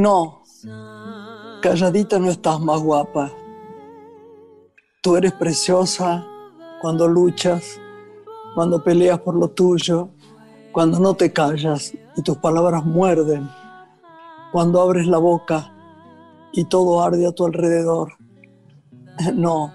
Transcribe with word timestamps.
No, 0.00 0.44
calladita 1.60 2.18
no 2.18 2.30
estás 2.30 2.58
más 2.58 2.80
guapa. 2.80 3.30
Tú 5.02 5.14
eres 5.14 5.34
preciosa 5.34 6.26
cuando 6.80 7.06
luchas, 7.06 7.78
cuando 8.54 8.82
peleas 8.82 9.18
por 9.20 9.34
lo 9.34 9.48
tuyo, 9.48 10.08
cuando 10.72 10.98
no 10.98 11.12
te 11.12 11.34
callas 11.34 11.92
y 12.16 12.22
tus 12.22 12.38
palabras 12.38 12.82
muerden, 12.86 13.46
cuando 14.52 14.80
abres 14.80 15.06
la 15.06 15.18
boca 15.18 15.70
y 16.54 16.64
todo 16.64 17.02
arde 17.02 17.26
a 17.26 17.32
tu 17.32 17.44
alrededor. 17.44 18.14
No, 19.34 19.70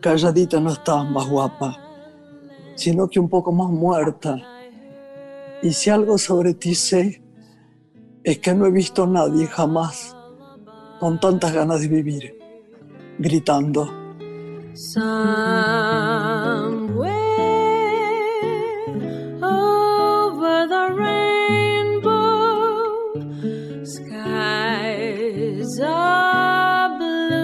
calladita 0.00 0.58
no 0.58 0.70
estás 0.70 1.04
más 1.10 1.28
guapa, 1.28 1.76
sino 2.76 3.08
que 3.08 3.20
un 3.20 3.28
poco 3.28 3.52
más 3.52 3.68
muerta. 3.68 4.38
Y 5.62 5.74
si 5.74 5.90
algo 5.90 6.16
sobre 6.16 6.54
ti 6.54 6.74
sé, 6.74 7.21
es 8.24 8.38
que 8.38 8.54
no 8.54 8.66
he 8.66 8.70
visto 8.70 9.02
a 9.04 9.06
nadie 9.06 9.46
jamás 9.46 10.16
con 11.00 11.18
tantas 11.18 11.52
ganas 11.52 11.80
de 11.80 11.88
vivir, 11.88 12.38
gritando. 13.18 13.90
over 19.44 20.68
the 20.68 20.94
rainbow, 20.94 22.14
skies 23.84 25.80
are 25.80 26.96
blue. 26.98 27.42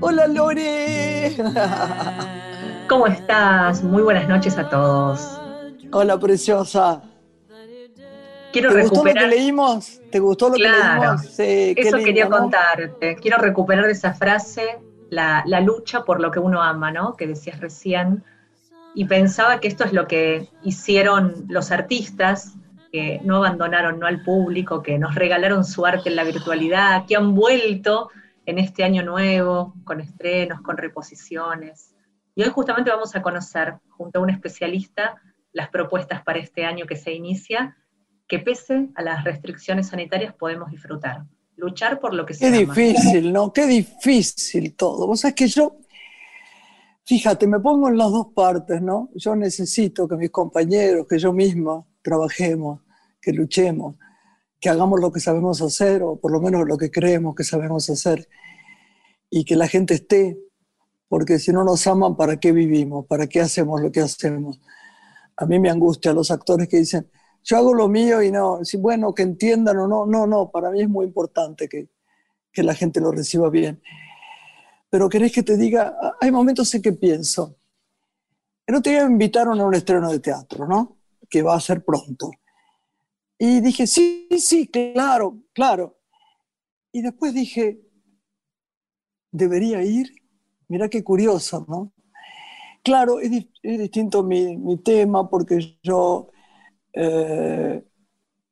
Hola 0.00 0.26
Lore. 0.28 1.36
¿Cómo 2.88 3.06
estás? 3.06 3.82
Muy 3.84 4.02
buenas 4.02 4.26
noches 4.28 4.56
a 4.56 4.68
todos. 4.70 5.38
Hola 5.92 6.18
preciosa. 6.18 7.11
Quiero 8.52 8.70
¿Te 8.72 8.82
gustó 8.82 8.96
lo 8.96 9.04
recuperar. 9.04 9.30
que 9.30 9.36
leímos? 9.36 10.00
¿Te 10.10 10.18
gustó 10.20 10.48
lo 10.50 10.54
Claro, 10.56 10.76
que 10.76 10.98
leímos? 11.06 11.36
Qué 11.36 11.74
Eso 11.76 11.96
lindo, 11.96 12.06
quería 12.06 12.24
¿no? 12.28 12.38
contarte. 12.38 13.16
Quiero 13.16 13.38
recuperar 13.38 13.88
esa 13.90 14.12
frase, 14.14 14.78
la, 15.10 15.42
la 15.46 15.60
lucha 15.60 16.04
por 16.04 16.20
lo 16.20 16.30
que 16.30 16.38
uno 16.38 16.62
ama, 16.62 16.90
¿no? 16.90 17.16
Que 17.16 17.26
decías 17.26 17.60
recién. 17.60 18.22
Y 18.94 19.06
pensaba 19.06 19.58
que 19.60 19.68
esto 19.68 19.84
es 19.84 19.92
lo 19.92 20.06
que 20.06 20.48
hicieron 20.62 21.46
los 21.48 21.70
artistas, 21.70 22.54
que 22.92 23.20
no 23.24 23.36
abandonaron 23.36 23.98
no 23.98 24.06
al 24.06 24.22
público, 24.22 24.82
que 24.82 24.98
nos 24.98 25.14
regalaron 25.14 25.64
su 25.64 25.86
arte 25.86 26.10
en 26.10 26.16
la 26.16 26.24
virtualidad, 26.24 27.06
que 27.06 27.16
han 27.16 27.34
vuelto 27.34 28.10
en 28.44 28.58
este 28.58 28.84
año 28.84 29.02
nuevo, 29.02 29.74
con 29.84 30.00
estrenos, 30.00 30.60
con 30.60 30.76
reposiciones. 30.76 31.94
Y 32.34 32.42
hoy 32.42 32.50
justamente 32.50 32.90
vamos 32.90 33.14
a 33.16 33.22
conocer, 33.22 33.76
junto 33.88 34.18
a 34.18 34.22
un 34.22 34.28
especialista, 34.30 35.16
las 35.52 35.68
propuestas 35.70 36.22
para 36.22 36.38
este 36.38 36.64
año 36.66 36.86
que 36.86 36.96
se 36.96 37.12
inicia, 37.12 37.76
que 38.28 38.38
pese 38.38 38.88
a 38.94 39.02
las 39.02 39.24
restricciones 39.24 39.88
sanitarias 39.88 40.34
podemos 40.34 40.70
disfrutar. 40.70 41.24
Luchar 41.56 42.00
por 42.00 42.14
lo 42.14 42.24
que 42.24 42.34
se 42.34 42.40
Qué 42.40 42.46
ama. 42.46 42.56
difícil, 42.74 43.32
¿no? 43.32 43.52
Qué 43.52 43.66
difícil 43.66 44.74
todo. 44.74 45.06
Vos 45.06 45.20
sabés 45.20 45.34
que 45.34 45.48
yo, 45.48 45.76
fíjate, 47.04 47.46
me 47.46 47.60
pongo 47.60 47.88
en 47.88 47.98
las 47.98 48.10
dos 48.10 48.28
partes, 48.34 48.80
¿no? 48.80 49.10
Yo 49.14 49.36
necesito 49.36 50.08
que 50.08 50.16
mis 50.16 50.30
compañeros, 50.30 51.06
que 51.08 51.18
yo 51.18 51.32
misma 51.32 51.84
trabajemos, 52.00 52.80
que 53.20 53.32
luchemos, 53.32 53.96
que 54.58 54.68
hagamos 54.70 55.00
lo 55.00 55.12
que 55.12 55.20
sabemos 55.20 55.60
hacer, 55.60 56.02
o 56.02 56.16
por 56.16 56.32
lo 56.32 56.40
menos 56.40 56.66
lo 56.66 56.78
que 56.78 56.90
creemos 56.90 57.34
que 57.34 57.44
sabemos 57.44 57.88
hacer, 57.90 58.28
y 59.30 59.44
que 59.44 59.56
la 59.56 59.68
gente 59.68 59.94
esté, 59.94 60.38
porque 61.08 61.38
si 61.38 61.52
no 61.52 61.64
nos 61.64 61.86
aman, 61.86 62.16
¿para 62.16 62.38
qué 62.40 62.52
vivimos? 62.52 63.06
¿Para 63.06 63.26
qué 63.26 63.40
hacemos 63.40 63.80
lo 63.82 63.92
que 63.92 64.00
hacemos? 64.00 64.58
A 65.36 65.46
mí 65.46 65.58
me 65.58 65.68
angustia 65.70 66.12
los 66.12 66.30
actores 66.30 66.68
que 66.68 66.78
dicen, 66.78 67.10
yo 67.44 67.56
hago 67.56 67.74
lo 67.74 67.88
mío 67.88 68.22
y 68.22 68.30
no, 68.30 68.64
si, 68.64 68.76
bueno, 68.76 69.14
que 69.14 69.22
entiendan 69.22 69.78
o 69.78 69.88
no, 69.88 70.06
no, 70.06 70.26
no, 70.26 70.50
para 70.50 70.70
mí 70.70 70.82
es 70.82 70.88
muy 70.88 71.06
importante 71.06 71.68
que, 71.68 71.88
que 72.52 72.62
la 72.62 72.74
gente 72.74 73.00
lo 73.00 73.10
reciba 73.10 73.50
bien. 73.50 73.82
Pero 74.90 75.08
querés 75.08 75.32
que 75.32 75.42
te 75.42 75.56
diga, 75.56 75.96
hay 76.20 76.30
momentos 76.30 76.74
en 76.74 76.82
que 76.82 76.92
pienso, 76.92 77.56
el 78.66 78.76
otro 78.76 78.92
día 78.92 79.04
me 79.06 79.12
invitaron 79.12 79.60
a 79.60 79.64
un 79.64 79.74
estreno 79.74 80.10
de 80.10 80.20
teatro, 80.20 80.66
¿no? 80.66 80.98
Que 81.28 81.42
va 81.42 81.54
a 81.54 81.60
ser 81.60 81.84
pronto. 81.84 82.30
Y 83.38 83.60
dije, 83.60 83.86
sí, 83.86 84.28
sí, 84.38 84.68
claro, 84.68 85.42
claro. 85.52 85.98
Y 86.92 87.02
después 87.02 87.34
dije, 87.34 87.80
¿debería 89.32 89.82
ir? 89.82 90.14
Mira 90.68 90.88
qué 90.88 91.02
curioso, 91.02 91.66
¿no? 91.68 91.92
Claro, 92.84 93.18
es, 93.18 93.30
es 93.62 93.78
distinto 93.78 94.22
mi, 94.22 94.56
mi 94.56 94.76
tema 94.76 95.28
porque 95.28 95.78
yo 95.82 96.30
eh, 96.92 97.84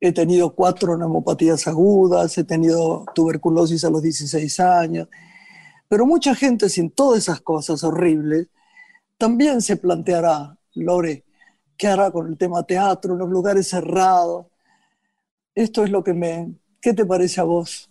he 0.00 0.12
tenido 0.12 0.54
cuatro 0.54 0.96
neumopatías 0.96 1.66
agudas, 1.66 2.36
he 2.38 2.44
tenido 2.44 3.04
tuberculosis 3.14 3.84
a 3.84 3.90
los 3.90 4.02
16 4.02 4.60
años, 4.60 5.08
pero 5.88 6.06
mucha 6.06 6.34
gente 6.34 6.68
sin 6.68 6.90
todas 6.90 7.18
esas 7.20 7.40
cosas 7.40 7.84
horribles 7.84 8.48
también 9.20 9.60
se 9.60 9.76
planteará, 9.76 10.56
Lore, 10.74 11.24
¿qué 11.76 11.88
hará 11.88 12.10
con 12.10 12.26
el 12.26 12.38
tema 12.38 12.62
teatro, 12.62 13.14
los 13.16 13.28
lugares 13.28 13.68
cerrados? 13.68 14.46
Esto 15.54 15.84
es 15.84 15.90
lo 15.90 16.02
que 16.02 16.14
me... 16.14 16.54
¿Qué 16.80 16.94
te 16.94 17.04
parece 17.04 17.42
a 17.42 17.44
vos? 17.44 17.90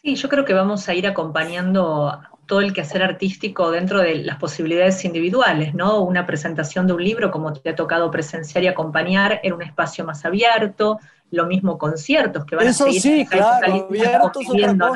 Sí, 0.00 0.14
yo 0.14 0.28
creo 0.28 0.44
que 0.44 0.54
vamos 0.54 0.88
a 0.88 0.94
ir 0.94 1.08
acompañando 1.08 2.12
todo 2.48 2.62
el 2.62 2.72
quehacer 2.72 3.02
artístico 3.02 3.70
dentro 3.70 4.00
de 4.00 4.16
las 4.24 4.38
posibilidades 4.38 5.04
individuales, 5.04 5.74
¿no? 5.74 6.00
Una 6.00 6.26
presentación 6.26 6.86
de 6.86 6.94
un 6.94 7.04
libro, 7.04 7.30
como 7.30 7.52
te 7.52 7.68
ha 7.68 7.76
tocado 7.76 8.10
presenciar 8.10 8.64
y 8.64 8.68
acompañar, 8.68 9.38
en 9.42 9.52
un 9.52 9.62
espacio 9.62 10.04
más 10.04 10.24
abierto, 10.24 10.98
lo 11.30 11.46
mismo 11.46 11.76
conciertos 11.76 12.46
que 12.46 12.56
van 12.56 12.66
Eso 12.66 12.84
a 12.84 12.86
seguir 12.86 13.02
sí, 13.02 13.26
claro, 13.26 13.84
abierto 13.84 14.40
es 14.40 14.48
otra 14.48 14.72
¿no? 14.72 14.92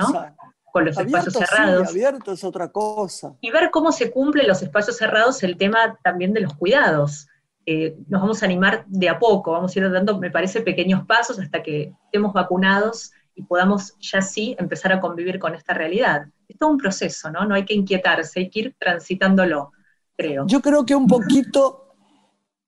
Con 0.72 0.86
los 0.86 0.96
Abierto 0.96 1.28
espacios 1.28 1.34
sí, 1.34 1.54
cerrados. 1.54 1.88
abierto 1.90 2.32
es 2.32 2.42
otra 2.42 2.68
cosa. 2.68 3.34
y 3.42 3.50
ver 3.50 3.70
cómo 3.70 3.92
se 3.92 4.10
cumplen 4.10 4.48
los 4.48 4.62
espacios 4.62 4.96
cerrados 4.96 5.42
el 5.42 5.58
tema 5.58 5.98
también 6.02 6.32
de 6.32 6.40
los 6.40 6.54
cuidados. 6.54 7.28
Eh, 7.66 7.94
nos 8.08 8.22
vamos 8.22 8.42
a 8.42 8.46
animar 8.46 8.84
de 8.88 9.10
a 9.10 9.18
poco, 9.18 9.52
vamos 9.52 9.76
a 9.76 9.78
ir 9.78 9.90
dando, 9.92 10.18
me 10.18 10.30
parece, 10.30 10.62
pequeños 10.62 11.04
pasos 11.06 11.38
hasta 11.38 11.62
que 11.62 11.92
estemos 12.06 12.32
vacunados 12.32 13.12
y 13.34 13.42
podamos 13.42 13.94
ya 14.00 14.20
sí 14.20 14.54
empezar 14.58 14.92
a 14.92 15.00
convivir 15.00 15.38
con 15.38 15.54
esta 15.54 15.74
realidad. 15.74 16.26
Es 16.48 16.58
todo 16.58 16.70
un 16.70 16.78
proceso, 16.78 17.30
¿no? 17.30 17.44
No 17.44 17.54
hay 17.54 17.64
que 17.64 17.74
inquietarse, 17.74 18.40
hay 18.40 18.50
que 18.50 18.60
ir 18.60 18.76
transitándolo, 18.78 19.72
creo. 20.16 20.46
Yo 20.46 20.60
creo 20.60 20.84
que 20.84 20.94
un 20.94 21.06
poquito 21.06 21.94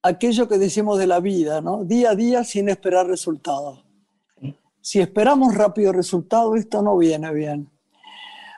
aquello 0.03 0.49
que 0.49 0.59
decimos 0.59 0.99
de 0.99 1.07
la 1.07 1.21
vida, 1.21 1.61
¿no? 1.61 1.85
Día 1.85 2.11
a 2.11 2.15
día 2.15 2.45
sin 2.45 2.69
esperar 2.69 3.07
resultados. 3.07 3.85
Sí. 4.41 4.55
Si 4.81 5.01
esperamos 5.01 5.55
rápido 5.55 5.93
resultado, 5.93 6.57
esto 6.57 6.83
no 6.83 6.97
viene 6.97 7.33
bien. 7.33 7.71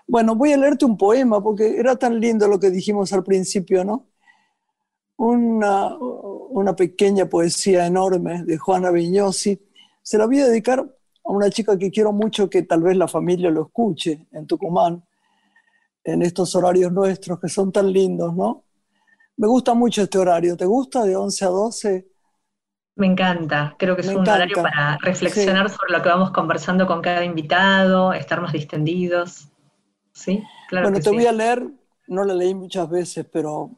Bueno, 0.08 0.36
voy 0.36 0.52
a 0.52 0.56
leerte 0.56 0.84
un 0.84 0.96
poema 0.96 1.42
porque 1.42 1.78
era 1.78 1.96
tan 1.96 2.20
lindo 2.20 2.46
lo 2.46 2.60
que 2.60 2.70
dijimos 2.70 3.12
al 3.12 3.24
principio, 3.24 3.84
¿no? 3.84 4.06
Una, 5.16 5.96
una 5.96 6.76
pequeña 6.76 7.26
poesía 7.26 7.86
enorme 7.86 8.44
de 8.44 8.56
Juana 8.58 8.90
Viñosi. 8.90 9.60
Se 10.02 10.18
la 10.18 10.26
voy 10.26 10.40
a 10.40 10.46
dedicar 10.46 10.95
a 11.26 11.32
una 11.32 11.50
chica 11.50 11.76
que 11.78 11.90
quiero 11.90 12.12
mucho, 12.12 12.48
que 12.48 12.62
tal 12.62 12.82
vez 12.82 12.96
la 12.96 13.08
familia 13.08 13.50
lo 13.50 13.62
escuche 13.62 14.26
en 14.32 14.46
Tucumán, 14.46 15.02
en 16.04 16.22
estos 16.22 16.54
horarios 16.54 16.92
nuestros 16.92 17.40
que 17.40 17.48
son 17.48 17.72
tan 17.72 17.92
lindos, 17.92 18.34
¿no? 18.34 18.64
Me 19.36 19.48
gusta 19.48 19.74
mucho 19.74 20.02
este 20.02 20.18
horario. 20.18 20.56
¿Te 20.56 20.64
gusta 20.64 21.04
de 21.04 21.16
11 21.16 21.44
a 21.44 21.48
12? 21.48 22.08
Me 22.94 23.06
encanta, 23.06 23.74
creo 23.78 23.94
que 23.94 24.00
es 24.00 24.06
Me 24.06 24.14
un 24.14 24.20
encanta. 24.22 24.34
horario 24.36 24.62
para 24.62 24.96
reflexionar 25.02 25.68
sobre 25.68 25.92
lo 25.92 26.02
que 26.02 26.08
vamos 26.08 26.30
conversando 26.30 26.86
con 26.86 27.02
cada 27.02 27.24
invitado, 27.24 28.12
estar 28.14 28.40
más 28.40 28.52
distendidos. 28.52 29.48
¿Sí? 30.12 30.42
Claro 30.68 30.86
bueno, 30.86 30.96
que 30.98 31.02
te 31.04 31.10
sí. 31.10 31.16
voy 31.16 31.26
a 31.26 31.32
leer, 31.32 31.66
no 32.06 32.24
la 32.24 32.32
leí 32.32 32.54
muchas 32.54 32.88
veces, 32.88 33.26
pero 33.30 33.70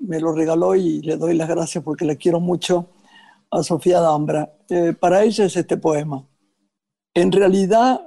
me 0.00 0.20
lo 0.20 0.32
regaló 0.32 0.74
y 0.74 1.00
le 1.00 1.16
doy 1.16 1.34
las 1.34 1.48
gracias 1.48 1.82
porque 1.82 2.04
le 2.04 2.18
quiero 2.18 2.40
mucho 2.40 2.90
a 3.50 3.62
Sofía 3.62 4.00
Dambra. 4.00 4.52
Eh, 4.68 4.92
para 4.92 5.22
ella 5.22 5.46
es 5.46 5.56
este 5.56 5.78
poema. 5.78 6.22
En 7.18 7.32
realidad, 7.32 8.06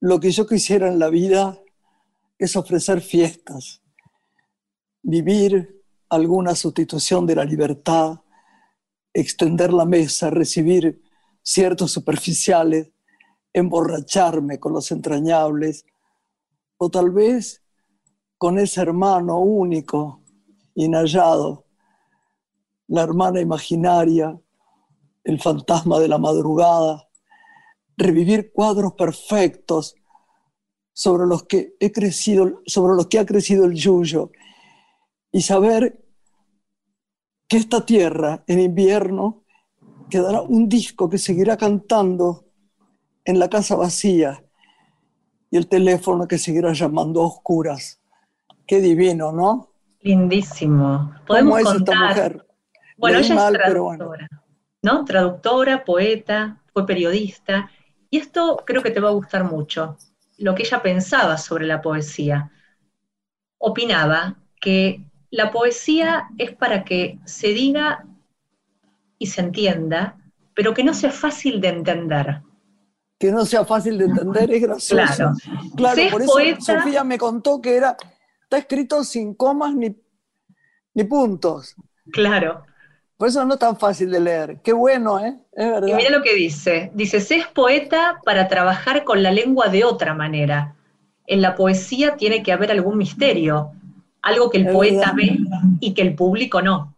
lo 0.00 0.20
que 0.20 0.30
yo 0.30 0.46
quisiera 0.46 0.88
en 0.88 0.98
la 0.98 1.08
vida 1.08 1.58
es 2.36 2.54
ofrecer 2.54 3.00
fiestas, 3.00 3.80
vivir 5.02 5.82
alguna 6.10 6.54
sustitución 6.54 7.24
de 7.24 7.36
la 7.36 7.44
libertad, 7.46 8.20
extender 9.14 9.72
la 9.72 9.86
mesa, 9.86 10.28
recibir 10.28 11.02
ciertos 11.42 11.90
superficiales, 11.90 12.92
emborracharme 13.54 14.60
con 14.60 14.74
los 14.74 14.90
entrañables, 14.90 15.86
o 16.76 16.90
tal 16.90 17.10
vez 17.10 17.62
con 18.36 18.58
ese 18.58 18.82
hermano 18.82 19.38
único, 19.40 20.20
inhallado, 20.74 21.64
la 22.88 23.04
hermana 23.04 23.40
imaginaria, 23.40 24.38
el 25.24 25.40
fantasma 25.40 25.98
de 25.98 26.08
la 26.08 26.18
madrugada, 26.18 27.05
revivir 27.96 28.52
cuadros 28.52 28.92
perfectos 28.94 29.94
sobre 30.92 31.26
los 31.26 31.44
que 31.44 31.76
he 31.80 31.92
crecido, 31.92 32.62
sobre 32.66 32.94
los 32.94 33.06
que 33.06 33.18
ha 33.18 33.26
crecido 33.26 33.64
el 33.64 33.74
yuyo, 33.74 34.30
y 35.30 35.42
saber 35.42 36.02
que 37.48 37.58
esta 37.58 37.84
tierra 37.84 38.42
en 38.46 38.60
invierno 38.60 39.44
quedará 40.10 40.42
un 40.42 40.68
disco 40.68 41.08
que 41.08 41.18
seguirá 41.18 41.56
cantando 41.56 42.46
en 43.24 43.38
la 43.38 43.48
casa 43.48 43.76
vacía 43.76 44.42
y 45.50 45.56
el 45.56 45.68
teléfono 45.68 46.26
que 46.26 46.38
seguirá 46.38 46.72
llamando 46.72 47.22
a 47.22 47.26
oscuras. 47.26 48.00
Qué 48.66 48.80
divino, 48.80 49.32
¿no? 49.32 49.70
Lindísimo. 50.00 51.12
Podemos 51.26 51.62
contar. 51.62 52.46
Bueno, 52.96 53.18
ella 53.18 53.48
es 53.48 53.52
traductora, 53.52 54.28
¿no? 54.82 55.04
Traductora, 55.04 55.84
poeta, 55.84 56.62
fue 56.72 56.86
periodista. 56.86 57.70
Y 58.10 58.18
esto 58.18 58.62
creo 58.66 58.82
que 58.82 58.90
te 58.90 59.00
va 59.00 59.08
a 59.08 59.12
gustar 59.12 59.44
mucho, 59.44 59.96
lo 60.38 60.54
que 60.54 60.62
ella 60.62 60.82
pensaba 60.82 61.38
sobre 61.38 61.66
la 61.66 61.82
poesía. 61.82 62.50
Opinaba 63.58 64.36
que 64.60 65.02
la 65.30 65.50
poesía 65.50 66.28
es 66.38 66.54
para 66.54 66.84
que 66.84 67.18
se 67.24 67.48
diga 67.48 68.06
y 69.18 69.26
se 69.26 69.40
entienda, 69.40 70.18
pero 70.54 70.74
que 70.74 70.84
no 70.84 70.94
sea 70.94 71.10
fácil 71.10 71.60
de 71.60 71.68
entender. 71.68 72.42
Que 73.18 73.32
no 73.32 73.44
sea 73.46 73.64
fácil 73.64 73.98
de 73.98 74.04
entender 74.06 74.50
es 74.52 74.62
gracioso. 74.62 75.14
Claro, 75.14 75.32
claro 75.76 76.02
por 76.10 76.22
eso 76.22 76.60
Sofía 76.60 77.02
me 77.02 77.18
contó 77.18 77.60
que 77.60 77.76
era, 77.76 77.96
está 78.42 78.58
escrito 78.58 79.02
sin 79.04 79.34
comas 79.34 79.74
ni, 79.74 79.96
ni 80.94 81.04
puntos. 81.04 81.74
Claro. 82.12 82.64
Por 83.16 83.28
eso 83.28 83.44
no 83.44 83.54
es 83.54 83.60
tan 83.60 83.76
fácil 83.76 84.10
de 84.10 84.20
leer. 84.20 84.58
Qué 84.62 84.72
bueno, 84.72 85.18
¿eh? 85.18 85.38
Es 85.52 85.70
verdad. 85.70 85.88
Y 85.88 85.94
mira 85.94 86.10
lo 86.10 86.22
que 86.22 86.34
dice. 86.34 86.90
Dice, 86.94 87.20
se 87.20 87.36
es 87.36 87.46
poeta 87.46 88.20
para 88.24 88.46
trabajar 88.46 89.04
con 89.04 89.22
la 89.22 89.30
lengua 89.30 89.68
de 89.68 89.84
otra 89.84 90.14
manera. 90.14 90.74
En 91.26 91.40
la 91.40 91.54
poesía 91.54 92.16
tiene 92.16 92.42
que 92.42 92.52
haber 92.52 92.70
algún 92.70 92.98
misterio, 92.98 93.72
algo 94.20 94.50
que 94.50 94.58
el 94.58 94.68
poeta 94.68 95.12
ve 95.16 95.38
y 95.80 95.94
que 95.94 96.02
el 96.02 96.14
público 96.14 96.60
no. 96.60 96.94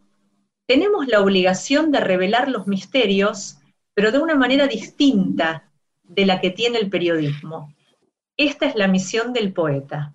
Tenemos 0.67 1.07
la 1.07 1.21
obligación 1.21 1.93
de 1.93 2.01
revelar 2.01 2.49
los 2.49 2.67
misterios, 2.67 3.59
pero 3.95 4.11
de 4.11 4.19
una 4.19 4.35
manera 4.35 4.67
distinta 4.67 5.65
de 6.03 6.27
la 6.27 6.41
que 6.41 6.51
tiene 6.51 6.79
el 6.79 6.91
periodismo. 6.91 7.73
Esta 8.37 8.67
es 8.67 8.75
la 8.75 8.89
misión 8.89 9.33
del 9.33 9.53
poeta. 9.53 10.13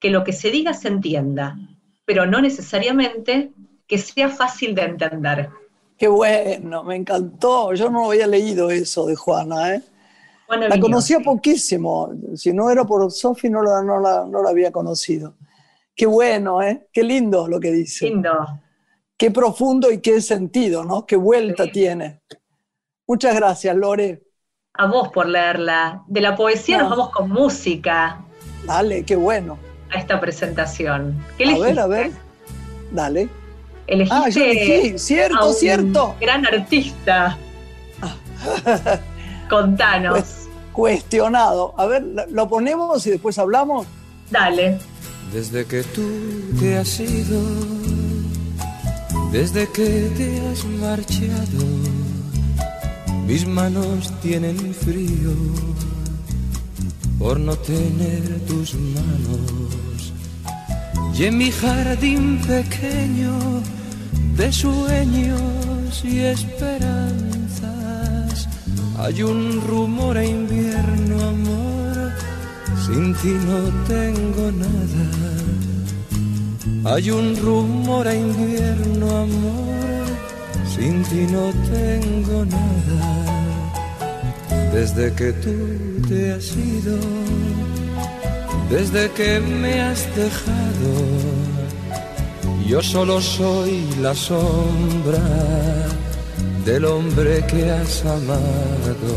Que 0.00 0.10
lo 0.10 0.24
que 0.24 0.32
se 0.32 0.50
diga 0.50 0.74
se 0.74 0.88
entienda, 0.88 1.56
pero 2.04 2.26
no 2.26 2.40
necesariamente 2.40 3.52
que 3.94 3.98
sea 3.98 4.28
fácil 4.28 4.74
de 4.74 4.82
entender. 4.82 5.50
Qué 5.96 6.08
bueno, 6.08 6.82
me 6.82 6.96
encantó. 6.96 7.72
Yo 7.74 7.88
no 7.90 8.10
había 8.10 8.26
leído 8.26 8.70
eso 8.70 9.06
de 9.06 9.14
Juana, 9.14 9.76
¿eh? 9.76 9.82
la 10.48 10.80
conocía 10.80 11.20
poquísimo. 11.20 12.10
Si 12.34 12.52
no 12.52 12.70
era 12.70 12.84
por 12.84 13.10
Sofi, 13.12 13.48
no 13.48 13.62
la, 13.62 13.82
no, 13.82 14.00
la, 14.00 14.26
no 14.26 14.42
la 14.42 14.50
había 14.50 14.72
conocido. 14.72 15.36
Qué 15.94 16.06
bueno, 16.06 16.60
¿eh? 16.60 16.88
Qué 16.92 17.04
lindo 17.04 17.46
lo 17.46 17.60
que 17.60 17.70
dice. 17.70 18.06
Lindo. 18.06 18.32
Qué 19.16 19.30
profundo 19.30 19.92
y 19.92 20.00
qué 20.00 20.20
sentido, 20.20 20.84
¿no? 20.84 21.06
Qué 21.06 21.14
vuelta 21.14 21.70
tiene. 21.70 22.20
Muchas 23.06 23.36
gracias, 23.36 23.76
Lore. 23.76 24.24
A 24.74 24.86
vos 24.86 25.08
por 25.10 25.28
leerla. 25.28 26.02
De 26.08 26.20
la 26.20 26.34
poesía 26.34 26.78
nos 26.78 26.90
vamos 26.90 27.10
con 27.10 27.30
música. 27.30 28.24
Dale, 28.66 29.04
qué 29.04 29.14
bueno. 29.14 29.56
A 29.92 29.98
esta 29.98 30.20
presentación. 30.20 31.16
¿Qué 31.38 31.44
a 31.44 31.58
ver, 31.58 31.78
a 31.78 31.86
ver. 31.86 32.10
Dale. 32.90 33.43
Elegiste 33.86 34.16
ah, 34.16 34.28
yo 34.28 34.44
elegí. 34.44 34.98
Cierto, 34.98 35.52
cierto. 35.52 36.14
Gran 36.20 36.46
artista. 36.46 37.38
Contanos. 39.48 40.48
cuestionado. 40.72 41.74
A 41.76 41.86
ver, 41.86 42.04
lo 42.30 42.48
ponemos 42.48 43.06
y 43.06 43.10
después 43.10 43.38
hablamos. 43.38 43.86
Dale. 44.30 44.78
Desde 45.32 45.64
que 45.64 45.82
tú 45.82 46.02
te 46.60 46.78
has 46.78 47.00
ido, 47.00 47.40
desde 49.32 49.68
que 49.68 50.10
te 50.16 50.40
has 50.48 50.64
marchado, 50.64 51.64
mis 53.26 53.46
manos 53.46 54.12
tienen 54.20 54.74
frío 54.74 55.32
por 57.18 57.40
no 57.40 57.56
tener 57.56 58.40
tus 58.46 58.74
manos. 58.74 59.83
Y 61.16 61.24
en 61.24 61.38
mi 61.38 61.50
jardín 61.50 62.40
pequeño 62.40 63.62
de 64.36 64.52
sueños 64.52 66.04
y 66.04 66.18
esperanzas 66.18 67.34
hay 68.98 69.22
un 69.22 69.60
rumor 69.60 70.16
a 70.16 70.24
invierno, 70.24 71.20
amor, 71.28 72.12
sin 72.86 73.14
ti 73.14 73.34
no 73.46 73.58
tengo 73.86 74.50
nada. 74.52 75.04
Hay 76.94 77.10
un 77.10 77.36
rumor 77.36 78.06
a 78.08 78.14
invierno, 78.14 79.16
amor, 79.16 80.06
sin 80.74 81.02
ti 81.04 81.26
no 81.30 81.52
tengo 81.72 82.44
nada. 82.44 83.00
Desde 84.72 85.12
que 85.14 85.32
tú 85.32 85.54
te 86.08 86.32
has 86.32 86.56
ido, 86.56 86.96
desde 88.74 89.08
que 89.12 89.38
me 89.38 89.80
has 89.80 90.00
dejado, 90.16 90.94
yo 92.66 92.82
solo 92.82 93.20
soy 93.20 93.72
la 94.00 94.14
sombra 94.14 95.24
del 96.64 96.84
hombre 96.84 97.44
que 97.50 97.70
has 97.70 98.04
amado. 98.04 99.12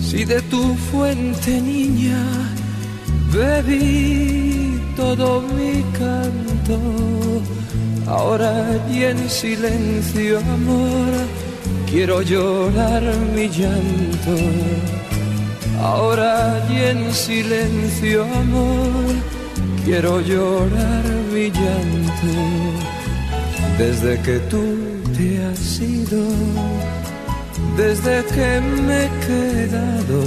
Si 0.00 0.24
de 0.24 0.42
tu 0.52 0.74
fuente 0.90 1.60
niña 1.60 2.22
bebí 3.32 4.80
todo 4.96 5.42
mi 5.56 5.74
canto, 6.00 6.76
ahora 8.08 8.52
y 8.92 9.04
en 9.04 9.30
silencio 9.30 10.40
amor, 10.40 11.12
quiero 11.88 12.20
llorar 12.22 13.04
mi 13.32 13.46
llanto. 13.48 15.03
Ahora 15.80 16.64
y 16.70 16.76
en 16.82 17.12
silencio 17.12 18.24
amor, 18.24 19.14
quiero 19.84 20.20
llorar 20.20 21.04
mi 21.32 21.50
desde 23.78 24.20
que 24.22 24.38
tú 24.50 24.62
te 25.16 25.44
has 25.44 25.80
ido, 25.80 26.24
desde 27.76 28.24
que 28.26 28.60
me 28.60 29.04
he 29.04 29.10
quedado 29.26 30.22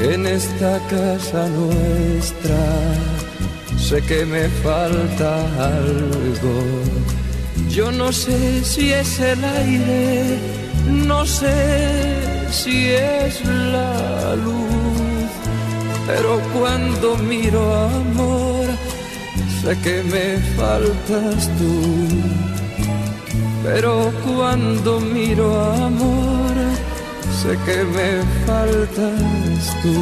en 0.00 0.26
esta 0.26 0.78
casa 0.88 1.48
nuestra. 1.48 2.58
Sé 3.78 4.00
que 4.02 4.24
me 4.24 4.48
falta 4.64 5.30
algo. 5.82 6.56
Yo 7.68 7.90
no 7.92 8.12
sé 8.12 8.64
si 8.64 8.92
es 8.92 9.20
el 9.20 9.44
aire, 9.44 10.38
no 10.88 11.26
sé 11.26 12.35
si 12.50 12.90
es 12.90 13.44
la 13.44 14.34
luz, 14.36 15.30
pero 16.06 16.40
cuando 16.54 17.16
miro 17.16 17.74
amor, 17.74 18.66
sé 19.62 19.76
que 19.78 20.02
me 20.02 20.38
faltas 20.56 21.48
tú. 21.58 21.82
Pero 23.64 24.12
cuando 24.24 25.00
miro 25.00 25.48
amor, 25.72 26.54
sé 27.40 27.58
que 27.66 27.82
me 27.96 28.22
faltas 28.46 29.62
tú. 29.82 29.96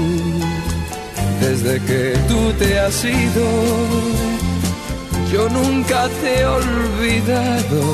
Desde 1.41 1.81
que 1.89 2.15
tú 2.29 2.53
te 2.59 2.79
has 2.79 3.05
ido, 3.05 3.47
yo 5.33 5.49
nunca 5.49 6.09
te 6.21 6.41
he 6.41 6.47
olvidado. 6.47 7.85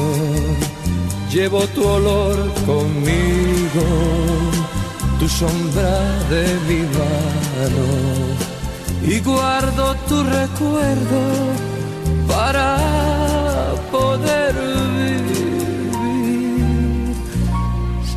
Llevo 1.32 1.60
tu 1.68 1.87
olor 1.87 2.37
conmigo, 2.66 3.87
tu 5.20 5.28
sombra 5.28 5.99
de 6.28 6.44
mi 6.66 6.80
mano. 6.99 7.87
Y 9.02 9.20
guardo 9.20 9.94
tu 10.08 10.25
recuerdo 10.25 11.20
para 12.26 12.76
poder 13.92 14.54
vivir. 14.99 15.25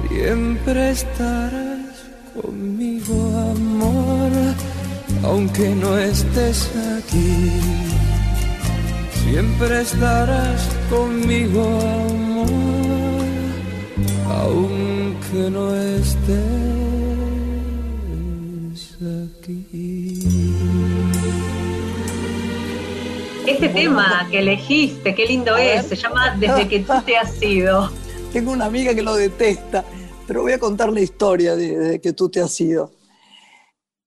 Siempre 0.10 0.92
estarás 0.92 1.96
conmigo, 2.34 3.16
amor, 3.56 4.32
aunque 5.24 5.70
no 5.70 5.98
estés 5.98 6.72
aquí. 6.98 7.52
Siempre 9.24 9.82
estarás 9.82 10.62
conmigo, 10.90 11.64
amor, 12.08 13.03
aunque 14.28 15.50
no 15.50 15.76
estés 15.76 16.64
aquí. 19.02 20.20
Este 23.46 23.70
tema 23.70 24.28
que 24.32 24.40
elegiste, 24.40 25.14
qué 25.14 25.26
lindo 25.26 25.58
es, 25.58 25.88
se 25.88 25.96
llama 25.96 26.36
Desde 26.38 26.68
que 26.68 26.80
tú 26.80 26.94
te 27.06 27.18
has 27.18 27.42
ido. 27.42 27.92
Tengo 28.34 28.52
una 28.52 28.66
amiga 28.66 28.96
que 28.96 29.02
lo 29.02 29.16
detesta, 29.16 29.84
pero 30.26 30.44
voy 30.44 30.54
a 30.54 30.60
contar 30.60 30.92
la 30.92 31.02
historia 31.02 31.56
de, 31.56 31.78
Desde 31.78 32.02
que 32.02 32.14
tú 32.14 32.30
te 32.30 32.42
has 32.42 32.60
ido. 32.62 32.92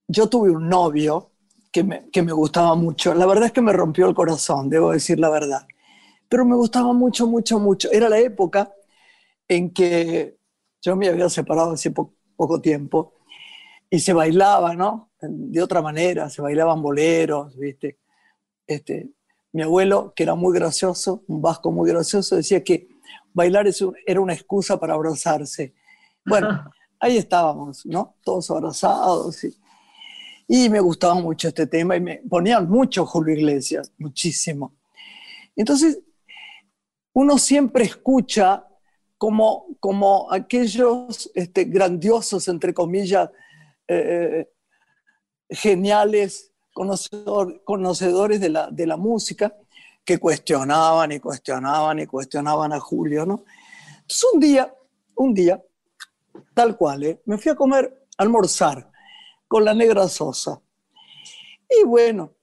Yo 0.07 0.27
tuve 0.27 0.49
un 0.49 0.67
novio 0.67 1.31
que 1.71 1.83
me, 1.83 2.09
que 2.09 2.23
me 2.23 2.31
gustaba 2.31 2.73
mucho. 2.75 3.13
La 3.13 3.25
verdad 3.25 3.45
es 3.45 3.51
que 3.51 3.61
me 3.61 3.73
rompió 3.73 4.07
el 4.07 4.15
corazón, 4.15 4.69
debo 4.69 4.91
decir 4.91 5.19
la 5.19 5.29
verdad. 5.29 5.67
Pero 6.27 6.43
me 6.43 6.55
gustaba 6.55 6.91
mucho, 6.93 7.27
mucho, 7.27 7.59
mucho. 7.59 7.89
Era 7.91 8.09
la 8.09 8.19
época 8.19 8.71
en 9.47 9.73
que 9.73 10.37
yo 10.81 10.95
me 10.95 11.07
había 11.09 11.29
separado 11.29 11.71
hace 11.73 11.91
po- 11.91 12.13
poco 12.35 12.61
tiempo 12.61 13.13
y 13.89 13.99
se 13.99 14.13
bailaba, 14.13 14.75
¿no? 14.75 15.11
De 15.21 15.61
otra 15.61 15.81
manera, 15.81 16.29
se 16.29 16.41
bailaban 16.41 16.81
boleros, 16.81 17.57
¿viste? 17.57 17.99
Este, 18.67 19.11
mi 19.53 19.63
abuelo, 19.63 20.13
que 20.15 20.23
era 20.23 20.35
muy 20.35 20.53
gracioso, 20.55 21.23
un 21.27 21.41
vasco 21.41 21.71
muy 21.71 21.89
gracioso, 21.91 22.35
decía 22.35 22.63
que 22.63 22.89
bailar 23.33 23.67
es 23.67 23.81
un- 23.81 23.95
era 24.05 24.21
una 24.21 24.33
excusa 24.33 24.79
para 24.79 24.95
abrazarse. 24.95 25.73
Bueno, 26.25 26.49
ahí 26.99 27.17
estábamos, 27.17 27.85
¿no? 27.85 28.15
Todos 28.23 28.51
abrazados. 28.51 29.43
Y, 29.45 29.57
y 30.47 30.69
me 30.69 30.79
gustaba 30.79 31.15
mucho 31.15 31.47
este 31.49 31.67
tema 31.67 31.95
y 31.95 32.01
me 32.01 32.17
ponían 32.29 32.69
mucho 32.69 33.05
Julio 33.05 33.35
Iglesias, 33.35 33.91
muchísimo. 33.97 34.75
Entonces, 35.55 35.99
uno 37.13 37.37
siempre 37.37 37.83
escucha 37.85 38.66
como, 39.17 39.67
como 39.79 40.31
aquellos 40.31 41.31
este, 41.33 41.65
grandiosos, 41.65 42.47
entre 42.47 42.73
comillas, 42.73 43.29
eh, 43.87 44.49
geniales 45.49 46.51
conocedor- 46.73 47.63
conocedores 47.63 48.39
de 48.39 48.49
la, 48.49 48.69
de 48.69 48.85
la 48.85 48.97
música, 48.97 49.55
que 50.05 50.19
cuestionaban 50.19 51.11
y 51.11 51.19
cuestionaban 51.19 51.99
y 51.99 52.05
cuestionaban 52.05 52.71
a 52.73 52.79
Julio, 52.79 53.25
¿no? 53.25 53.43
Entonces 53.93 54.25
un 54.33 54.39
día, 54.39 54.73
un 55.15 55.33
día, 55.33 55.61
tal 56.53 56.77
cual, 56.77 57.03
¿eh? 57.03 57.21
me 57.25 57.37
fui 57.37 57.51
a 57.51 57.55
comer, 57.55 58.05
a 58.17 58.23
almorzar 58.23 58.89
con 59.47 59.65
la 59.65 59.73
negra 59.73 60.07
Sosa. 60.07 60.61
Y 61.69 61.83
bueno, 61.85 62.33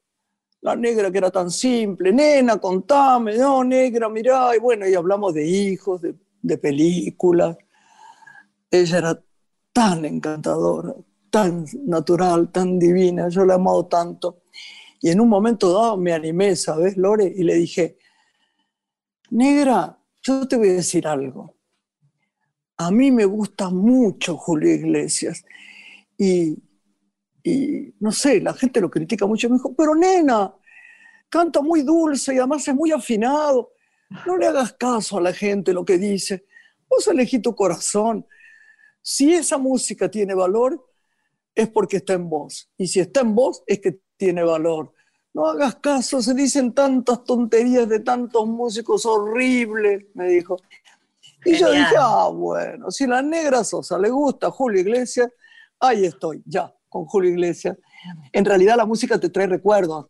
la 0.60 0.76
negra 0.76 1.10
que 1.10 1.18
era 1.18 1.30
tan 1.30 1.50
simple, 1.50 2.12
nena, 2.12 2.58
contame, 2.58 3.36
no, 3.36 3.64
negra, 3.64 4.08
mirá, 4.08 4.54
y 4.56 4.58
bueno, 4.58 4.86
y 4.86 4.94
hablamos 4.94 5.32
de 5.32 5.46
hijos, 5.46 6.02
de, 6.02 6.14
de 6.44 6.58
películas. 6.58 7.56
Ella 8.70 8.98
era 8.98 9.24
tan 9.72 10.04
encantadora, 10.04 10.94
tan 11.30 11.64
natural, 11.84 12.52
tan 12.52 12.78
divina, 12.78 13.28
yo 13.28 13.44
la 13.44 13.54
he 13.54 13.56
amado 13.56 13.86
tanto. 13.86 14.42
Y 15.00 15.10
en 15.10 15.20
un 15.20 15.28
momento 15.28 15.72
dado 15.72 15.96
me 15.96 16.12
animé, 16.12 16.54
¿sabes, 16.54 16.96
Lore? 16.96 17.32
Y 17.34 17.42
le 17.44 17.54
dije, 17.54 17.98
negra, 19.30 19.98
yo 20.22 20.46
te 20.46 20.56
voy 20.56 20.68
a 20.68 20.74
decir 20.74 21.06
algo. 21.06 21.56
A 22.76 22.90
mí 22.90 23.10
me 23.10 23.24
gusta 23.24 23.70
mucho 23.70 24.36
Julio 24.36 24.72
Iglesias. 24.72 25.44
Y, 26.18 26.56
y 27.42 27.94
no 28.00 28.12
sé, 28.12 28.40
la 28.40 28.52
gente 28.52 28.80
lo 28.80 28.90
critica 28.90 29.26
mucho. 29.26 29.48
Me 29.48 29.56
dijo, 29.56 29.74
pero 29.74 29.94
nena, 29.94 30.54
canta 31.28 31.62
muy 31.62 31.82
dulce 31.82 32.34
y 32.34 32.38
además 32.38 32.66
es 32.68 32.74
muy 32.74 32.92
afinado. 32.92 33.73
No 34.26 34.36
le 34.36 34.46
hagas 34.46 34.72
caso 34.74 35.18
a 35.18 35.20
la 35.20 35.32
gente 35.32 35.72
lo 35.72 35.84
que 35.84 35.98
dice. 35.98 36.46
Vos 36.88 37.06
elegí 37.08 37.38
tu 37.38 37.54
corazón. 37.54 38.26
Si 39.02 39.34
esa 39.34 39.58
música 39.58 40.10
tiene 40.10 40.34
valor, 40.34 40.86
es 41.54 41.68
porque 41.68 41.98
está 41.98 42.14
en 42.14 42.28
vos. 42.28 42.70
Y 42.76 42.86
si 42.86 43.00
está 43.00 43.20
en 43.20 43.34
vos, 43.34 43.62
es 43.66 43.80
que 43.80 44.00
tiene 44.16 44.42
valor. 44.42 44.92
No 45.32 45.46
hagas 45.46 45.76
caso, 45.76 46.22
se 46.22 46.32
dicen 46.32 46.72
tantas 46.72 47.24
tonterías 47.24 47.88
de 47.88 48.00
tantos 48.00 48.46
músicos 48.46 49.04
horribles, 49.04 50.04
me 50.14 50.28
dijo. 50.28 50.56
Y 51.44 51.56
yo 51.56 51.70
dije, 51.70 51.94
ah, 51.98 52.30
bueno, 52.32 52.90
si 52.90 53.06
la 53.06 53.20
negra 53.20 53.64
Sosa 53.64 53.98
le 53.98 54.10
gusta 54.10 54.50
Julio 54.50 54.80
Iglesias, 54.80 55.28
ahí 55.80 56.06
estoy, 56.06 56.42
ya, 56.46 56.72
con 56.88 57.04
Julio 57.04 57.30
Iglesias. 57.30 57.76
En 58.32 58.44
realidad 58.44 58.76
la 58.76 58.86
música 58.86 59.18
te 59.18 59.28
trae 59.28 59.46
recuerdos. 59.46 60.06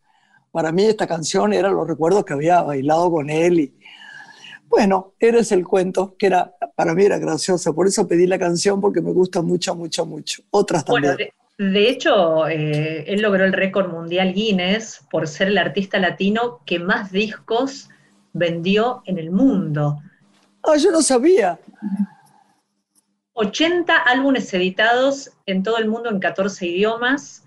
Para 0.52 0.70
mí 0.70 0.84
esta 0.84 1.06
canción 1.06 1.52
era 1.52 1.70
los 1.70 1.88
recuerdos 1.88 2.24
que 2.24 2.34
había 2.34 2.62
bailado 2.62 3.10
con 3.10 3.30
él. 3.30 3.60
Y, 3.60 3.78
bueno, 4.74 5.14
eres 5.20 5.52
el 5.52 5.64
cuento, 5.64 6.16
que 6.18 6.26
era, 6.26 6.52
para 6.74 6.94
mí 6.94 7.04
era 7.04 7.18
gracioso. 7.18 7.74
Por 7.74 7.86
eso 7.86 8.08
pedí 8.08 8.26
la 8.26 8.38
canción, 8.38 8.80
porque 8.80 9.00
me 9.00 9.12
gusta 9.12 9.40
mucho, 9.40 9.76
mucho, 9.76 10.04
mucho. 10.04 10.42
Otras 10.50 10.84
también. 10.84 11.14
Bueno, 11.14 11.30
de, 11.58 11.72
de 11.72 11.88
hecho, 11.88 12.48
eh, 12.48 13.04
él 13.06 13.22
logró 13.22 13.44
el 13.44 13.52
récord 13.52 13.90
mundial 13.92 14.34
Guinness 14.34 15.04
por 15.10 15.28
ser 15.28 15.48
el 15.48 15.58
artista 15.58 15.98
latino 15.98 16.60
que 16.66 16.80
más 16.80 17.12
discos 17.12 17.88
vendió 18.32 19.02
en 19.06 19.18
el 19.18 19.30
mundo. 19.30 20.00
Ah, 20.64 20.76
yo 20.76 20.90
no 20.90 21.02
sabía. 21.02 21.58
80 23.34 23.96
álbumes 23.96 24.52
editados 24.54 25.30
en 25.46 25.62
todo 25.62 25.78
el 25.78 25.88
mundo 25.88 26.10
en 26.10 26.18
14 26.18 26.66
idiomas. 26.66 27.44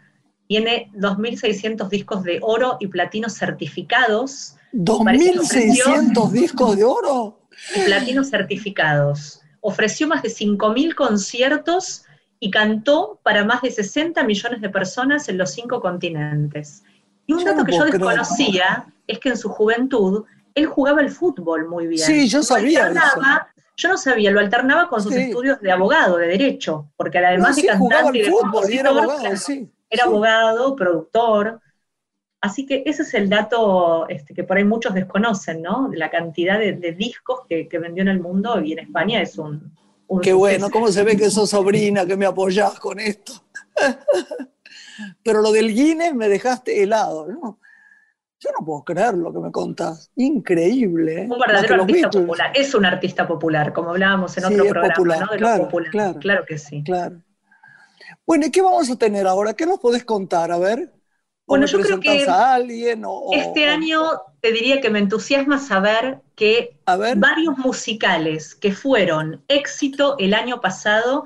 Tiene 0.47 0.89
2.600 0.95 1.89
discos 1.89 2.23
de 2.23 2.39
oro 2.41 2.77
y 2.79 2.87
platino 2.87 3.29
certificados. 3.29 4.56
Parece 5.03 5.31
que 5.33 5.39
ofreció- 5.39 5.85
¿2.600 5.85 6.31
discos 6.31 6.75
de 6.77 6.83
oro? 6.83 7.39
y 7.75 7.79
platinos 7.85 8.29
certificados. 8.29 9.41
Ofreció 9.61 10.07
más 10.07 10.21
de 10.21 10.29
5.000 10.29 10.93
conciertos 10.95 12.03
y 12.39 12.51
cantó 12.51 13.19
para 13.23 13.43
más 13.43 13.61
de 13.63 13.71
60 13.71 14.23
millones 14.23 14.61
de 14.61 14.69
personas 14.69 15.27
en 15.29 15.37
los 15.39 15.51
cinco 15.51 15.81
continentes. 15.81 16.83
Y 17.25 17.33
un 17.33 17.39
Yo 17.39 17.45
dato 17.45 17.59
no 17.59 17.65
que 17.65 17.71
yo 17.73 17.79
creer. 17.79 17.93
desconocía 17.93 18.85
es 19.07 19.19
que 19.19 19.29
en 19.29 19.37
su 19.37 19.49
juventud 19.49 20.25
él 20.53 20.65
jugaba 20.67 21.01
el 21.01 21.09
fútbol 21.09 21.67
muy 21.67 21.87
bien. 21.87 22.05
Sí, 22.05 22.27
yo 22.29 22.43
sabía 22.43 22.85
alternaba- 22.87 23.47
Yo 23.79 23.89
no 23.89 23.97
sabía, 23.97 24.31
lo 24.31 24.39
alternaba 24.39 24.87
con 24.89 25.01
sus 25.03 25.13
Sí. 25.13 25.19
estudios 25.21 25.59
de 25.61 25.71
abogado, 25.71 26.17
de 26.17 26.27
derecho, 26.27 26.89
porque 26.97 27.19
además 27.19 27.49
No, 27.49 27.53
sí, 27.55 27.61
de 27.61 27.67
cantante 27.67 28.17
y 28.17 28.21
de 28.23 28.29
fútbol 28.31 28.41
y 28.71 28.77
era 28.77 28.89
compositor, 28.89 28.97
abogado, 28.97 29.19
claro, 29.19 29.37
sí. 29.37 29.71
era 29.89 30.03
sí. 30.03 30.09
abogado, 30.09 30.75
productor. 30.75 31.61
Así 32.47 32.65
que 32.65 32.83
ese 32.85 33.01
es 33.03 33.13
el 33.13 33.29
dato 33.29 34.07
este, 34.07 34.33
que 34.33 34.43
por 34.45 34.55
ahí 34.57 34.63
muchos 34.63 34.93
desconocen, 34.93 35.61
¿no? 35.61 35.89
La 35.93 36.09
cantidad 36.09 36.57
de, 36.57 36.71
de 36.73 36.93
discos 36.93 37.41
que, 37.47 37.67
que 37.67 37.77
vendió 37.77 38.01
en 38.03 38.07
el 38.07 38.21
mundo 38.21 38.61
y 38.61 38.71
en 38.71 38.79
España 38.79 39.21
es 39.21 39.37
un... 39.37 39.73
un 40.07 40.21
Qué 40.21 40.31
bueno, 40.31 40.69
cómo 40.69 40.87
se 40.87 41.03
ve 41.03 41.17
que 41.17 41.29
sos 41.29 41.49
sobrina, 41.49 42.05
que 42.05 42.15
me 42.15 42.25
apoyás 42.25 42.79
con 42.79 42.99
esto. 42.99 43.33
Pero 45.23 45.41
lo 45.41 45.51
del 45.51 45.73
Guinness 45.73 46.13
me 46.15 46.29
dejaste 46.29 46.81
helado, 46.81 47.27
¿no? 47.27 47.59
Yo 48.39 48.49
no 48.57 48.65
puedo 48.65 48.83
creer 48.83 49.15
lo 49.15 49.33
que 49.33 49.39
me 49.39 49.51
contás. 49.51 50.11
Increíble. 50.15 51.23
¿eh? 51.23 51.27
Un 51.29 51.39
verdadero 51.39 51.81
artista 51.81 52.09
popular. 52.09 52.51
Es 52.53 52.73
un 52.75 52.85
artista 52.85 53.27
popular, 53.27 53.73
como 53.73 53.89
hablábamos 53.89 54.37
en 54.37 54.43
Sí, 54.45 54.53
otro 54.53 54.63
es 54.65 54.71
programa, 54.71 54.93
popular, 54.93 55.19
¿no? 55.19 55.31
De 55.31 55.37
claro, 55.37 55.57
lo 55.57 55.63
popular. 55.65 55.91
claro. 55.91 56.19
Claro 56.19 56.45
que 56.47 56.57
sí. 56.57 56.83
Claro. 56.83 57.21
Bueno, 58.25 58.45
¿y 58.45 58.51
qué 58.51 58.61
vamos 58.61 58.89
a 58.89 58.95
tener 58.95 59.25
ahora? 59.25 59.53
¿Qué 59.53 59.65
nos 59.65 59.79
podés 59.79 60.05
contar? 60.05 60.51
A 60.51 60.57
ver. 60.59 60.93
¿O 61.47 61.51
Bueno, 61.51 61.65
yo 61.65 61.79
creo 61.79 61.99
que 61.99 62.25
a 62.27 62.53
alguien? 62.55 63.05
O, 63.05 63.11
o- 63.11 63.33
Este 63.33 63.67
o- 63.69 63.71
año 63.71 64.01
te 64.41 64.51
diría 64.51 64.81
que 64.81 64.89
me 64.89 64.99
entusiasma 64.99 65.59
saber 65.59 66.19
que 66.35 66.75
ver. 66.97 67.17
varios 67.17 67.57
musicales 67.57 68.53
que 68.53 68.73
fueron 68.73 69.41
éxito 69.47 70.15
el 70.19 70.33
año 70.33 70.59
pasado 70.61 71.25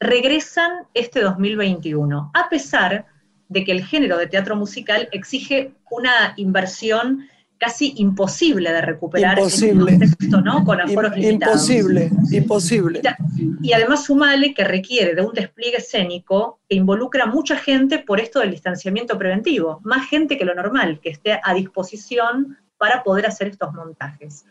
regresan 0.00 0.72
este 0.94 1.20
2021, 1.20 2.30
a 2.34 2.48
pesar 2.48 3.06
de 3.48 3.64
que 3.64 3.72
el 3.72 3.84
género 3.84 4.16
de 4.18 4.26
teatro 4.26 4.56
musical 4.56 5.08
exige 5.12 5.72
una 5.90 6.34
inversión 6.36 7.28
casi 7.62 7.94
imposible 7.98 8.72
de 8.72 8.80
recuperar 8.82 9.38
Imposible. 9.38 9.92
en 9.92 10.00
contexto, 10.00 10.40
¿no? 10.40 10.64
Con 10.64 10.80
aforos 10.80 11.12
Im- 11.12 11.20
limitados. 11.20 11.70
imposible, 11.70 12.10
imposible. 12.32 13.00
Ya, 13.04 13.16
Y 13.62 13.72
además 13.72 14.04
sumale 14.04 14.52
que 14.52 14.64
requiere 14.64 15.14
de 15.14 15.22
un 15.22 15.32
despliegue 15.32 15.76
escénico 15.76 16.58
que 16.68 16.74
involucra 16.74 17.22
a 17.22 17.26
mucha 17.28 17.56
gente 17.56 18.00
por 18.00 18.18
esto 18.18 18.40
del 18.40 18.50
distanciamiento 18.50 19.16
preventivo, 19.16 19.78
más 19.84 20.08
gente 20.08 20.36
que 20.36 20.44
lo 20.44 20.56
normal, 20.56 20.98
que 21.00 21.10
esté 21.10 21.38
a 21.40 21.54
disposición 21.54 22.58
para 22.78 23.04
poder 23.04 23.26
hacer 23.26 23.46
estos 23.46 23.72
montajes. 23.72 24.44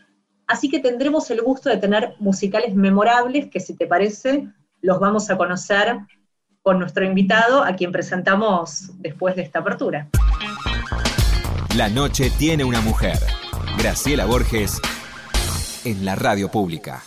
Así 0.47 0.69
que 0.69 0.79
tendremos 0.79 1.29
el 1.31 1.41
gusto 1.41 1.69
de 1.69 1.75
tener 1.77 2.13
musicales 2.19 2.73
memorables 2.75 3.49
que 3.49 3.59
si 3.59 3.75
te 3.75 3.87
parece 3.87 4.47
los 4.81 5.01
vamos 5.01 5.29
a 5.29 5.35
conocer 5.35 5.97
con 6.61 6.79
nuestro 6.79 7.03
invitado, 7.03 7.61
a 7.65 7.75
quien 7.75 7.91
presentamos 7.91 8.91
después 8.99 9.35
de 9.35 9.41
esta 9.41 9.59
apertura. 9.59 10.07
La 11.75 11.89
noche 11.89 12.29
tiene 12.37 12.63
una 12.63 12.81
mujer. 12.81 13.17
Graciela 13.77 14.25
Borges 14.25 14.79
en 15.85 16.05
la 16.05 16.15
radio 16.15 16.49
pública. 16.49 17.01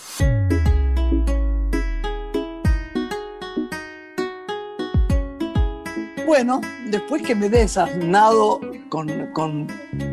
Bueno, 6.26 6.60
después 6.90 7.22
que 7.22 7.34
me 7.34 7.46
he 7.46 7.50
desasnado 7.50 8.60
con, 8.88 9.08
con- 9.32 9.66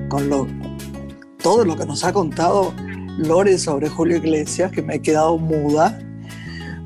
con 0.10 0.30
lo- 0.30 0.48
todo 1.42 1.66
lo 1.66 1.76
que 1.76 1.86
nos 1.86 2.04
ha 2.04 2.14
contado 2.14 2.74
Lore 3.18 3.58
sobre 3.58 3.90
Julio 3.90 4.18
Iglesias, 4.18 4.72
que 4.72 4.82
me 4.82 4.96
he 4.96 5.02
quedado 5.02 5.38
muda, 5.38 6.00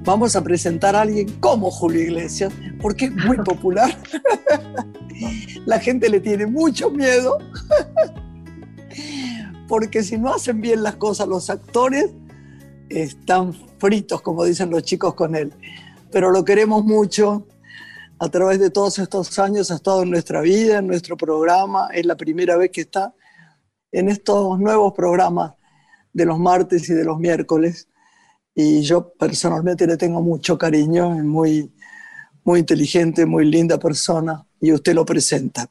vamos 0.04 0.36
a 0.36 0.44
presentar 0.44 0.96
a 0.96 1.02
alguien 1.02 1.28
como 1.40 1.70
Julio 1.72 2.02
Iglesias, 2.02 2.54
porque 2.82 3.06
es 3.06 3.12
muy 3.12 3.38
popular. 3.46 3.98
La 5.66 5.80
gente 5.80 6.10
le 6.10 6.20
tiene 6.20 6.46
mucho 6.46 6.92
miedo, 6.92 7.38
porque 9.68 10.04
si 10.04 10.18
no 10.18 10.34
hacen 10.34 10.62
bien 10.62 10.84
las 10.84 10.96
cosas 10.96 11.28
los 11.28 11.50
actores, 11.50 12.12
están 12.90 13.54
fritos, 13.80 14.22
como 14.22 14.44
dicen 14.44 14.70
los 14.70 14.84
chicos 14.84 15.16
con 15.16 15.36
él. 15.36 15.54
Pero 16.12 16.32
lo 16.32 16.46
queremos 16.46 16.84
mucho, 16.86 17.48
a 18.20 18.30
través 18.30 18.60
de 18.60 18.70
todos 18.70 19.00
estos 19.00 19.38
años 19.40 19.72
ha 19.72 19.76
estado 19.76 20.04
en 20.04 20.12
nuestra 20.12 20.42
vida, 20.42 20.78
en 20.80 20.88
nuestro 20.88 21.18
programa. 21.18 21.90
Es 21.94 22.06
la 22.06 22.16
primera 22.16 22.56
vez 22.58 22.72
que 22.72 22.82
está 22.82 23.14
en 23.92 24.10
estos 24.10 24.60
nuevos 24.60 24.94
programas 24.94 25.54
de 26.14 26.26
los 26.26 26.40
martes 26.40 26.90
y 26.90 26.94
de 26.94 27.04
los 27.04 27.20
miércoles. 27.20 27.90
y 28.58 28.82
yo 28.84 29.12
personalmente 29.20 29.86
le 29.86 29.98
tengo 29.98 30.22
mucho 30.22 30.58
cariño, 30.58 31.14
es 31.18 31.26
muy, 31.26 31.74
muy 32.46 32.60
inteligente, 32.62 33.26
muy 33.26 33.44
linda 33.44 33.78
persona 33.78 34.46
y 34.66 34.74
usted 34.74 34.96
lo 34.96 35.06
presenta. 35.06 35.70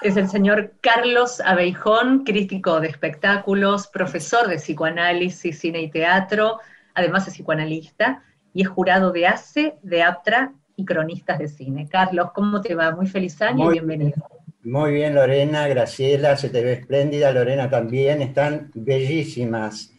Es 0.00 0.16
el 0.16 0.28
señor 0.28 0.74
Carlos 0.80 1.40
Abeijón, 1.40 2.22
crítico 2.22 2.78
de 2.78 2.86
espectáculos, 2.86 3.88
profesor 3.88 4.46
de 4.46 4.56
psicoanálisis, 4.56 5.58
cine 5.58 5.80
y 5.82 5.90
teatro, 5.90 6.60
además 6.94 7.26
es 7.26 7.34
psicoanalista 7.34 8.22
y 8.52 8.62
es 8.62 8.68
jurado 8.68 9.10
de 9.10 9.26
ACE, 9.26 9.74
de 9.82 10.02
APTRA 10.04 10.52
y 10.76 10.84
cronistas 10.84 11.40
de 11.40 11.48
cine. 11.48 11.88
Carlos, 11.88 12.30
¿cómo 12.32 12.60
te 12.60 12.76
va? 12.76 12.94
Muy 12.94 13.08
feliz 13.08 13.42
año 13.42 13.70
y 13.70 13.72
bienvenido. 13.72 14.22
Muy 14.62 14.92
bien, 14.92 15.14
Lorena, 15.16 15.66
Graciela, 15.66 16.36
se 16.36 16.50
te 16.50 16.62
ve 16.62 16.74
espléndida, 16.74 17.32
Lorena 17.32 17.68
también, 17.68 18.22
están 18.22 18.70
bellísimas 18.74 19.93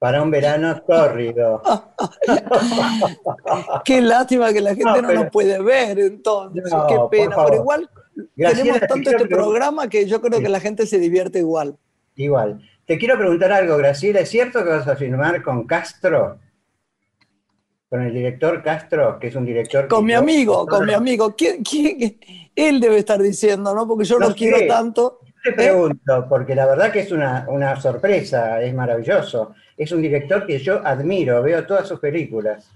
para 0.00 0.22
un 0.22 0.30
verano 0.30 0.80
tórrido. 0.80 1.62
Qué 3.84 4.00
lástima 4.00 4.50
que 4.50 4.62
la 4.62 4.74
gente 4.74 5.02
no, 5.02 5.12
nos 5.12 5.30
puede 5.30 5.62
ver 5.62 5.98
entonces, 5.98 6.64
qué 6.88 6.96
pena, 7.10 7.36
pero 7.44 7.56
igual 7.56 7.90
tenemos 8.34 8.80
tanto 8.80 9.10
este 9.10 9.26
programa 9.26 9.88
que 9.88 10.06
yo 10.06 10.22
creo 10.22 10.40
que 10.40 10.48
la 10.48 10.58
gente 10.58 10.86
se 10.86 10.98
divierte 10.98 11.40
igual. 11.40 11.76
Igual. 12.16 12.62
Te 12.86 12.98
quiero 12.98 13.18
preguntar 13.18 13.52
algo, 13.52 13.76
Graciela, 13.76 14.20
¿es 14.20 14.30
cierto 14.30 14.64
que 14.64 14.70
vas 14.70 14.88
a 14.88 14.96
filmar 14.96 15.42
con 15.42 15.66
Castro? 15.66 16.38
Con 17.90 18.00
el 18.00 18.14
director 18.14 18.62
Castro, 18.62 19.18
que 19.18 19.26
es 19.26 19.34
un 19.34 19.44
director... 19.44 19.86
Con 19.86 20.06
mi 20.06 20.14
amigo, 20.14 20.66
con 20.66 20.86
mi 20.86 20.94
amigo. 20.94 21.36
¿Quién, 21.36 21.62
Él 22.56 22.80
debe 22.80 22.98
estar 22.98 23.20
diciendo, 23.20 23.74
¿no? 23.74 23.86
Porque 23.86 24.04
yo 24.04 24.18
lo 24.18 24.34
quiero 24.34 24.66
tanto. 24.66 25.18
Te 25.42 25.52
pregunto, 25.52 26.26
porque 26.28 26.54
la 26.54 26.66
verdad 26.66 26.92
que 26.92 27.00
es 27.00 27.12
una, 27.12 27.46
una 27.48 27.80
sorpresa, 27.80 28.60
es 28.60 28.74
maravilloso. 28.74 29.54
Es 29.76 29.92
un 29.92 30.02
director 30.02 30.46
que 30.46 30.58
yo 30.58 30.86
admiro, 30.86 31.42
veo 31.42 31.66
todas 31.66 31.88
sus 31.88 31.98
películas. 31.98 32.70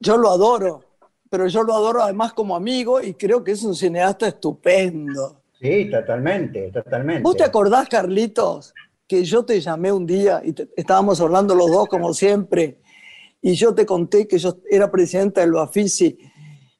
Yo 0.00 0.16
lo 0.16 0.30
adoro 0.30 0.86
pero 1.28 1.48
yo 1.48 1.62
lo 1.62 1.74
adoro 1.74 2.02
además 2.02 2.32
como 2.32 2.54
amigo 2.54 3.00
y 3.02 3.14
creo 3.14 3.42
que 3.42 3.52
es 3.52 3.62
un 3.62 3.74
cineasta 3.74 4.28
estupendo. 4.28 5.42
Sí, 5.60 5.90
totalmente, 5.90 6.70
totalmente. 6.70 7.22
¿Vos 7.22 7.36
te 7.36 7.44
acordás, 7.44 7.88
Carlitos, 7.88 8.74
que 9.08 9.24
yo 9.24 9.44
te 9.44 9.60
llamé 9.60 9.92
un 9.92 10.06
día 10.06 10.42
y 10.44 10.54
estábamos 10.76 11.20
hablando 11.20 11.54
los 11.54 11.70
dos 11.70 11.88
como 11.88 12.12
siempre 12.14 12.80
y 13.40 13.54
yo 13.54 13.74
te 13.74 13.86
conté 13.86 14.26
que 14.26 14.38
yo 14.38 14.58
era 14.70 14.90
presidenta 14.90 15.40
del 15.40 15.52
Bafisi 15.52 16.18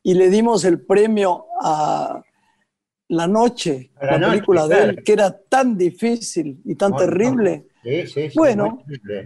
y 0.03 0.15
le 0.15 0.31
dimos 0.31 0.65
el 0.65 0.81
premio 0.81 1.47
a 1.61 2.23
La 3.09 3.27
Noche, 3.29 3.93
la, 4.01 4.19
película 4.19 4.67
de 4.67 4.83
él, 4.83 5.03
que 5.05 5.13
era 5.13 5.37
tan 5.37 5.77
difícil 5.77 6.61
y 6.65 6.75
tan 6.75 6.97
terrible. 6.97 7.69
Sí, 7.83 8.07
sí, 8.07 8.31
sí, 8.31 8.33
bueno, 8.37 8.83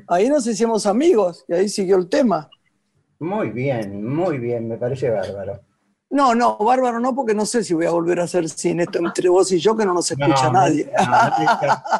ahí 0.07 0.29
nos 0.29 0.47
hicimos 0.47 0.87
amigos 0.87 1.45
y 1.49 1.55
ahí 1.55 1.69
siguió 1.69 1.97
el 1.97 2.09
tema. 2.09 2.51
Muy 3.19 3.51
bien, 3.51 4.05
muy 4.05 4.39
bien, 4.39 4.69
me 4.69 4.77
parece 4.77 5.09
bárbaro. 5.11 5.61
No, 6.11 6.35
no, 6.35 6.59
bárbaro 6.59 6.99
no, 6.99 7.15
porque 7.15 7.35
no 7.35 7.47
sé 7.47 7.63
si 7.63 7.73
voy 7.73 7.87
a 7.87 7.91
volver 7.91 8.19
a 8.19 8.25
hacer 8.25 8.49
cine 8.49 8.83
esto 8.83 8.99
entre 8.99 9.29
vos 9.29 9.53
y 9.53 9.61
yo, 9.61 9.77
que 9.77 9.87
no 9.87 9.95
nos 9.95 10.11
escucha 10.11 10.51
nadie. 10.51 10.91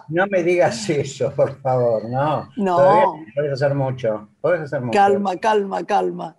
No, 0.09 0.27
me 0.27 0.43
digas 0.43 0.91
eso, 0.91 1.33
por 1.33 1.61
favor, 1.61 2.09
no. 2.11 2.49
No. 2.57 3.23
puedes 3.35 3.53
hacer 3.53 3.75
mucho, 3.75 4.29
puedes 4.41 4.63
hacer 4.63 4.81
mucho. 4.81 4.99
Calma, 4.99 5.37
calma, 5.37 5.85
calma. 5.85 6.37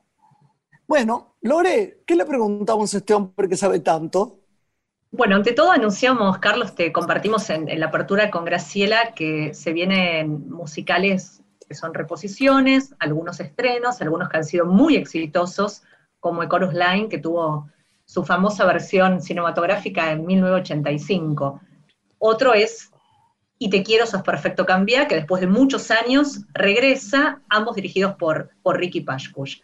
Bueno, 0.85 1.37
Lore, 1.43 2.03
¿qué 2.05 2.15
le 2.17 2.25
preguntamos 2.25 2.93
a 2.93 2.97
este 2.97 3.13
hombre 3.13 3.47
que 3.47 3.55
sabe 3.55 3.79
tanto? 3.79 4.40
Bueno, 5.13 5.35
ante 5.35 5.51
todo 5.51 5.73
anunciamos, 5.73 6.37
Carlos, 6.37 6.73
te 6.73 6.93
compartimos 6.93 7.49
en, 7.49 7.67
la 7.77 7.87
apertura 7.87 8.31
con 8.31 8.45
Graciela 8.45 9.11
que 9.13 9.53
se 9.53 9.73
vienen 9.73 10.49
musicales 10.49 11.43
que 11.67 11.75
son 11.75 11.93
reposiciones, 11.93 12.95
algunos 12.97 13.41
estrenos, 13.41 14.01
algunos 14.01 14.29
que 14.29 14.37
han 14.37 14.45
sido 14.45 14.65
muy 14.65 14.95
exitosos, 14.95 15.83
como 16.21 16.43
Ecorus 16.43 16.73
Line, 16.73 17.09
que 17.09 17.17
tuvo 17.17 17.69
su 18.05 18.23
famosa 18.23 18.65
versión 18.65 19.21
cinematográfica 19.21 20.11
en 20.11 20.25
1985. 20.25 21.59
Otro 22.17 22.53
es 22.53 22.89
Y 23.57 23.69
Te 23.69 23.83
Quiero, 23.83 24.05
Sos 24.05 24.21
Perfecto 24.21 24.65
Cambiar, 24.65 25.09
que 25.09 25.15
después 25.15 25.41
de 25.41 25.47
muchos 25.47 25.91
años 25.91 26.45
regresa, 26.53 27.41
ambos 27.49 27.75
dirigidos 27.75 28.15
por, 28.15 28.51
por 28.63 28.77
Ricky 28.77 29.01
Pashkush. 29.01 29.59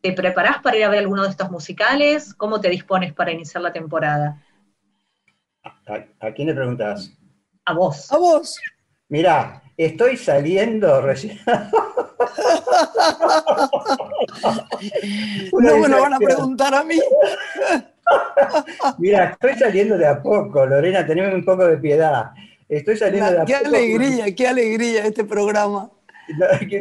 ¿Te 0.00 0.12
preparás 0.12 0.62
para 0.62 0.76
ir 0.76 0.84
a 0.84 0.88
ver 0.88 1.00
alguno 1.00 1.24
de 1.24 1.30
estos 1.30 1.50
musicales? 1.50 2.34
¿Cómo 2.34 2.60
te 2.60 2.70
dispones 2.70 3.12
para 3.12 3.32
iniciar 3.32 3.62
la 3.62 3.72
temporada? 3.72 4.40
¿A, 5.62 6.32
quién 6.32 6.48
le 6.48 6.54
preguntas? 6.54 7.12
A 7.64 7.74
vos. 7.74 8.10
A 8.12 8.16
vos. 8.16 8.58
Mirá, 9.08 9.62
estoy 9.76 10.16
saliendo 10.16 11.02
recién. 11.02 11.38
no 15.52 15.78
me 15.78 15.88
lo 15.88 16.00
van 16.00 16.14
a 16.14 16.18
preguntar 16.18 16.74
a 16.74 16.84
mí. 16.84 16.98
Mira, 18.98 19.30
estoy 19.30 19.54
saliendo 19.54 19.98
de 19.98 20.06
a 20.06 20.22
poco, 20.22 20.64
Lorena, 20.64 21.06
tenemos 21.06 21.34
un 21.34 21.44
poco 21.44 21.66
de 21.66 21.76
piedad. 21.76 22.30
Estoy 22.68 22.96
saliendo 22.96 23.32
de 23.32 23.40
a 23.40 23.44
qué 23.44 23.54
poco. 23.54 23.70
Qué 23.70 23.76
alegría, 23.76 24.34
qué 24.34 24.48
alegría 24.48 25.06
este 25.06 25.24
programa. 25.24 25.90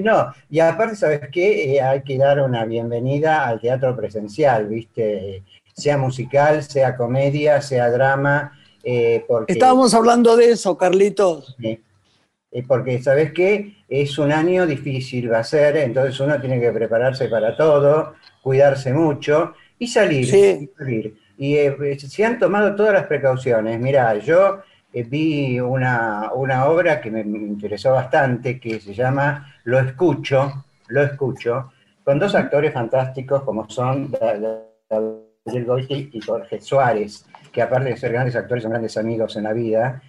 No, 0.02 0.32
y 0.50 0.60
aparte, 0.60 0.96
¿sabes 0.96 1.22
qué? 1.32 1.76
Eh, 1.76 1.82
hay 1.82 2.04
que 2.04 2.18
dar 2.20 2.40
una 2.40 2.66
bienvenida 2.66 3.48
al 3.48 3.60
teatro 3.60 3.96
presencial, 3.96 4.68
¿viste? 4.68 5.44
Sea 5.74 5.98
musical, 5.98 6.62
sea 6.64 6.96
comedia, 6.96 7.60
sea 7.62 7.90
drama. 7.90 8.59
Eh, 8.84 9.26
porque... 9.28 9.54
Estábamos 9.54 9.94
hablando 9.94 10.36
de 10.38 10.52
eso, 10.52 10.78
Carlitos. 10.78 11.56
Eh, 11.62 12.64
porque 12.68 13.02
sabes 13.02 13.32
qué, 13.34 13.76
es 13.88 14.18
un 14.18 14.32
año 14.32 14.66
difícil, 14.66 15.32
va 15.32 15.40
a 15.40 15.44
ser, 15.44 15.78
entonces 15.78 16.20
uno 16.20 16.40
tiene 16.40 16.60
que 16.60 16.72
prepararse 16.72 17.28
para 17.28 17.56
todo, 17.56 18.16
cuidarse 18.42 18.92
mucho 18.94 19.54
y 19.78 19.88
salir. 19.88 20.24
Y, 20.24 20.70
salir. 20.76 21.18
y 21.38 21.56
eh, 21.56 22.00
se 22.00 22.26
han 22.26 22.40
tomado 22.40 22.76
todas 22.76 22.94
las 22.94 23.06
precauciones. 23.06 23.80
Mira, 23.80 24.18
yo 24.18 24.62
vi 24.94 25.60
una, 25.60 26.32
obra 26.32 27.00
que 27.00 27.12
me, 27.12 27.22
interesó 27.22 27.92
bastante, 27.92 28.60
que 28.60 28.80
se 28.80 28.94
llama 28.94 29.56
Lo 29.66 29.80
Escucho, 29.80 30.66
Lo 30.88 31.04
Escucho, 31.04 31.72
con 32.04 32.18
dos 32.18 32.34
actores 32.34 32.74
fantásticos 32.74 33.44
como 33.44 33.70
son 33.70 34.12
Gabriel 34.12 35.66
Goiti 35.66 36.10
y 36.14 36.22
Jorge 36.22 36.60
Suárez, 36.60 37.26
que 37.52 37.62
aparte 37.62 37.90
de 37.90 37.98
ser 37.98 38.12
grandes 38.12 38.36
actores 38.36 38.64
son 38.64 38.72
grandes 38.72 38.98
amigos 38.98 39.36
en 39.36 39.44
la 39.44 39.54
vida 39.54 40.02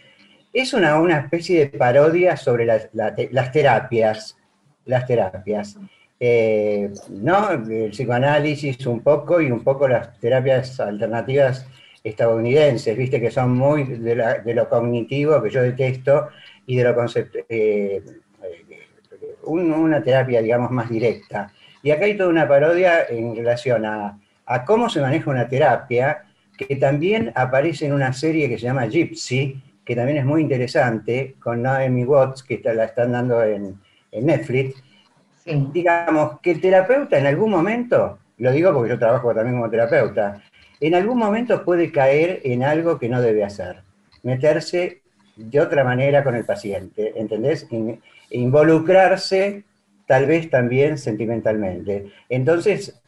es 0.53 0.75
una, 0.75 1.01
una 1.01 1.19
especie 1.19 1.61
de 1.61 1.79
parodia 1.79 2.37
sobre 2.37 2.67
las 2.67 3.53
terapias, 3.53 4.37
las 4.85 5.07
terapias. 5.07 5.79
Eh, 6.19 6.93
¿no? 7.09 7.51
El 7.51 7.91
psicoanálisis 7.91 8.87
un 8.87 9.01
poco 9.01 9.41
y 9.41 9.51
un 9.51 9.63
poco 9.63 9.89
las 9.89 10.19
terapias 10.19 10.79
alternativas 10.81 11.67
estadounidenses, 12.03 12.97
viste 12.97 13.21
que 13.21 13.31
son 13.31 13.57
muy 13.57 13.85
de, 13.85 14.55
lo 14.55 14.69
cognitivo, 14.69 15.43
que 15.43 15.51
yo 15.51 15.63
detesto, 15.63 16.29
y 16.67 16.77
de 16.77 16.85
lo 16.85 16.95
concepto, 16.95 17.39
eh, 17.49 18.03
una 19.45 20.03
terapia, 20.03 20.43
digamos, 20.43 20.71
más 20.71 20.89
directa. 20.89 21.53
Y 21.83 21.91
acá 21.91 22.05
hay 22.05 22.17
toda 22.17 22.29
una 22.29 22.49
parodia 22.49 23.07
en 23.09 23.37
relación 23.37 23.85
a, 23.87 24.19
a 24.47 24.65
cómo 24.65 24.89
se 24.89 25.01
maneja 25.01 25.31
una 25.31 25.49
terapia, 25.49 26.25
que 26.67 26.77
también 26.77 27.33
aparece 27.35 27.87
en 27.87 27.93
una 27.93 28.13
serie 28.13 28.49
que 28.49 28.59
se 28.59 28.65
llama 28.65 28.87
Gypsy, 28.87 29.63
que 29.85 29.97
también 29.97 30.19
es 30.19 30.25
muy 30.25 30.43
interesante, 30.43 31.37
con 31.41 31.63
Naomi 31.63 32.05
Watts, 32.05 32.43
que 32.43 32.61
la 32.63 32.85
están 32.85 33.13
dando 33.13 33.43
en, 33.43 33.79
Netflix. 34.13 34.83
Digamos 35.73 36.41
que 36.41 36.51
el 36.51 36.61
terapeuta 36.61 37.17
en 37.19 37.27
algún 37.27 37.51
momento, 37.51 38.19
lo 38.39 38.53
digo 38.53 38.73
porque 38.73 38.91
yo 38.91 38.99
trabajo 38.99 39.33
también 39.33 39.57
como 39.57 39.71
terapeuta, 39.71 40.43
en 40.81 40.95
algún 40.95 41.19
momento 41.19 41.65
puede 41.65 41.93
caer 41.93 42.41
en 42.45 42.65
algo 42.65 42.99
que 42.99 43.09
no 43.09 43.23
debe 43.23 43.45
hacer, 43.45 43.83
meterse 44.23 45.03
de 45.37 45.61
otra 45.61 45.85
manera 45.85 46.25
con 46.25 46.35
el 46.35 46.45
paciente, 46.45 47.13
¿entendés? 47.17 47.67
involucrarse 48.31 49.65
tal 50.07 50.27
vez 50.27 50.51
también 50.51 50.99
sentimentalmente. 50.99 52.11
Entonces, 52.29 53.01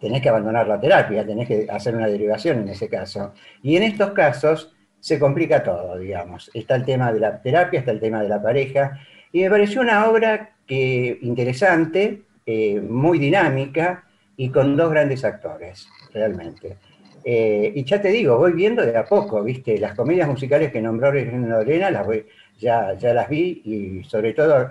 tenés 0.00 0.22
que 0.22 0.28
abandonar 0.28 0.66
la 0.68 0.80
terapia, 0.80 1.26
tenés 1.26 1.48
que 1.48 1.66
hacer 1.70 1.94
una 1.94 2.06
derivación 2.06 2.60
en 2.60 2.68
ese 2.68 2.88
caso. 2.88 3.32
Y 3.62 3.76
en 3.76 3.82
estos 3.82 4.12
casos, 4.12 4.74
se 5.00 5.18
complica 5.18 5.62
todo, 5.62 5.98
digamos. 5.98 6.50
Está 6.54 6.76
el 6.76 6.84
tema 6.84 7.12
de 7.12 7.20
la 7.20 7.40
terapia, 7.40 7.80
está 7.80 7.92
el 7.92 8.00
tema 8.00 8.22
de 8.22 8.28
la 8.28 8.42
pareja, 8.42 8.98
y 9.32 9.42
me 9.42 9.50
pareció 9.50 9.80
una 9.80 10.08
obra 10.08 10.56
que, 10.66 11.18
interesante, 11.22 12.22
eh, 12.46 12.80
muy 12.80 13.18
dinámica 13.18 14.04
y 14.36 14.50
con 14.50 14.76
dos 14.76 14.90
grandes 14.90 15.24
actores, 15.24 15.88
realmente. 16.12 16.76
Eh, 17.24 17.72
y 17.74 17.84
ya 17.84 18.00
te 18.00 18.08
digo, 18.08 18.38
voy 18.38 18.52
viendo 18.52 18.84
de 18.84 18.96
a 18.96 19.04
poco, 19.04 19.42
¿viste? 19.42 19.78
Las 19.78 19.94
comedias 19.94 20.28
musicales 20.28 20.72
que 20.72 20.80
nombró 20.80 21.12
Lorena, 21.12 21.90
las 21.90 22.06
voy, 22.06 22.26
ya, 22.58 22.94
ya 22.94 23.12
las 23.12 23.28
vi, 23.28 23.62
y 23.64 24.04
sobre 24.04 24.32
todo 24.32 24.66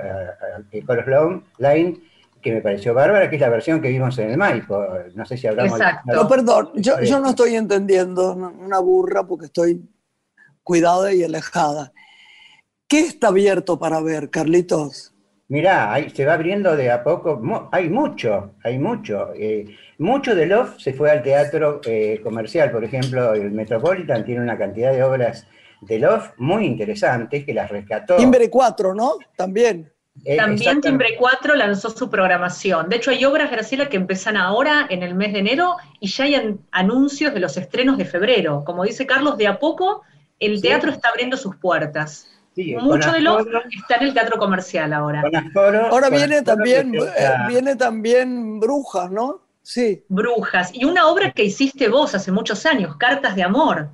el 0.72 0.84
uh, 0.84 1.44
Line, 1.60 2.00
que 2.42 2.54
me 2.54 2.62
pareció 2.62 2.94
bárbara, 2.94 3.30
que 3.30 3.36
es 3.36 3.42
la 3.42 3.50
versión 3.50 3.82
que 3.82 3.90
vimos 3.90 4.18
en 4.20 4.32
el 4.32 4.38
Maipo. 4.38 4.86
No 5.16 5.26
sé 5.26 5.38
si 5.38 5.48
hablamos... 5.48 5.80
Exacto. 5.80 6.14
No, 6.14 6.28
perdón, 6.28 6.72
yo, 6.76 7.02
yo 7.02 7.20
no 7.20 7.30
estoy 7.30 7.56
entendiendo 7.56 8.34
una 8.34 8.80
burra 8.80 9.26
porque 9.26 9.48
estoy 9.48 9.82
cuidada 10.64 11.14
y 11.14 11.24
alejada. 11.24 11.94
¿Qué 12.88 13.00
está 13.02 13.28
abierto 13.30 13.80
para 13.80 14.02
ver, 14.02 14.30
Carlitos? 14.30 15.14
Mirá, 15.50 15.94
ahí 15.94 16.10
se 16.10 16.26
va 16.26 16.34
abriendo 16.34 16.76
de 16.76 16.92
a 16.92 17.04
poco, 17.04 17.42
hay 17.72 17.90
mucho, 17.90 18.52
hay 18.64 18.78
mucho. 18.78 19.34
eh, 19.34 19.66
mucho 19.98 20.36
de 20.36 20.46
Love 20.46 20.78
se 20.78 20.94
fue 20.94 21.10
al 21.10 21.24
teatro 21.24 21.80
eh, 21.86 22.20
comercial, 22.22 22.70
por 22.70 22.84
ejemplo, 22.84 23.34
el 23.34 23.52
Metropolitan 23.52 24.26
tiene 24.26 24.42
una 24.42 24.58
cantidad 24.58 24.92
de 24.92 25.04
obras 25.04 25.48
de 25.82 26.00
Love 26.00 26.34
muy 26.38 26.66
interesantes 26.66 27.46
que 27.46 27.54
las 27.54 27.70
rescató. 27.70 28.18
Timbre 28.18 28.50
4, 28.50 28.94
¿no? 28.94 29.18
También. 29.38 29.92
Eh, 30.26 30.36
También. 30.38 30.82
Timbre 30.82 31.16
4 31.18 31.56
lanzó 31.56 31.90
su 31.90 32.10
programación. 32.10 32.90
De 32.90 32.98
hecho, 32.98 33.12
hay 33.12 33.24
obras, 33.24 33.50
Graciela, 33.50 33.88
que 33.88 33.98
empiezan 33.98 34.36
ahora 34.36 34.86
en 34.90 35.04
el 35.04 35.16
mes 35.16 35.32
de 35.34 35.40
enero 35.40 35.78
y 36.00 36.08
ya 36.08 36.26
hay 36.26 36.36
an- 36.36 36.60
anuncios 36.72 37.34
de 37.34 37.40
los 37.40 37.56
estrenos 37.56 37.98
de 37.98 38.06
febrero. 38.06 38.64
Como 38.66 38.84
dice 38.84 39.06
Carlos, 39.06 39.38
de 39.38 39.48
a 39.48 39.58
poco 39.60 40.02
el 40.40 40.58
Sí. 40.58 40.64
teatro 40.64 40.92
está 40.92 41.10
abriendo 41.10 41.38
sus 41.38 41.56
puertas. 41.56 42.28
Sí, 42.56 42.76
Mucho 42.76 43.12
de 43.12 43.22
lo 43.22 43.40
está 43.40 43.96
en 44.00 44.04
el 44.08 44.14
teatro 44.14 44.38
comercial 44.40 44.92
ahora. 44.92 45.22
aforo- 45.22 45.88
Ahora 45.92 46.10
viene 46.10 46.42
también, 46.42 46.94
eh, 46.96 47.00
viene 47.48 47.76
también 47.76 48.60
Brujas, 48.60 49.12
¿no? 49.12 49.42
Sí. 49.62 50.04
Brujas. 50.10 50.72
Y 50.74 50.86
una 50.86 51.08
obra 51.08 51.32
que 51.32 51.44
hiciste 51.44 51.88
vos 51.88 52.16
hace 52.16 52.32
muchos 52.32 52.66
años, 52.66 52.96
Cartas 52.98 53.36
de 53.36 53.44
Amor, 53.44 53.90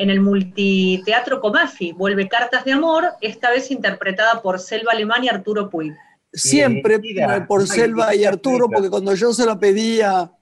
en 0.00 0.08
el 0.10 0.20
multiteatro 0.20 1.40
Comafi. 1.40 1.92
Vuelve 1.92 2.26
Cartas 2.28 2.64
de 2.64 2.72
Amor, 2.72 3.04
esta 3.20 3.50
vez 3.50 3.70
interpretada 3.70 4.40
por 4.40 4.58
Selva 4.58 4.92
Alemán 4.92 5.22
y 5.24 5.28
Arturo 5.28 5.68
Puig. 5.68 5.92
Siempre 6.32 6.98
dirigida- 6.98 7.36
eh, 7.36 7.40
por 7.42 7.66
Selva 7.66 8.14
y 8.14 8.24
Arturo, 8.24 8.66
por- 8.66 8.76
porque 8.76 8.90
cuando 8.90 9.14
yo 9.14 9.32
se 9.34 9.44
la 9.44 9.58
pedía 9.58 10.20
a, 10.20 10.32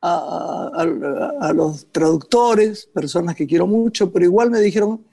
a- 0.00 0.70
a- 0.74 1.48
a 1.48 1.52
los 1.52 1.90
traductores, 1.92 2.86
personas 2.86 3.34
que 3.36 3.46
quiero 3.46 3.66
mucho, 3.66 4.10
pero 4.10 4.24
igual 4.24 4.50
me 4.50 4.60
dijeron, 4.60 5.04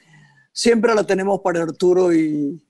siempre 0.54 0.93
la 0.96 1.04
tenemos 1.04 1.41
para 1.41 1.63
Arturo 1.63 2.13
y, 2.13 2.63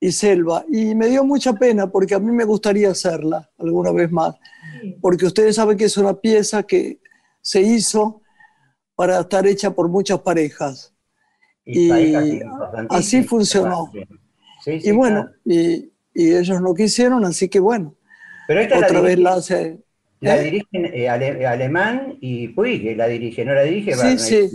y 0.00 0.12
Selva. 0.12 0.64
Y 0.68 0.94
me 0.96 1.06
dio 1.08 1.24
mucha 1.24 1.52
pena 1.52 1.86
porque 1.90 2.14
a 2.14 2.18
mí 2.18 2.32
me 2.32 2.44
gustaría 2.44 2.90
hacerla 2.90 3.48
alguna 3.58 3.92
vez 3.92 4.10
más, 4.10 4.34
porque 5.00 5.26
ustedes 5.26 5.54
saben 5.56 5.76
que 5.76 5.84
es 5.84 5.96
una 5.96 6.14
pieza 6.14 6.64
que 6.64 6.98
se 7.40 7.60
hizo 7.60 8.22
para 8.96 9.20
estar 9.20 9.46
hecha 9.46 9.70
por 9.72 9.88
muchas 9.88 10.20
parejas. 10.20 10.92
y 11.64 11.88
parejas 11.88 12.24
así 12.90 13.22
funcionó. 13.24 13.88
aparte. 13.88 14.08
Sí, 14.64 14.80
sí, 14.80 14.88
Y 14.88 14.92
bueno, 14.92 15.22
claro. 15.22 15.36
y, 15.44 15.92
y 16.14 16.34
ellos 16.34 16.60
no 16.60 16.74
quisieron, 16.74 17.24
así 17.24 17.48
que 17.48 17.60
bueno, 17.60 17.94
pero 18.48 18.60
esta 18.60 18.78
otra 18.78 18.94
la, 18.94 19.00
vez 19.00 19.18
la 19.18 19.34
hace. 19.34 19.78
la 20.20 20.36
¿eh? 20.38 20.44
dirigen 20.44 20.86
eh, 20.94 21.08
Ale- 21.08 21.46
Alemán 21.46 22.16
y 22.20 22.48
Puig, 22.48 22.82
que 22.82 22.96
la 22.96 23.06
dirige, 23.06 23.44
no 23.44 23.54
la 23.54 23.62
dirige 23.62 23.92
Sí, 23.92 23.98
Barney, 23.98 24.18
sí. 24.18 24.50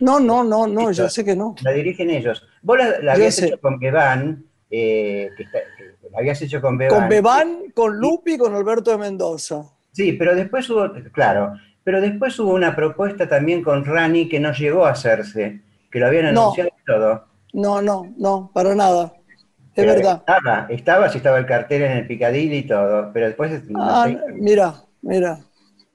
No, 0.00 0.18
no, 0.18 0.42
no, 0.42 0.66
no, 0.66 0.90
yo 0.90 1.08
sé 1.08 1.24
que 1.24 1.36
no. 1.36 1.54
La 1.62 1.70
dirigen 1.72 2.10
ellos. 2.10 2.42
Vos 2.62 2.78
la, 3.02 3.12
habías 3.12 3.34
sé. 3.36 3.46
hecho 3.46 3.60
con 3.60 3.78
Beban, 3.78 4.44
eh, 4.70 5.30
que 5.36 5.42
está- 5.44 5.60
que 5.76 6.08
la 6.10 6.18
habías 6.18 6.40
hecho 6.42 6.60
con 6.60 6.76
Beban. 6.78 6.98
Con 7.00 7.08
Bebán, 7.08 7.58
con 7.74 7.96
Lupi 7.98 8.34
y 8.34 8.38
con 8.38 8.54
Alberto 8.54 8.90
de 8.90 8.98
Mendoza. 8.98 9.62
Sí, 9.92 10.14
pero 10.14 10.34
después 10.34 10.68
hubo, 10.70 10.90
claro, 11.12 11.54
pero 11.84 12.00
después 12.00 12.38
hubo 12.38 12.54
una 12.54 12.74
propuesta 12.76 13.28
también 13.28 13.62
con 13.62 13.84
Rani 13.84 14.28
que 14.28 14.40
no 14.40 14.52
llegó 14.52 14.86
a 14.86 14.90
hacerse, 14.92 15.60
que 15.90 15.98
lo 15.98 16.06
habían 16.06 16.32
No. 16.34 16.40
anunciado 16.42 16.70
y 16.70 16.84
todo. 16.84 17.24
No, 17.52 17.82
no, 17.82 18.12
no, 18.16 18.50
para 18.54 18.74
nada. 18.74 19.12
Es 19.74 19.86
verdad. 19.86 20.18
Estaba, 20.26 20.66
estaba, 20.70 21.08
sí 21.08 21.18
estaba 21.18 21.38
el 21.38 21.46
cartel 21.46 21.82
en 21.82 21.92
el 21.92 22.06
Picadilly 22.06 22.58
y 22.58 22.66
todo, 22.66 23.10
pero 23.12 23.26
después... 23.26 23.68
no 23.70 23.80
Ah, 23.82 24.08
sé. 24.08 24.18
mira, 24.34 24.74
mira. 25.02 25.40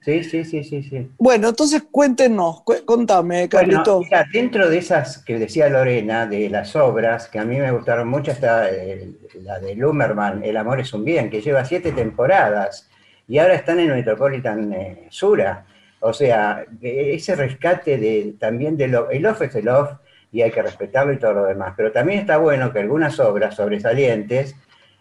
Sí, 0.00 0.22
sí, 0.24 0.44
sí, 0.44 0.64
sí, 0.64 0.82
sí. 0.82 1.10
Bueno, 1.18 1.48
entonces 1.48 1.82
cuéntenos, 1.90 2.62
cu- 2.62 2.84
contame, 2.84 3.48
Carlito. 3.48 3.96
Bueno, 3.96 4.08
mira, 4.10 4.24
dentro 4.32 4.68
de 4.70 4.78
esas 4.78 5.18
que 5.24 5.38
decía 5.38 5.68
Lorena, 5.68 6.26
de 6.26 6.48
las 6.48 6.74
obras, 6.76 7.28
que 7.28 7.38
a 7.38 7.44
mí 7.44 7.58
me 7.58 7.72
gustaron 7.72 8.08
mucho, 8.08 8.30
está 8.30 8.70
eh, 8.70 9.10
la 9.42 9.58
de 9.58 9.74
Lumerman, 9.74 10.42
El 10.44 10.56
amor 10.56 10.80
es 10.80 10.92
un 10.92 11.04
bien, 11.04 11.28
que 11.30 11.40
lleva 11.40 11.64
siete 11.64 11.92
temporadas, 11.92 12.88
y 13.26 13.38
ahora 13.38 13.54
están 13.54 13.80
en 13.80 13.88
Metropolitan 13.90 14.72
eh, 14.72 15.06
Sura. 15.10 15.66
O 16.00 16.12
sea, 16.12 16.64
ese 16.80 17.34
rescate 17.34 17.98
de, 17.98 18.34
también 18.38 18.76
de 18.76 18.88
lo, 18.88 19.10
el 19.10 19.26
off 19.26 19.42
es 19.42 19.54
el 19.54 19.68
off, 19.68 19.90
y 20.30 20.42
hay 20.42 20.50
que 20.50 20.62
respetarlo 20.62 21.12
y 21.12 21.18
todo 21.18 21.32
lo 21.32 21.44
demás, 21.46 21.72
pero 21.76 21.90
también 21.90 22.20
está 22.20 22.36
bueno 22.36 22.70
que 22.72 22.80
algunas 22.80 23.18
obras 23.18 23.54
sobresalientes 23.56 24.54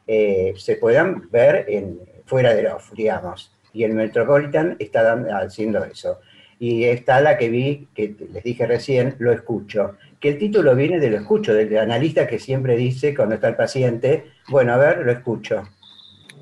eh, 0.08 0.54
se 0.56 0.78
puedan 0.78 1.30
ver 1.30 1.66
en, 1.68 2.00
fuera 2.26 2.54
del 2.54 2.68
off, 2.68 2.94
digamos. 2.94 3.52
Y 3.74 3.84
el 3.84 3.94
Metropolitan 3.94 4.78
está 4.80 5.04
dando- 5.04 5.36
haciendo 5.36 5.84
eso. 5.84 6.20
Y 6.60 6.86
está 6.86 7.20
la 7.22 7.38
que 7.38 7.50
vi, 7.50 7.88
que 7.94 8.16
les 8.34 8.44
dije 8.44 8.66
recién, 8.66 9.16
Lo 9.20 9.32
Escucho. 9.34 9.98
Que 10.20 10.30
el 10.30 10.38
título 10.40 10.76
viene 10.76 11.00
de 11.00 11.10
Lo 11.12 11.18
Escucho, 11.18 11.54
del 11.54 11.78
analista 11.78 12.26
que 12.26 12.40
siempre 12.40 12.76
dice 12.78 13.14
cuando 13.14 13.36
está 13.36 13.50
el 13.50 13.56
paciente, 13.56 14.26
bueno, 14.48 14.74
a 14.74 14.78
ver, 14.78 15.00
lo 15.06 15.12
escucho. 15.12 15.68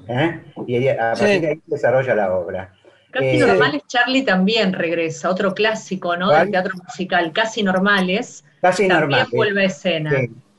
¿Eh? 0.08 0.42
Y 0.68 0.88
a 0.88 0.98
partir 1.14 1.28
Sí. 1.28 1.40
de 1.40 1.48
ahí 1.48 1.62
desarrolla 1.66 2.14
la 2.16 2.34
obra. 2.36 2.75
Casi 3.16 3.28
Eh, 3.28 3.40
Normales, 3.40 3.82
Charlie 3.88 4.24
también 4.24 4.74
regresa, 4.74 5.30
otro 5.30 5.54
clásico 5.54 6.18
¿no? 6.18 6.28
¿Cuál? 6.28 6.42
del 6.42 6.52
teatro 6.52 6.74
musical, 6.84 7.32
Casi 7.32 7.64
Normales, 7.64 8.44
Casi 8.62 8.90
también 8.90 9.22
normal. 9.22 9.28
vuelve 9.32 9.62
a 9.62 9.66
escena. 9.68 10.12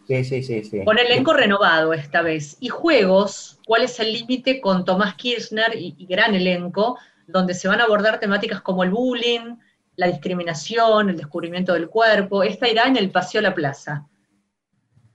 Sí, 0.09 0.25
sí, 0.25 0.43
sí, 0.43 0.65
sí. 0.65 0.83
Con 0.85 0.99
elenco 0.99 1.35
renovado 1.35 1.93
esta 1.93 2.23
vez. 2.23 2.57
Y 2.61 2.69
juegos, 2.69 3.61
¿cuál 3.67 3.83
es 3.83 4.01
el 4.01 4.11
límite 4.13 4.61
con 4.63 4.87
Tomás 4.87 5.17
Kirchner 5.17 5.75
y, 5.77 5.95
y 5.99 6.07
gran 6.07 6.35
elenco, 6.35 6.99
donde 7.27 7.53
se 7.53 7.69
van 7.69 7.81
a 7.81 7.85
abordar 7.85 8.19
temáticas 8.21 8.63
como 8.63 8.85
el 8.85 8.91
bullying, 8.91 9.57
la 9.97 10.07
discriminación, 10.07 11.11
el 11.11 11.17
descubrimiento 11.19 11.75
del 11.75 11.89
cuerpo? 11.89 12.43
Esta 12.43 12.69
irá 12.69 12.85
en 12.87 12.97
el 12.97 13.11
Paseo 13.11 13.43
La 13.43 13.55
Plaza. 13.55 14.07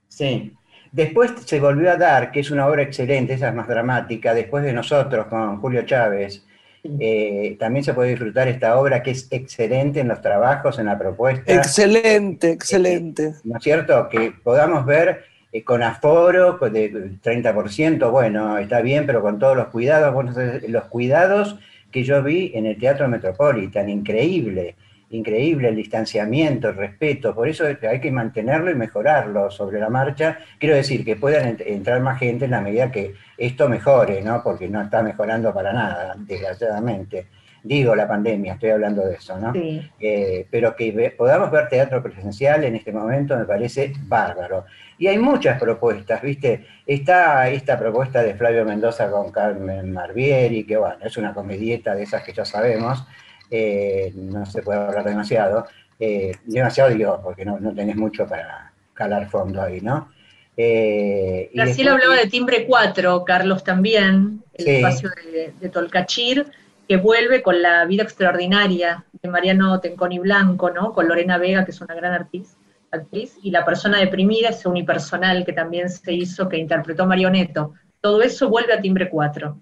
Sí. 0.10 0.54
Después 0.91 1.32
se 1.43 1.60
volvió 1.60 1.89
a 1.89 1.95
dar, 1.95 2.32
que 2.32 2.41
es 2.41 2.51
una 2.51 2.67
obra 2.67 2.84
excelente, 2.84 3.34
esa 3.34 3.47
es 3.49 3.56
más 3.56 3.67
dramática, 3.67 4.34
después 4.34 4.63
de 4.63 4.73
nosotros 4.73 5.25
con 5.27 5.60
Julio 5.62 5.84
Chávez. 5.86 6.45
Eh, 6.84 7.58
también 7.60 7.84
se 7.84 7.94
puede 7.94 8.10
disfrutar 8.10 8.48
esta 8.48 8.80
obra 8.80 9.04
que 9.04 9.12
es 9.12 9.28
excelente 9.32 10.00
en 10.00 10.08
los 10.08 10.22
trabajos, 10.22 10.80
en 10.80 10.88
la 10.88 10.98
propuesta. 10.98 11.54
Excelente, 11.54 12.52
excelente. 12.52 13.36
¿no 13.44 13.58
es 13.58 13.63
cierto? 13.63 14.10
Que 14.10 14.32
podamos 14.44 14.86
ver 14.86 15.24
eh, 15.52 15.63
con 15.63 15.84
aforo 15.84 16.58
con 16.58 16.74
de 16.74 16.91
30%, 17.22 18.10
bueno, 18.10 18.58
está 18.58 18.82
bien, 18.82 19.06
pero 19.06 19.22
con 19.22 19.38
todos 19.38 19.56
los 19.56 19.67
cuidados, 19.67 20.13
bueno, 20.13 20.34
los 20.67 20.84
cuidados 20.86 21.60
que 21.91 22.04
yo 22.04 22.24
vi 22.24 22.52
en 22.56 22.65
el 22.65 22.80
Teatro 22.80 23.08
Metropolitan, 23.08 23.89
increíble, 23.89 24.76
increíble 25.12 25.67
el 25.69 25.76
distanciamiento, 25.76 26.69
el 26.69 26.76
respeto, 26.76 27.36
por 27.36 27.47
eso 27.47 27.65
hay 27.89 28.00
que 28.00 28.12
mantenerlo 28.12 28.71
y 28.71 28.76
mejorarlo 28.76 29.52
sobre 29.52 29.80
la 29.80 29.89
marcha. 29.89 30.39
Quiero 30.58 30.76
decir, 30.76 31.06
que 31.06 31.15
puedan 31.15 31.58
ent- 31.58 31.63
entrar 31.65 32.00
más 32.02 32.17
gente 32.19 32.45
en 32.45 32.52
la 32.52 32.62
medida 32.62 32.91
que 32.91 33.13
esto 33.38 33.69
mejore, 33.69 34.21
¿no? 34.21 34.41
Porque 34.43 34.67
no 34.69 34.82
está 34.82 35.04
mejorando 35.04 35.54
para 35.54 35.74
nada, 35.74 36.15
desgraciadamente. 36.17 37.28
Digo 37.63 37.95
la 37.95 38.08
pandemia, 38.08 38.54
estoy 38.54 38.71
hablando 38.71 39.06
de 39.06 39.15
eso, 39.15 39.38
¿no? 39.38 39.54
Sí. 39.54 39.88
Eh, 40.00 40.47
pero 40.50 40.76
que 40.76 40.91
ve- 40.91 41.12
podamos 41.12 41.52
ver 41.52 41.67
teatro 41.69 42.02
presencial 42.02 42.63
en 42.63 42.76
este 42.76 42.91
momento 42.91 43.38
me 43.38 43.45
parece 43.45 43.93
bárbaro. 44.08 44.65
Y 44.97 45.06
hay 45.08 45.19
muchas 45.19 45.60
propuestas, 45.60 46.21
¿viste? 46.24 46.65
Está 46.88 47.47
esta 47.50 47.78
propuesta 47.78 48.24
de 48.24 48.34
Flavio 48.34 48.65
Mendoza 48.65 49.12
con 49.12 49.32
Carmen 49.32 49.91
Marbieri, 49.93 50.63
que 50.63 50.78
bueno, 50.78 50.95
es 51.04 51.17
una 51.17 51.34
comedieta 51.36 51.93
de 51.93 52.04
esas 52.04 52.24
que 52.24 52.34
ya 52.34 52.45
sabemos, 52.45 53.06
eh, 53.52 54.12
no 54.16 54.46
se 54.46 54.64
puede 54.64 54.80
hablar 54.80 55.04
demasiado, 55.06 55.66
eh, 56.00 56.32
demasiado 56.46 56.90
digo, 56.90 57.20
porque 57.22 57.46
no, 57.46 57.60
no 57.60 57.74
tenés 57.76 57.96
mucho 57.98 58.26
para 58.26 58.72
calar 58.94 59.30
fondo 59.30 59.62
ahí, 59.62 59.82
¿no? 59.82 60.10
Eh, 60.58 61.50
y 61.54 61.58
después- 61.58 61.88
hablaba 61.88 62.16
de 62.16 62.28
Timbre 62.28 62.66
4, 62.68 63.24
Carlos 63.26 63.64
también, 63.64 64.42
el 64.54 64.66
Sí. 64.66 64.72
espacio 64.76 65.10
de, 65.32 65.54
de 65.60 65.70
Tolcachir, 65.70 66.46
que 66.88 66.98
vuelve 66.98 67.42
con 67.42 67.62
la 67.62 67.86
vida 67.86 68.04
extraordinaria 68.04 69.06
de 69.22 69.30
Mariano 69.30 69.80
Tenconi 69.80 70.20
Blanco, 70.20 70.70
¿no? 70.72 70.92
Con 70.94 71.08
Lorena 71.08 71.38
Vega, 71.38 71.64
que 71.66 71.72
es 71.72 71.82
una 71.82 71.96
gran 71.96 72.14
artis- 72.14 72.56
actriz, 72.92 73.38
y 73.42 73.52
la 73.52 73.64
persona 73.64 74.00
deprimida, 74.00 74.50
ese 74.50 74.68
unipersonal 74.68 75.46
que 75.46 75.54
también 75.54 75.90
se 75.90 76.12
hizo, 76.14 76.50
que 76.50 76.58
interpretó 76.58 77.06
Marioneto. 77.06 77.74
Todo 78.02 78.22
eso 78.22 78.50
vuelve 78.50 78.74
a 78.74 78.82
Timbre 78.82 79.10
4. 79.10 79.58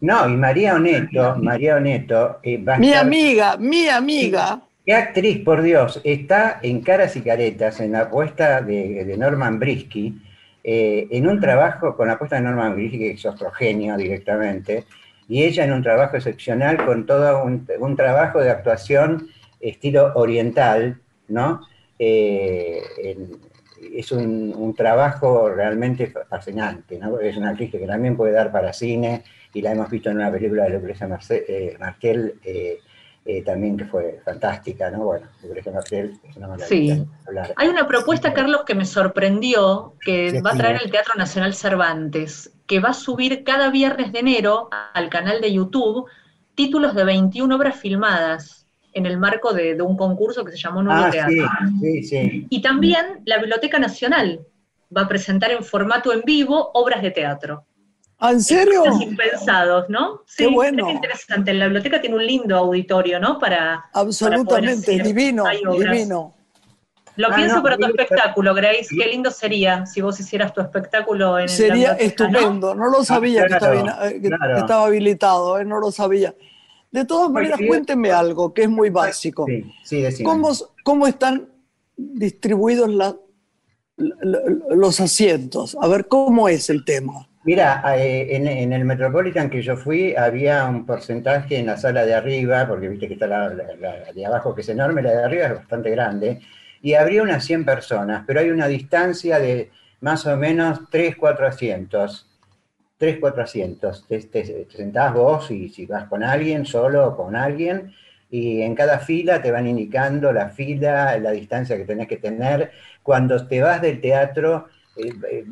No, 0.00 0.28
y 0.28 0.36
María 0.36 0.74
Oneto, 0.74 1.36
María 1.36 1.76
Oneto 1.76 2.38
eh, 2.42 2.58
Mi 2.58 2.64
estar- 2.92 3.00
amiga, 3.00 3.56
mi 3.56 3.88
amiga. 3.88 4.60
¿Qué 4.84 4.94
actriz, 4.94 5.42
por 5.42 5.62
Dios? 5.62 6.00
Está 6.04 6.60
en 6.62 6.80
Caras 6.82 7.16
y 7.16 7.22
Caretas, 7.22 7.80
en 7.80 7.92
la 7.92 8.02
apuesta 8.02 8.60
de, 8.60 9.04
de 9.04 9.16
Norman 9.16 9.58
Brisky, 9.58 10.14
eh, 10.62 11.08
en 11.10 11.26
un 11.26 11.40
trabajo 11.40 11.96
con 11.96 12.08
la 12.08 12.14
apuesta 12.14 12.36
de 12.36 12.42
Norman 12.42 12.74
Brisky, 12.74 12.98
que 12.98 13.10
es 13.12 13.24
otro 13.26 13.50
genio 13.50 13.96
directamente, 13.96 14.84
y 15.28 15.42
ella 15.42 15.64
en 15.64 15.72
un 15.72 15.82
trabajo 15.82 16.16
excepcional 16.16 16.84
con 16.84 17.04
todo 17.06 17.42
un, 17.42 17.66
un 17.80 17.96
trabajo 17.96 18.38
de 18.40 18.50
actuación 18.50 19.28
estilo 19.60 20.12
oriental, 20.14 21.00
¿no? 21.28 21.62
Eh, 21.98 22.80
en- 23.02 23.46
es 23.94 24.10
un, 24.12 24.52
un 24.56 24.74
trabajo 24.74 25.48
realmente 25.50 26.12
fascinante, 26.28 26.98
¿no? 26.98 27.18
Es 27.20 27.36
una 27.36 27.50
actriz 27.50 27.70
que 27.70 27.78
también 27.86 28.16
puede 28.16 28.32
dar 28.32 28.50
para 28.52 28.72
cine, 28.72 29.22
y 29.54 29.62
la 29.62 29.72
hemos 29.72 29.90
visto 29.90 30.10
en 30.10 30.16
una 30.16 30.30
película 30.30 30.64
de 30.64 30.70
Lucrecia 30.70 31.06
Marce- 31.06 31.44
eh, 31.48 31.76
Martel, 31.78 32.34
eh, 32.44 32.78
eh, 33.24 33.42
también 33.42 33.76
que 33.76 33.84
fue 33.86 34.20
fantástica, 34.24 34.90
¿no? 34.90 35.04
Bueno, 35.04 35.26
por 35.40 35.58
ejemplo, 35.58 35.82
es 35.90 36.36
una 36.36 36.48
maravilla 36.48 36.94
sí. 36.94 37.06
hablar. 37.26 37.52
Hay 37.56 37.68
una 37.68 37.86
propuesta, 37.88 38.32
Carlos, 38.32 38.62
que 38.64 38.76
me 38.76 38.84
sorprendió, 38.84 39.94
que 40.00 40.40
va 40.42 40.52
a 40.52 40.56
traer 40.56 40.80
el 40.82 40.90
Teatro 40.90 41.14
Nacional 41.16 41.54
Cervantes, 41.54 42.52
que 42.66 42.78
va 42.78 42.90
a 42.90 42.94
subir 42.94 43.42
cada 43.42 43.70
viernes 43.70 44.12
de 44.12 44.20
enero 44.20 44.68
al 44.94 45.08
canal 45.08 45.40
de 45.40 45.52
YouTube 45.52 46.08
títulos 46.54 46.94
de 46.94 47.04
21 47.04 47.54
obras 47.54 47.76
filmadas 47.76 48.66
en 48.92 49.06
el 49.06 49.18
marco 49.18 49.52
de, 49.52 49.80
un 49.82 49.96
concurso 49.96 50.44
que 50.44 50.52
se 50.52 50.58
llamó 50.58 50.82
Nuevo 50.82 51.04
ah, 51.04 51.10
Teatro. 51.10 51.48
Sí, 51.80 52.02
sí, 52.02 52.46
y 52.48 52.62
también 52.62 53.22
la 53.26 53.38
Biblioteca 53.38 53.78
Nacional 53.78 54.40
va 54.96 55.02
a 55.02 55.08
presentar 55.08 55.50
en 55.50 55.62
formato 55.62 56.12
en 56.12 56.22
vivo 56.22 56.70
obras 56.74 57.02
de 57.02 57.10
teatro. 57.10 57.66
¿Ah, 58.18 58.32
¿En 58.32 58.40
serio? 58.40 58.82
Pensados, 59.16 59.90
¿no? 59.90 60.22
Sí, 60.26 60.44
Qué 60.44 60.46
bueno. 60.46 60.88
Es 60.88 60.94
interesante. 60.94 61.52
La 61.52 61.66
biblioteca 61.66 62.00
tiene 62.00 62.16
un 62.16 62.26
lindo 62.26 62.56
auditorio, 62.56 63.20
¿no? 63.20 63.38
Para. 63.38 63.84
Absolutamente, 63.92 65.02
divino, 65.02 65.44
divino. 65.78 66.36
Lo 67.16 67.28
ah, 67.28 67.34
pienso 67.34 67.62
para 67.62 67.76
tu 67.76 67.86
espectáculo, 67.86 68.54
Grace. 68.54 68.88
Qué 68.90 69.06
lindo 69.06 69.30
sería 69.30 69.86
si 69.86 70.02
vos 70.02 70.20
hicieras 70.20 70.52
tu 70.52 70.60
espectáculo 70.60 71.38
en 71.38 71.48
Sería 71.48 71.92
estupendo. 71.92 72.74
¿no? 72.74 72.90
lo 72.90 73.04
sabía 73.04 73.46
que, 73.46 73.54
estaba, 73.54 74.84
habilitado, 74.84 75.58
¿eh? 75.58 75.64
no 75.64 75.80
lo 75.80 75.90
sabía. 75.90 76.34
De 76.90 77.04
todas 77.04 77.30
maneras, 77.30 77.58
cuéntenme 77.66 78.12
algo 78.12 78.52
que 78.52 78.62
es 78.62 78.68
muy 78.68 78.90
básico. 78.90 79.46
Sí, 79.82 80.10
sí, 80.10 80.22
¿Cómo, 80.22 80.52
¿Cómo, 80.84 81.06
están 81.06 81.48
distribuidos 81.96 82.90
los 83.96 85.00
asientos? 85.00 85.76
A 85.80 85.88
ver, 85.88 86.08
¿cómo 86.08 86.48
es 86.48 86.68
el 86.68 86.84
tema? 86.84 87.28
Mira, 87.46 87.80
eh, 87.96 88.34
en, 88.34 88.72
el 88.72 88.84
Metropolitan 88.84 89.48
que 89.48 89.62
yo 89.62 89.76
fui 89.76 90.16
había 90.16 90.64
un 90.64 90.84
porcentaje 90.84 91.58
en 91.58 91.66
la 91.66 91.76
sala 91.76 92.04
de 92.04 92.12
arriba, 92.12 92.66
porque 92.66 92.88
viste 92.88 93.06
que 93.06 93.14
está 93.14 93.28
la, 93.28 93.50
de 93.50 94.26
abajo 94.26 94.52
que 94.52 94.62
es 94.62 94.68
enorme, 94.68 95.00
la 95.00 95.12
de 95.12 95.24
arriba 95.24 95.46
es 95.46 95.54
bastante 95.54 95.90
grande, 95.90 96.40
y 96.82 96.94
habría 96.94 97.22
unas 97.22 97.44
100 97.44 97.64
personas, 97.64 98.24
pero 98.26 98.40
hay 98.40 98.50
una 98.50 98.66
distancia 98.66 99.38
de 99.38 99.70
más 100.00 100.26
o 100.26 100.36
menos 100.36 100.90
3, 100.90 101.14
4 101.14 101.46
asientos. 101.46 102.28
3, 102.98 103.18
4 103.20 103.42
asientos. 103.44 104.04
Te, 104.08 104.18
te, 104.22 104.66
sentás 104.68 105.14
vos 105.14 105.48
y 105.52 105.68
si 105.68 105.86
vas 105.86 106.08
con 106.08 106.24
alguien, 106.24 106.66
solo 106.66 107.06
o 107.06 107.16
con 107.16 107.36
alguien, 107.36 107.94
y 108.28 108.62
en 108.62 108.74
cada 108.74 108.98
fila 108.98 109.40
te 109.40 109.52
van 109.52 109.68
indicando 109.68 110.32
la 110.32 110.48
fila, 110.48 111.16
la 111.18 111.30
distancia 111.30 111.76
que 111.76 111.84
tenés 111.84 112.08
que 112.08 112.16
tener. 112.16 112.72
Cuando 113.04 113.46
te 113.46 113.62
vas 113.62 113.80
del 113.80 114.00
teatro, 114.00 114.66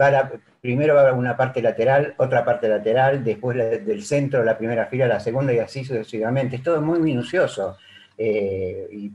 va 0.00 0.10
la, 0.10 0.32
primero 0.60 0.94
va 0.94 1.12
una 1.12 1.36
parte 1.36 1.60
lateral, 1.60 2.14
otra 2.16 2.44
parte 2.44 2.68
lateral, 2.68 3.22
después 3.22 3.56
del 3.56 4.02
centro, 4.02 4.42
la 4.42 4.56
primera 4.56 4.86
fila, 4.86 5.06
la 5.06 5.20
segunda 5.20 5.52
y 5.52 5.58
así 5.58 5.84
sucesivamente. 5.84 6.56
Es 6.56 6.62
todo 6.62 6.80
muy 6.80 7.00
minucioso. 7.00 7.76
Eh, 8.16 8.88
y, 8.92 9.12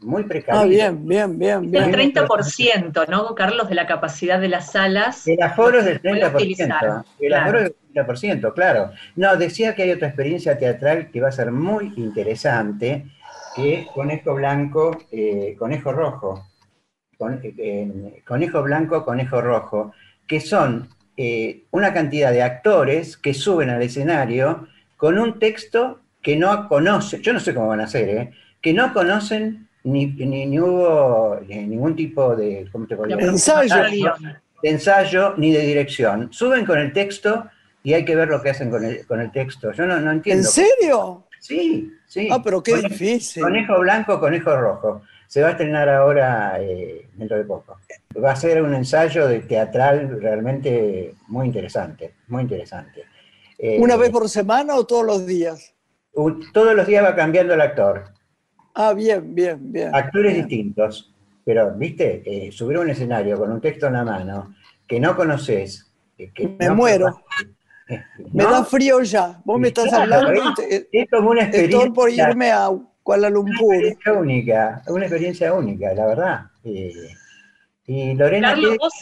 muy 0.00 0.24
precario. 0.24 0.60
Ah, 0.60 0.64
bien, 0.64 1.06
bien, 1.06 1.38
bien. 1.38 1.70
bien. 1.70 1.84
El 1.84 2.12
30%, 2.12 3.08
¿no, 3.08 3.34
Carlos, 3.34 3.68
de 3.68 3.74
la 3.74 3.86
capacidad 3.86 4.40
de 4.40 4.48
las 4.48 4.72
salas? 4.72 5.26
El 5.28 5.40
aforo 5.42 5.78
es 5.78 5.84
del 5.84 6.02
30%. 6.02 7.04
El 7.20 7.34
aforo 7.34 7.58
es 7.60 7.72
del 7.94 8.04
30%, 8.04 8.52
claro. 8.52 8.90
No, 9.16 9.36
decía 9.36 9.74
que 9.74 9.84
hay 9.84 9.92
otra 9.92 10.08
experiencia 10.08 10.58
teatral 10.58 11.10
que 11.10 11.20
va 11.20 11.28
a 11.28 11.32
ser 11.32 11.52
muy 11.52 11.92
interesante, 11.96 13.06
que 13.54 13.74
es 13.74 13.86
Conejo 13.86 14.34
Blanco, 14.34 14.98
eh, 15.12 15.54
Conejo 15.58 15.92
Rojo. 15.92 16.51
Eh, 17.30 18.22
conejo 18.26 18.62
Blanco, 18.62 19.04
Conejo 19.04 19.40
Rojo 19.40 19.92
que 20.26 20.40
son 20.40 20.88
eh, 21.16 21.64
una 21.72 21.92
cantidad 21.92 22.32
de 22.32 22.42
actores 22.42 23.16
que 23.16 23.34
suben 23.34 23.70
al 23.70 23.82
escenario 23.82 24.68
con 24.96 25.18
un 25.18 25.38
texto 25.38 26.00
que 26.22 26.36
no 26.36 26.68
conocen, 26.68 27.20
yo 27.20 27.32
no 27.32 27.40
sé 27.40 27.52
cómo 27.52 27.68
van 27.68 27.80
a 27.80 27.84
hacer, 27.84 28.08
¿eh? 28.08 28.30
que 28.60 28.72
no 28.72 28.92
conocen 28.92 29.68
ni, 29.84 30.06
ni, 30.06 30.58
hubo 30.60 31.40
ningún 31.48 31.96
tipo 31.96 32.36
de, 32.36 32.68
¿cómo 32.70 32.86
te 32.86 32.94
ensayo. 32.94 33.74
de 34.62 34.70
ensayo 34.70 35.34
ni 35.36 35.52
de 35.52 35.66
dirección. 35.66 36.32
Suben 36.32 36.64
con 36.64 36.78
el 36.78 36.92
texto 36.92 37.50
y 37.82 37.94
hay 37.94 38.04
que 38.04 38.14
ver 38.14 38.28
lo 38.28 38.40
que 38.40 38.50
hacen 38.50 38.70
con 38.70 38.84
el, 38.84 39.04
con 39.06 39.20
el 39.20 39.32
texto. 39.32 39.72
Yo 39.72 39.84
no, 39.86 40.00
no 40.00 40.12
entiendo. 40.12 40.46
¿En 40.46 40.50
serio? 40.50 41.24
Sí, 41.40 41.92
sí. 42.06 42.28
Ah, 42.30 42.40
pero 42.42 42.62
qué 42.62 42.76
difícil. 42.76 43.42
Conejo 43.42 43.80
blanco, 43.80 44.20
conejo 44.20 44.56
rojo. 44.56 45.02
Se 45.32 45.40
va 45.40 45.48
a 45.48 45.50
estrenar 45.52 45.88
ahora 45.88 46.60
eh, 46.60 47.08
dentro 47.14 47.38
de 47.38 47.44
poco 47.44 47.78
va 48.22 48.32
a 48.32 48.36
ser 48.36 48.60
un 48.60 48.74
ensayo 48.74 49.26
de 49.26 49.40
teatral 49.40 50.20
realmente 50.20 51.14
muy 51.28 51.46
interesante, 51.46 52.16
muy 52.28 52.42
interesante. 52.42 53.04
¿Una 53.78 53.96
vez 53.96 54.10
eh, 54.10 54.12
por 54.12 54.28
semana 54.28 54.74
o 54.74 54.84
todos 54.84 55.06
los 55.06 55.26
días? 55.26 55.74
Todos 56.52 56.74
los 56.74 56.86
días 56.86 57.02
va 57.02 57.16
cambiando 57.16 57.54
el 57.54 57.62
actor. 57.62 58.04
Ah, 58.74 58.92
bien, 58.92 59.34
bien, 59.34 59.72
bien. 59.72 59.94
Actores 59.94 60.34
distintos, 60.34 61.14
pero, 61.46 61.72
viste, 61.76 62.22
eh, 62.26 62.52
subir 62.52 62.76
un 62.76 62.90
escenario 62.90 63.38
con 63.38 63.50
un 63.50 63.60
texto 63.62 63.86
en 63.86 63.94
la 63.94 64.04
mano 64.04 64.54
que 64.86 65.00
no 65.00 65.16
conoces. 65.16 65.90
Que 66.14 66.54
me 66.58 66.68
muero. 66.68 67.24
Me 68.34 68.44
da 68.44 68.62
frío 68.66 69.00
ya. 69.00 69.40
Vos 69.46 69.58
me 69.58 69.68
estás 69.68 69.90
hablando. 69.94 70.30
Es, 70.30 71.08
como 71.10 71.30
una 71.30 71.44
experiencia. 71.44 71.78
Estoy 71.78 71.94
por 71.94 72.10
irme 72.10 72.50
a 72.50 72.68
Kuala 73.02 73.30
Lumpur. 73.30 73.66
Una 73.66 73.76
experiencia 73.76 74.12
única, 74.12 74.82
una 74.86 75.04
experiencia 75.04 75.54
única, 75.54 75.94
la 75.94 76.06
verdad. 76.06 76.40
Eh, 76.64 76.92
y 77.86 78.14
Lorena, 78.14 78.50
Carlos, 78.50 78.76
vos 78.78 78.92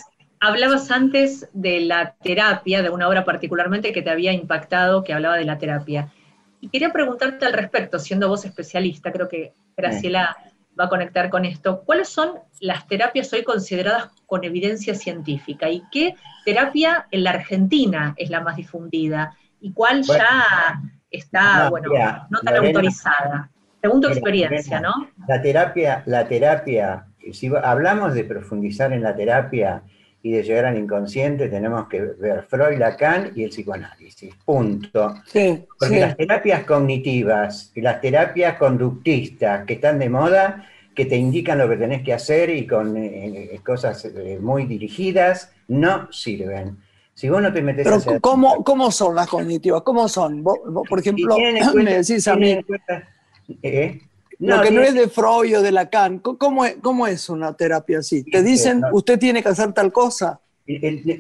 hablabas 0.41 0.91
antes 0.91 1.49
de 1.53 1.81
la 1.81 2.15
terapia, 2.23 2.83
de 2.83 2.91
una 2.91 3.09
obra 3.09 3.25
particularmente 3.25 3.93
que 3.93 4.03
te 4.03 4.11
había 4.11 4.33
impactado, 4.33 5.05
que 5.05 5.13
hablaba 5.13 5.37
de 5.37 5.45
la 5.45 5.59
terapia. 5.59 6.13
Y 6.61 6.69
quería 6.69 6.93
preguntarte 6.93 7.47
al 7.47 7.53
respecto, 7.53 7.99
siendo 7.99 8.29
vos 8.29 8.45
especialista, 8.45 9.13
creo 9.13 9.29
que 9.29 9.53
Graciela 9.77 10.37
va 10.79 10.85
a 10.85 10.89
conectar 10.89 11.31
con 11.31 11.45
esto. 11.45 11.83
¿Cuáles 11.85 12.09
son 12.09 12.39
las 12.61 12.87
terapias 12.87 13.33
hoy 13.33 13.45
consideradas 13.45 14.11
con 14.27 14.45
evidencia 14.45 14.95
científica? 14.95 15.69
¿Y 15.69 15.83
qué 15.91 16.15
terapia 16.45 17.07
en 17.11 17.25
la 17.25 17.31
Argentina 17.31 18.15
es 18.17 18.31
la 18.31 18.41
más 18.41 18.57
difundida? 18.57 19.37
¿Y 19.61 19.73
cuál 19.73 20.03
ya 20.03 20.81
está, 21.11 21.69
bueno, 21.69 21.91
no 22.31 22.41
tan 22.41 22.57
autorizada? 22.57 23.50
Según 23.81 24.01
tu 24.01 24.09
experiencia, 24.09 24.81
¿no? 24.81 24.93
La 25.27 25.41
terapia, 25.41 26.03
la 26.07 26.29
terapia 26.29 27.07
si 27.33 27.51
hablamos 27.63 28.15
de 28.15 28.25
profundizar 28.25 28.93
en 28.93 29.03
la 29.03 29.15
terapia 29.15 29.83
y 30.23 30.33
de 30.33 30.43
llegar 30.43 30.67
al 30.67 30.77
inconsciente, 30.77 31.49
tenemos 31.49 31.89
que 31.89 32.01
ver 32.01 32.45
Freud, 32.49 32.79
Lacan 32.79 33.33
y 33.35 33.45
el 33.45 33.51
psicoanálisis. 33.51 34.35
Punto. 34.45 35.15
Porque 35.79 36.01
las 36.01 36.17
terapias 36.17 36.65
cognitivas 36.65 37.73
y 37.75 37.81
las 37.81 38.01
terapias 38.01 38.59
conductistas 38.59 39.65
que 39.65 39.75
están 39.75 39.99
de 39.99 40.11
moda, 40.11 40.67
que 40.95 41.07
te 41.07 41.17
indican 41.17 41.59
lo 41.59 41.69
que 41.69 41.77
tenés 41.77 42.03
que 42.03 42.13
hacer 42.13 42.51
y 42.51 42.67
con 42.67 42.97
eh, 42.97 43.55
eh, 43.55 43.61
cosas 43.65 44.05
eh, 44.05 44.39
muy 44.41 44.67
dirigidas, 44.67 45.53
no 45.69 46.13
sirven. 46.13 46.79
Si 47.15 47.29
vos 47.29 47.43
no 47.43 47.53
te 47.53 47.63
metes 47.63 47.87
Pero 47.87 48.21
¿cómo, 48.21 48.63
¿cómo 48.63 48.91
son 48.91 49.15
las 49.15 49.27
cognitivas? 49.27 49.83
¿Cómo 49.83 50.09
son? 50.09 50.43
por 50.43 50.99
ejemplo, 50.99 51.37
me 51.75 51.95
decís 51.95 52.29
a 52.29 52.37
mí... 52.37 52.59
Lo 54.41 54.63
que 54.63 54.71
no 54.71 54.83
es 54.83 54.95
de 54.95 55.09
Freud 55.09 55.59
o 55.59 55.63
de 55.63 55.71
Lacan, 55.71 56.19
¿cómo 56.19 56.65
es, 56.65 56.77
cómo 56.81 57.07
es 57.07 57.29
una 57.29 57.55
terapia 57.55 57.99
así? 57.99 58.25
¿Te 58.25 58.43
dicen, 58.43 58.83
usted 58.93 59.19
tiene 59.19 59.43
que 59.43 59.51
hacer 59.51 59.73
tal 59.73 59.93
cosa? 59.93 60.41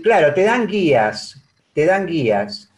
claro, 0.03 0.33
te 0.33 0.45
dan 0.45 0.67
guías, 0.67 1.37
te 1.75 1.85
dan 1.85 2.07
guías. 2.07 2.71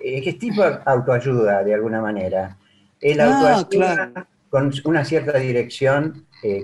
Es 0.00 0.38
tipo 0.38 0.62
autoayuda, 0.62 1.62
de 1.62 1.74
alguna 1.74 2.00
manera. 2.00 2.56
El 3.00 3.20
ah, 3.20 3.56
autoayuda 3.56 4.26
con 4.48 4.72
una 4.84 5.04
cierta 5.04 5.38
dirección 5.38 6.26
eh, 6.42 6.62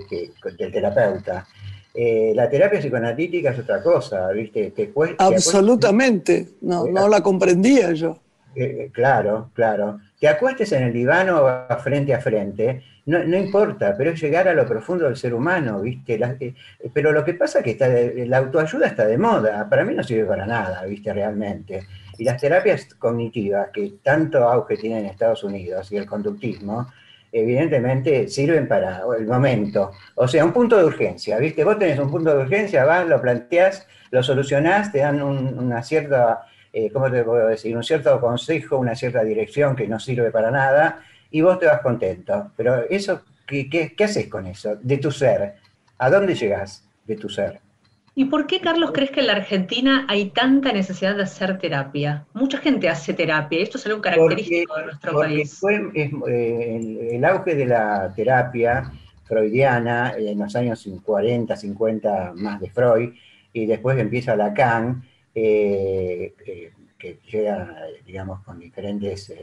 del 0.57 0.71
terapeuta. 0.71 1.47
Eh, 1.93 2.31
la 2.33 2.49
terapia 2.49 2.79
psicoanalítica 2.79 3.51
es 3.51 3.59
otra 3.59 3.83
cosa, 3.83 4.29
¿viste? 4.31 4.73
Absolutamente, 5.17 6.49
no, 6.61 6.85
no 6.85 7.09
la 7.09 7.21
comprendía 7.21 7.91
yo. 7.91 8.17
Eh, 8.55 8.89
claro, 8.93 9.49
claro. 9.53 9.99
Te 10.21 10.27
acuestes 10.27 10.71
en 10.71 10.83
el 10.83 10.93
diván 10.93 11.31
o 11.31 11.47
frente 11.83 12.13
a 12.13 12.21
frente 12.21 12.83
no, 13.07 13.23
no, 13.23 13.37
importa, 13.37 13.95
pero 13.97 14.11
es 14.11 14.21
llegar 14.21 14.47
a 14.47 14.53
lo 14.53 14.67
profundo 14.67 15.05
del 15.05 15.17
ser 15.17 15.33
humano, 15.33 15.81
¿viste? 15.81 16.19
Eh, 16.39 16.53
pero 16.93 17.11
lo 17.11 17.25
que 17.25 17.33
pasa 17.33 17.57
es 17.57 17.65
que 17.65 17.71
está 17.71 17.87
la 17.87 18.37
autoayuda 18.37 18.85
está 18.85 19.07
de 19.07 19.17
moda, 19.17 19.67
para 19.67 19.83
mí 19.83 19.95
no 19.95 20.03
sirve 20.03 20.25
para 20.25 20.45
nada, 20.45 20.85
¿viste? 20.85 21.11
Realmente. 21.11 21.87
Y 22.19 22.23
las 22.23 22.39
terapias 22.39 22.93
cognitivas, 22.99 23.69
que 23.73 23.93
tanto 24.03 24.47
auge 24.47 24.77
tienen 24.77 24.99
en 24.99 25.05
Estados 25.07 25.43
Unidos, 25.43 25.91
y 25.91 25.97
el 25.97 26.05
conductismo, 26.05 26.87
evidentemente 27.31 28.27
sirven 28.27 28.67
para 28.67 29.01
el 29.17 29.25
momento. 29.25 29.93
O 30.13 30.27
sea, 30.27 30.45
un 30.45 30.53
punto 30.53 30.77
de 30.77 30.85
urgencia, 30.85 31.39
¿viste? 31.39 31.63
Vos 31.63 31.79
tenés 31.79 31.97
un 31.97 32.11
punto 32.11 32.37
de 32.37 32.43
urgencia, 32.43 32.85
vas, 32.85 33.07
lo 33.07 33.19
planteás, 33.19 33.87
lo 34.11 34.21
solucionás, 34.21 34.91
te 34.91 34.99
dan 34.99 35.23
una 35.23 35.81
cierta, 35.81 36.45
eh, 36.73 36.89
¿cómo 36.91 37.11
te 37.11 37.23
puedo 37.23 37.47
decir? 37.47 37.75
Un 37.75 37.83
cierto 37.83 38.19
consejo, 38.19 38.77
una 38.77 38.95
cierta 38.95 39.23
dirección 39.23 39.75
que 39.75 39.87
no 39.87 39.99
sirve 39.99 40.31
para 40.31 40.51
nada, 40.51 41.03
y 41.29 41.41
vos 41.41 41.59
te 41.59 41.65
vas 41.65 41.81
contento. 41.81 42.51
Pero 42.55 42.89
eso, 42.89 43.21
¿qué, 43.47 43.69
qué, 43.69 44.03
haces 44.03 44.27
con 44.27 44.47
eso? 44.47 44.75
De 44.81 44.97
tu 44.97 45.11
ser. 45.11 45.55
¿A 45.97 46.09
dónde 46.09 46.35
llegas 46.35 46.87
de 47.05 47.15
tu 47.15 47.29
ser? 47.29 47.59
¿Y 48.13 48.25
por 48.25 48.45
qué, 48.45 48.59
Carlos, 48.59 48.91
crees 48.93 49.11
que 49.11 49.21
en 49.21 49.27
la 49.27 49.33
Argentina 49.33 50.05
hay 50.09 50.31
tanta 50.31 50.73
necesidad 50.73 51.15
de 51.15 51.23
hacer 51.23 51.57
terapia? 51.59 52.25
Mucha 52.33 52.57
gente 52.57 52.89
hace 52.89 53.13
terapia, 53.13 53.59
esto 53.61 53.77
es 53.77 53.85
algo 53.85 54.01
característico 54.01 54.75
de 54.75 54.85
nuestro 54.85 55.13
país. 55.13 55.57
Fue, 55.57 55.89
eh, 55.95 57.09
el, 57.13 57.23
auge 57.23 57.55
de 57.55 57.65
la 57.65 58.11
terapia 58.13 58.91
freudiana 59.23 60.13
en 60.17 60.37
los 60.37 60.53
años 60.57 60.85
40, 61.03 61.55
50, 61.55 62.33
más 62.35 62.59
de 62.59 62.69
Freud, 62.69 63.13
y 63.53 63.65
después 63.65 63.97
empieza 63.97 64.35
Lacan, 64.35 65.03
eh, 65.33 66.35
eh, 66.45 66.71
que 66.97 67.19
llega, 67.31 67.77
digamos, 68.05 68.43
con 68.43 68.59
diferentes 68.59 69.33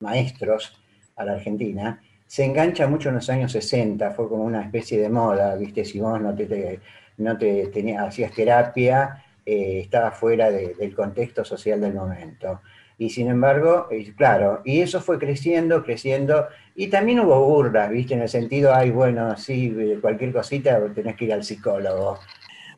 maestros 0.00 0.80
a 1.16 1.24
la 1.24 1.32
Argentina, 1.32 2.00
se 2.26 2.44
engancha 2.44 2.86
mucho 2.86 3.10
en 3.10 3.16
los 3.16 3.30
años 3.30 3.52
60, 3.52 4.10
fue 4.12 4.28
como 4.28 4.44
una 4.44 4.62
especie 4.62 5.00
de 5.00 5.08
moda, 5.08 5.54
¿viste? 5.56 5.84
Si 5.84 6.00
vos 6.00 6.20
no 6.20 6.34
te, 6.34 6.80
no 7.18 7.36
te 7.38 7.96
hacías 7.98 8.32
terapia, 8.32 9.24
eh, 9.44 9.80
estaba 9.80 10.10
fuera 10.10 10.50
del 10.50 10.94
contexto 10.94 11.44
social 11.44 11.80
del 11.80 11.94
momento. 11.94 12.60
Y 12.98 13.10
sin 13.10 13.28
embargo, 13.28 13.88
claro, 14.16 14.60
y 14.64 14.80
eso 14.80 15.00
fue 15.00 15.18
creciendo, 15.18 15.84
creciendo, 15.84 16.48
y 16.74 16.88
también 16.88 17.20
hubo 17.20 17.40
burlas, 17.46 17.90
¿viste? 17.90 18.14
En 18.14 18.22
el 18.22 18.28
sentido, 18.28 18.74
ay, 18.74 18.90
bueno, 18.90 19.36
sí, 19.36 19.74
cualquier 20.00 20.32
cosita 20.32 20.80
tenés 20.94 21.14
que 21.16 21.26
ir 21.26 21.32
al 21.32 21.44
psicólogo. 21.44 22.18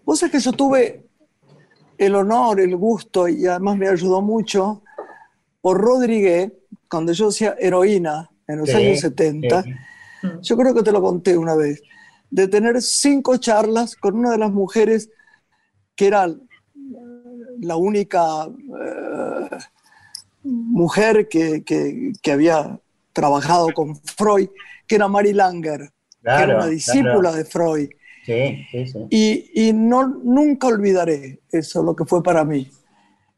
Vos 0.05 0.19
sabés 0.19 0.33
que 0.33 0.41
yo 0.41 0.53
tuve 0.53 1.10
el 2.01 2.15
honor, 2.15 2.61
el 2.61 2.75
gusto, 2.77 3.29
y 3.29 3.47
además 3.47 3.77
me 3.77 3.87
ayudó 3.87 4.23
mucho, 4.23 4.83
por 5.61 5.79
Rodríguez, 5.79 6.51
cuando 6.89 7.13
yo 7.13 7.29
hacía 7.29 7.57
heroína, 7.61 8.31
en 8.49 8.59
los 8.59 8.75
años 8.75 9.01
70, 9.01 9.63
yo 10.41 10.57
creo 10.57 10.75
que 10.75 10.83
te 10.83 10.93
lo 10.93 11.03
conté 11.03 11.37
una 11.37 11.55
vez, 11.55 11.83
de 12.31 12.49
tener 12.49 12.81
cinco 12.81 13.37
charlas 13.37 13.97
con 13.97 14.17
una 14.17 14.31
de 14.31 14.39
las 14.39 14.51
mujeres 14.51 15.11
que 15.95 16.07
era 16.07 16.27
la 17.61 17.77
única 17.77 18.47
eh, 18.47 19.59
mujer 20.43 21.29
que, 21.29 21.63
que, 21.63 22.33
había 22.33 22.81
trabajado 23.13 23.69
con 23.75 23.95
Freud, 23.97 24.49
que 24.87 24.95
era 24.95 25.07
Mary 25.07 25.35
Langer, 25.35 25.91
que 26.23 26.31
era 26.31 26.57
una 26.57 26.67
discípula 26.67 27.31
de 27.33 27.45
Freud. 27.45 27.91
Sí, 28.25 28.67
sí, 28.71 28.87
sí. 28.87 28.99
Y, 29.11 29.69
y, 29.69 29.73
no, 29.73 30.07
nunca 30.07 30.67
olvidaré 30.67 31.41
eso, 31.51 31.83
lo 31.83 31.97
que 31.97 32.05
fue 32.05 32.23
para 32.23 32.45
mí. 32.45 32.71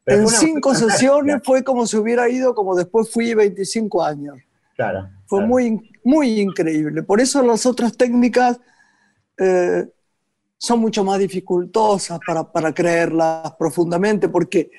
en 0.06 0.26
cinco 0.28 0.74
sesiones 0.74 1.40
fue 1.44 1.62
como 1.62 1.86
si 1.86 1.96
hubiera 1.96 2.28
ido, 2.28 2.54
como 2.54 2.74
después 2.74 3.10
fui 3.10 3.34
25 3.34 4.02
años. 4.02 4.36
Claro. 4.76 5.08
Fue 5.26 5.46
Muy, 5.46 5.90
muy 6.04 6.40
increíble. 6.40 7.02
Por 7.02 7.20
eso 7.20 7.42
las 7.42 7.64
otras 7.66 7.96
técnicas 7.96 8.60
eh, 9.38 9.86
son 10.58 10.80
mucho 10.80 11.04
más 11.04 11.18
dificultosas 11.18 12.18
para, 12.26 12.50
para 12.50 12.72
creerlas 12.72 13.52
profundamente, 13.58 14.28
porque 14.28 14.70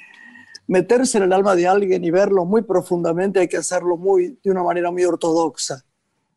meterse 0.67 1.17
en 1.17 1.25
el 1.25 1.33
alma 1.33 1.55
de 1.55 1.67
alguien 1.67 2.03
y 2.03 2.11
verlo 2.11 2.45
muy 2.45 2.61
profundamente 2.61 3.39
hay 3.39 3.47
que 3.47 3.57
hacerlo 3.57 3.97
muy, 3.97 4.37
de 4.43 4.51
una 4.51 4.63
manera 4.63 4.91
muy 4.91 5.03
ortodoxa. 5.03 5.83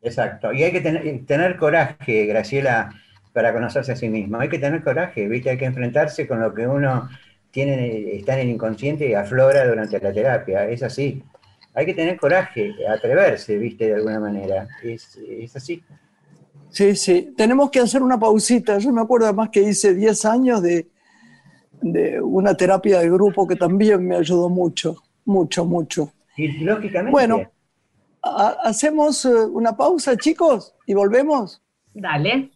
Exacto. 0.01 0.53
Y 0.53 0.63
hay 0.63 0.71
que 0.71 0.81
tener, 0.81 1.25
tener 1.25 1.57
coraje, 1.57 2.25
Graciela, 2.25 2.89
para 3.37 3.53
conocerse 3.53 3.91
a 3.91 3.95
sí 3.95 4.09
mismo. 4.09 4.39
Hay 4.39 4.49
que 4.49 4.57
tener 4.57 4.83
coraje, 4.83 5.27
¿viste? 5.27 5.51
Hay 5.51 5.57
que 5.57 5.65
enfrentarse 5.65 6.27
con 6.27 6.39
lo 6.39 6.53
que 6.53 6.65
uno 6.65 7.07
tiene, 7.51 8.15
está 8.15 8.33
en 8.33 8.47
el 8.47 8.49
inconsciente 8.49 9.07
y 9.07 9.13
aflora 9.13 9.67
durante 9.67 9.99
la 9.99 10.11
terapia. 10.11 10.67
Es 10.67 10.81
así 10.81 11.23
hay 11.77 11.85
que 11.85 11.93
tener 11.93 12.17
coraje, 12.17 12.73
atreverse, 12.89 13.55
viste, 13.55 13.85
de 13.85 13.93
alguna 13.93 14.19
manera. 14.19 14.67
Es, 14.81 15.15
así. 15.55 15.83
Sí, 16.71 16.95
sí. 16.95 17.35
Tenemos 17.37 17.69
que 17.69 17.79
hacer 17.79 18.01
una 18.01 18.19
pausita. 18.19 18.79
Yo 18.79 18.91
me 18.91 19.01
acuerdo 19.01 19.27
además 19.27 19.49
que 19.51 19.61
hice 19.61 19.93
10 19.93 20.25
años 20.25 20.63
de, 20.63 20.87
de 21.79 22.19
una 22.19 22.57
terapia 22.57 22.97
de 23.01 23.11
grupo 23.11 23.47
que 23.47 23.55
también 23.55 24.07
me 24.07 24.15
ayudó 24.15 24.49
mucho, 24.49 25.03
mucho, 25.23 25.65
mucho. 25.65 26.11
Y 26.35 26.47
lógicamente. 26.63 27.11
Bueno, 27.11 27.43
hacemos 28.23 29.23
eh, 29.25 29.29
una 29.29 29.77
pausa, 29.77 30.17
chicos, 30.17 30.73
y 30.87 30.95
volvemos. 30.95 31.61
Dale. 31.93 32.49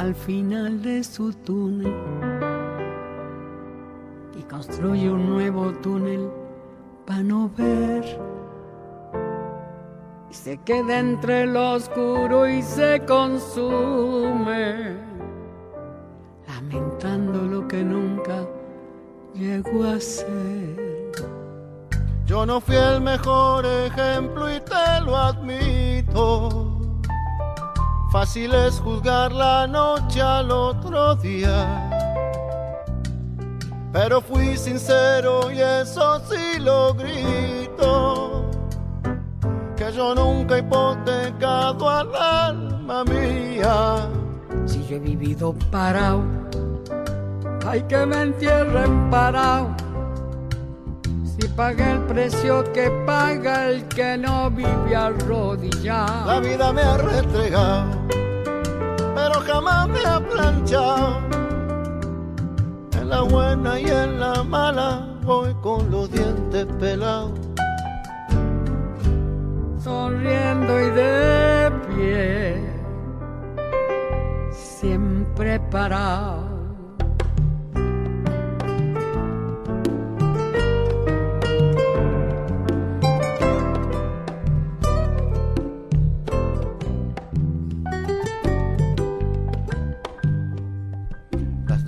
Al 0.00 0.14
final 0.14 0.80
de 0.80 1.04
su 1.04 1.30
túnel 1.30 1.94
y 4.34 4.42
construye 4.44 5.10
un 5.10 5.28
nuevo 5.28 5.72
túnel 5.82 6.26
para 7.06 7.22
no 7.22 7.50
ver. 7.54 8.18
Y 10.30 10.32
se 10.32 10.56
queda 10.64 11.00
entre 11.00 11.44
lo 11.44 11.72
oscuro 11.72 12.48
y 12.48 12.62
se 12.62 13.02
consume, 13.06 14.96
lamentando 16.48 17.42
lo 17.42 17.68
que 17.68 17.84
nunca 17.84 18.48
llegó 19.34 19.84
a 19.84 20.00
ser. 20.00 21.12
Yo 22.24 22.46
no 22.46 22.58
fui 22.58 22.76
el 22.76 23.02
mejor 23.02 23.66
ejemplo 23.66 24.48
y 24.50 24.60
te 24.60 25.04
lo 25.04 25.14
admito 25.14 26.69
Fácil 28.10 28.52
es 28.52 28.80
juzgar 28.80 29.30
la 29.30 29.68
noche 29.68 30.20
al 30.20 30.50
otro 30.50 31.14
día. 31.14 31.88
Pero 33.92 34.20
fui 34.20 34.56
sincero 34.56 35.48
y 35.52 35.60
eso 35.60 36.20
sí 36.28 36.58
lo 36.58 36.92
grito. 36.92 38.50
Que 39.76 39.92
yo 39.92 40.12
nunca 40.16 40.56
he 40.56 40.58
hipotecado 40.58 41.88
al 41.88 42.14
alma 42.16 43.04
mía. 43.04 44.08
Si 44.66 44.84
yo 44.88 44.96
he 44.96 44.98
vivido 44.98 45.54
parado, 45.70 46.24
hay 47.64 47.82
que 47.82 48.06
me 48.06 48.22
entierren 48.22 49.08
parado. 49.08 49.79
Pagué 51.56 51.92
el 51.92 52.00
precio 52.00 52.64
que 52.72 52.90
paga 53.06 53.68
el 53.68 53.86
que 53.88 54.16
no 54.16 54.50
vive 54.50 54.96
arrodillado. 54.96 56.26
La 56.26 56.40
vida 56.40 56.72
me 56.72 56.82
ha 56.82 56.96
retregado 56.96 58.00
pero 59.20 59.40
jamás 59.40 59.88
me 59.88 60.00
ha 60.04 60.20
planchado. 60.20 61.20
En 62.92 63.08
la 63.08 63.22
buena 63.22 63.78
y 63.80 63.84
en 63.84 64.20
la 64.20 64.42
mala 64.42 65.18
voy 65.22 65.54
con 65.62 65.90
los 65.90 66.10
dientes 66.10 66.66
pelados. 66.78 67.32
Sonriendo 69.78 70.80
y 70.80 70.90
de 70.90 71.72
pie, 71.88 72.62
siempre 74.52 75.58
parado 75.70 76.49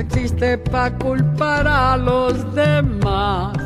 existe 0.00 0.58
para 0.58 0.96
culpar 0.98 1.66
a 1.66 1.96
los 1.96 2.54
demás. 2.54 3.56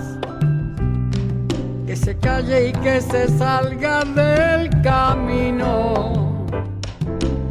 Que 1.87 1.97
se 1.97 2.16
calle 2.18 2.68
y 2.68 2.72
que 2.72 3.01
se 3.01 3.28
salga 3.39 4.05
del 4.05 4.70
camino. 4.82 6.47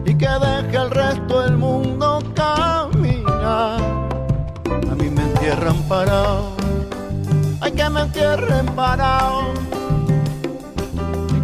Y 0.06 0.16
que 0.16 0.28
deje 0.28 0.78
el 0.78 0.92
resto 0.92 1.42
del 1.42 1.58
mundo 1.58 2.22
caminar. 2.36 3.82
A 4.92 4.96
mí 4.96 5.10
me 5.10 5.24
entierran 5.24 5.78
parado. 5.90 6.52
Hay 7.62 7.72
que 7.72 7.90
me 7.90 8.02
entierren 8.02 8.66
parado. 8.76 9.64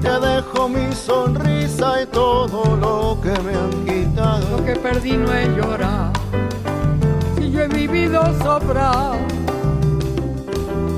Te 0.10 0.20
dejo 0.26 0.68
mi 0.68 0.92
sonrisa 0.94 2.02
y 2.02 2.06
todo 2.08 2.76
lo 2.78 3.22
que 3.22 3.40
me 3.42 3.54
han 3.54 3.86
quitado. 3.86 4.58
Lo 4.58 4.66
que 4.66 4.76
perdí 4.76 5.16
no 5.18 5.28
llorado, 5.56 6.14
si 6.14 6.19
yo 7.60 7.66
he 7.66 7.68
vivido 7.68 8.22
sobrado. 8.42 9.18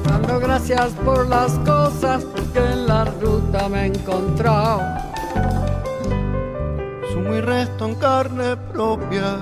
Dando 0.06 0.40
gracias 0.40 0.92
por 1.04 1.28
las 1.28 1.54
cosas 1.60 2.24
que 2.54 2.60
en 2.60 2.88
la 2.88 3.06
ruta 3.06 3.68
me 3.68 3.84
he 3.84 3.86
encontrado. 3.88 4.82
Sumo 7.12 7.34
y 7.34 7.42
resto 7.42 7.88
en 7.88 7.96
carne 7.96 8.58
propia 8.74 9.40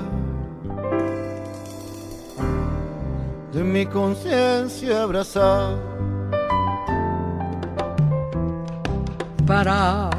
de 3.51 3.63
mi 3.63 3.85
conciencia 3.85 5.03
abrazada. 5.03 5.77
Para, 9.45 10.09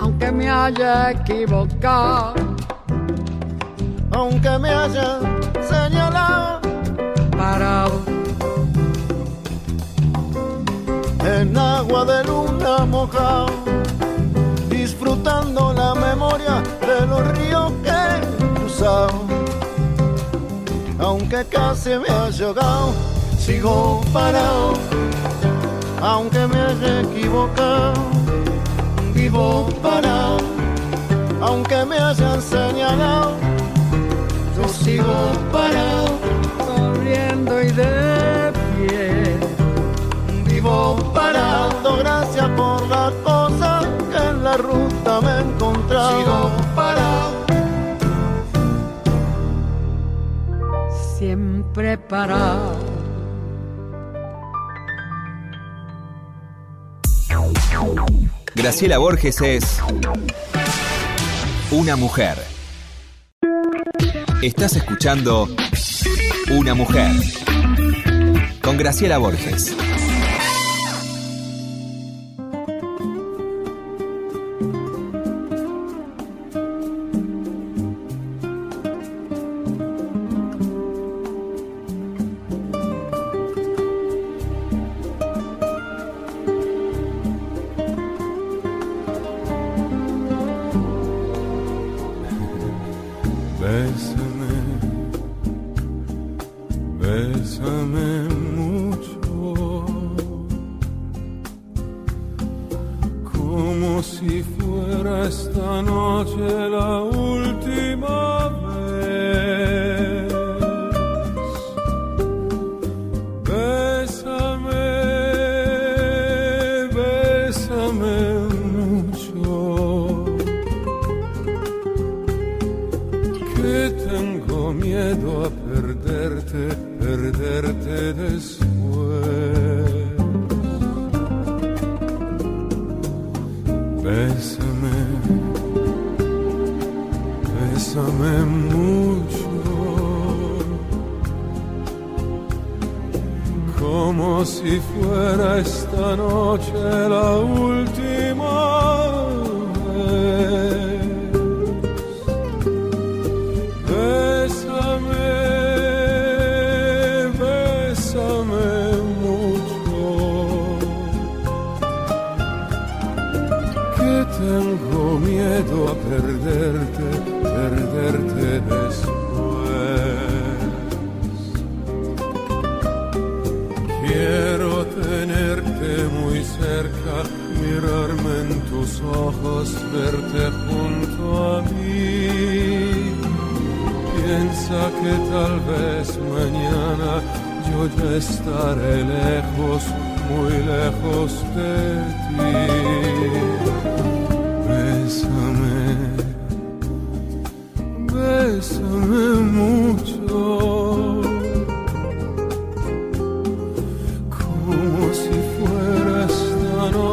aunque 0.00 0.30
me 0.32 0.48
haya 0.48 1.10
equivocado, 1.10 2.45
aunque 4.16 4.58
me 4.58 4.70
haya 4.70 5.20
señalado, 5.60 6.60
parado 7.36 8.00
en 11.22 11.56
agua 11.56 12.04
de 12.06 12.24
luna 12.24 12.86
mojado, 12.86 13.52
disfrutando 14.70 15.74
la 15.74 15.94
memoria 15.94 16.62
de 16.88 17.06
los 17.06 17.22
ríos 17.36 17.72
que 17.84 17.90
he 17.90 18.54
cruzado. 18.54 19.20
Aunque 20.98 21.44
casi 21.44 21.90
me 21.90 22.08
haya 22.08 22.46
ahogado, 22.46 22.94
sigo 23.38 24.00
parado, 24.14 24.72
aunque 26.00 26.46
me 26.46 26.58
haya 26.58 27.00
equivocado, 27.02 27.92
vivo 29.12 29.68
parado, 29.82 30.38
aunque 31.42 31.84
me 31.84 31.98
hayan 31.98 32.40
señalado, 32.40 33.55
sigo 34.86 35.32
parado, 35.50 36.18
sonriendo 36.64 37.60
y 37.60 37.70
de 37.72 38.52
pie, 38.76 39.36
vivo 40.44 40.96
parado, 41.12 41.96
gracias 41.96 42.48
por 42.50 42.86
las 42.86 43.12
cosas 43.24 43.84
que 44.12 44.28
en 44.30 44.44
la 44.44 44.56
ruta 44.56 45.20
me 45.20 45.30
he 45.30 45.40
encontrado, 45.40 46.18
sigo 46.18 46.50
parado 46.76 47.46
preparado. 51.76 52.74
Graciela 58.54 58.96
Borges 58.96 59.42
es 59.42 59.82
una 61.70 61.96
mujer. 61.96 62.55
Estás 64.42 64.76
escuchando 64.76 65.48
Una 66.50 66.74
mujer 66.74 67.10
con 68.62 68.76
Graciela 68.76 69.18
Borges. 69.18 69.74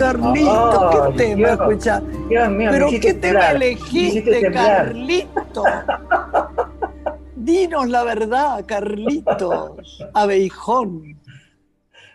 Carlito, 0.00 1.12
qué 1.12 1.18
tema, 1.18 1.48
escucha. 1.50 2.02
Pero 2.28 2.88
qué 3.00 3.14
tema 3.14 3.50
elegiste, 3.50 4.50
Carlito. 4.50 5.64
Dinos 7.36 7.88
la 7.88 8.04
verdad, 8.04 8.64
Carlitos. 8.66 10.02
Abeijón. 10.14 11.20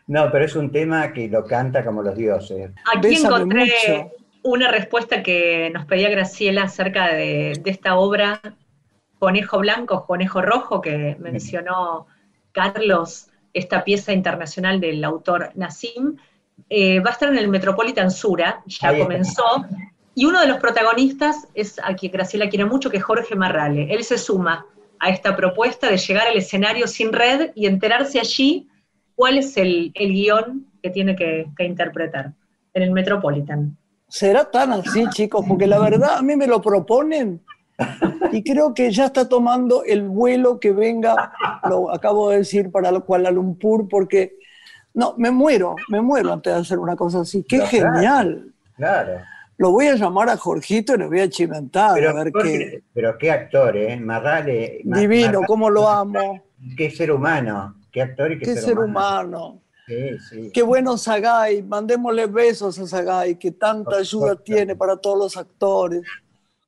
No, 0.07 0.31
pero 0.31 0.45
es 0.45 0.55
un 0.55 0.71
tema 0.71 1.13
que 1.13 1.27
lo 1.27 1.45
canta 1.45 1.85
como 1.85 2.01
los 2.01 2.15
dioses. 2.15 2.71
Aquí 2.95 3.15
encontré 3.15 4.11
una 4.43 4.71
respuesta 4.71 5.21
que 5.21 5.69
nos 5.73 5.85
pedía 5.85 6.09
Graciela 6.09 6.63
acerca 6.63 7.13
de, 7.13 7.59
de 7.61 7.71
esta 7.71 7.97
obra 7.97 8.41
Conejo 9.19 9.59
Blanco, 9.59 10.05
Conejo 10.05 10.41
Rojo, 10.41 10.81
que 10.81 11.17
mencionó 11.19 12.07
Carlos 12.51 13.29
esta 13.53 13.83
pieza 13.83 14.11
internacional 14.11 14.79
del 14.79 15.03
autor 15.03 15.51
Nassim, 15.55 16.17
eh, 16.69 16.99
va 16.99 17.11
a 17.11 17.13
estar 17.13 17.29
en 17.29 17.37
el 17.37 17.47
Metropolitan 17.47 18.11
Sura, 18.11 18.63
ya 18.65 18.97
comenzó, 18.97 19.43
y 20.13 20.25
uno 20.25 20.39
de 20.39 20.47
los 20.47 20.57
protagonistas 20.57 21.47
es 21.53 21.79
a 21.83 21.93
quien 21.95 22.11
Graciela 22.11 22.49
quiere 22.49 22.65
mucho, 22.65 22.89
que 22.89 22.97
es 22.97 23.03
Jorge 23.03 23.35
Marrale. 23.35 23.93
Él 23.93 24.03
se 24.03 24.17
suma 24.17 24.65
a 24.99 25.09
esta 25.09 25.35
propuesta 25.35 25.89
de 25.89 25.97
llegar 25.97 26.27
al 26.27 26.37
escenario 26.37 26.87
sin 26.87 27.11
red 27.11 27.51
y 27.53 27.65
enterarse 27.65 28.19
allí 28.19 28.69
cuál 29.15 29.37
es 29.37 29.57
el, 29.57 29.91
guion 29.93 30.65
que 30.81 30.89
tiene 30.89 31.15
que, 31.15 31.47
que 31.57 31.65
interpretar 31.65 32.33
en 32.73 32.83
el 32.83 32.91
Metropolitan. 32.91 33.77
¿Será 34.07 34.49
tan 34.49 34.71
así, 34.71 35.05
chicos? 35.09 35.43
Porque 35.47 35.67
la 35.67 35.79
verdad 35.79 36.17
a 36.17 36.21
mí 36.21 36.35
me 36.35 36.47
lo 36.47 36.61
proponen 36.61 37.41
y 38.31 38.43
creo 38.43 38.73
que 38.73 38.91
ya 38.91 39.05
está 39.05 39.27
tomando 39.27 39.83
el 39.83 40.03
vuelo 40.03 40.59
que 40.59 40.71
venga, 40.71 41.33
lo 41.69 41.93
acabo 41.93 42.29
de 42.29 42.37
decir, 42.37 42.71
para 42.71 42.97
Kuala 43.01 43.31
Lumpur, 43.31 43.87
porque 43.89 44.37
no, 44.95 45.13
me 45.17 45.29
muero, 45.29 45.75
me 45.89 46.01
muero 46.01 46.33
antes 46.33 46.53
de 46.53 46.59
hacer 46.59 46.79
una 46.79 46.95
cosa 46.95 47.21
así. 47.21 47.43
¡Qué 47.43 47.61
genial! 47.67 48.51
Claro. 48.75 49.21
Lo 49.57 49.71
voy 49.71 49.87
a 49.87 49.95
llamar 49.95 50.29
a 50.29 50.37
Jorgito 50.37 50.95
y 50.95 50.97
le 50.97 51.07
voy 51.07 51.19
a 51.21 51.29
chimentar, 51.29 51.93
pero, 51.93 52.09
a 52.09 52.13
ver 52.13 52.31
qué. 52.31 52.83
Pero 52.93 53.17
qué 53.17 53.31
actor, 53.31 53.77
¿eh? 53.77 53.95
Marrale. 53.97 54.81
Divino, 54.83 55.41
cómo 55.47 55.69
lo 55.69 55.87
amo. 55.87 56.43
Qué 56.75 56.89
ser 56.89 57.11
humano, 57.11 57.75
qué 57.91 58.01
actor 58.01 58.31
y 58.31 58.39
qué, 58.39 58.55
ser, 58.55 58.79
humano. 58.79 59.61
Sí, 59.85 60.17
sí. 60.29 60.51
Qué 60.51 60.63
bueno 60.63 60.97
Sagay, 60.97 61.61
mandémosle 61.61 62.25
besos 62.25 62.79
a 62.79 62.87
Sagay, 62.87 63.35
que 63.35 63.51
tanta 63.51 63.97
ayuda 63.97 64.35
tiene 64.35 64.75
para 64.75 64.97
todos 64.97 65.17
los 65.17 65.37
actores 65.37 66.01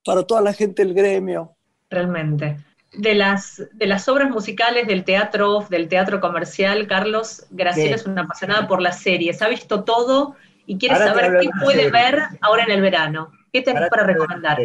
para 0.08 0.24
toda 0.24 0.42
la 0.42 0.54
gente 0.54 0.86
del 0.86 0.94
gremio. 0.94 1.54
Realmente. 1.90 2.58
De 2.98 3.14
las, 3.14 3.64
de 3.74 3.88
las 3.88 4.08
obras 4.08 4.30
musicales 4.30 4.88
del 4.88 5.04
teatro 5.04 5.66
del 5.70 5.88
teatro 5.88 6.20
comercial, 6.20 6.88
Carlos, 6.88 7.46
Graciela 7.52 7.96
es 7.96 8.06
una 8.06 8.24
apasionada 8.24 8.68
por 8.68 8.82
las 8.82 9.00
series, 9.00 9.42
ha 9.42 9.48
visto 9.48 9.84
todo 9.84 10.36
y 10.66 10.78
quiere 10.78 10.96
saber 10.96 11.40
qué 11.42 11.50
puede 11.64 11.90
ver 11.92 12.20
ahora 12.42 12.64
en 12.64 12.72
el 12.72 12.82
verano. 12.82 13.32
¿Qué 13.54 13.62
tenés 13.62 13.90
para 13.90 14.04
recomendar? 14.04 14.60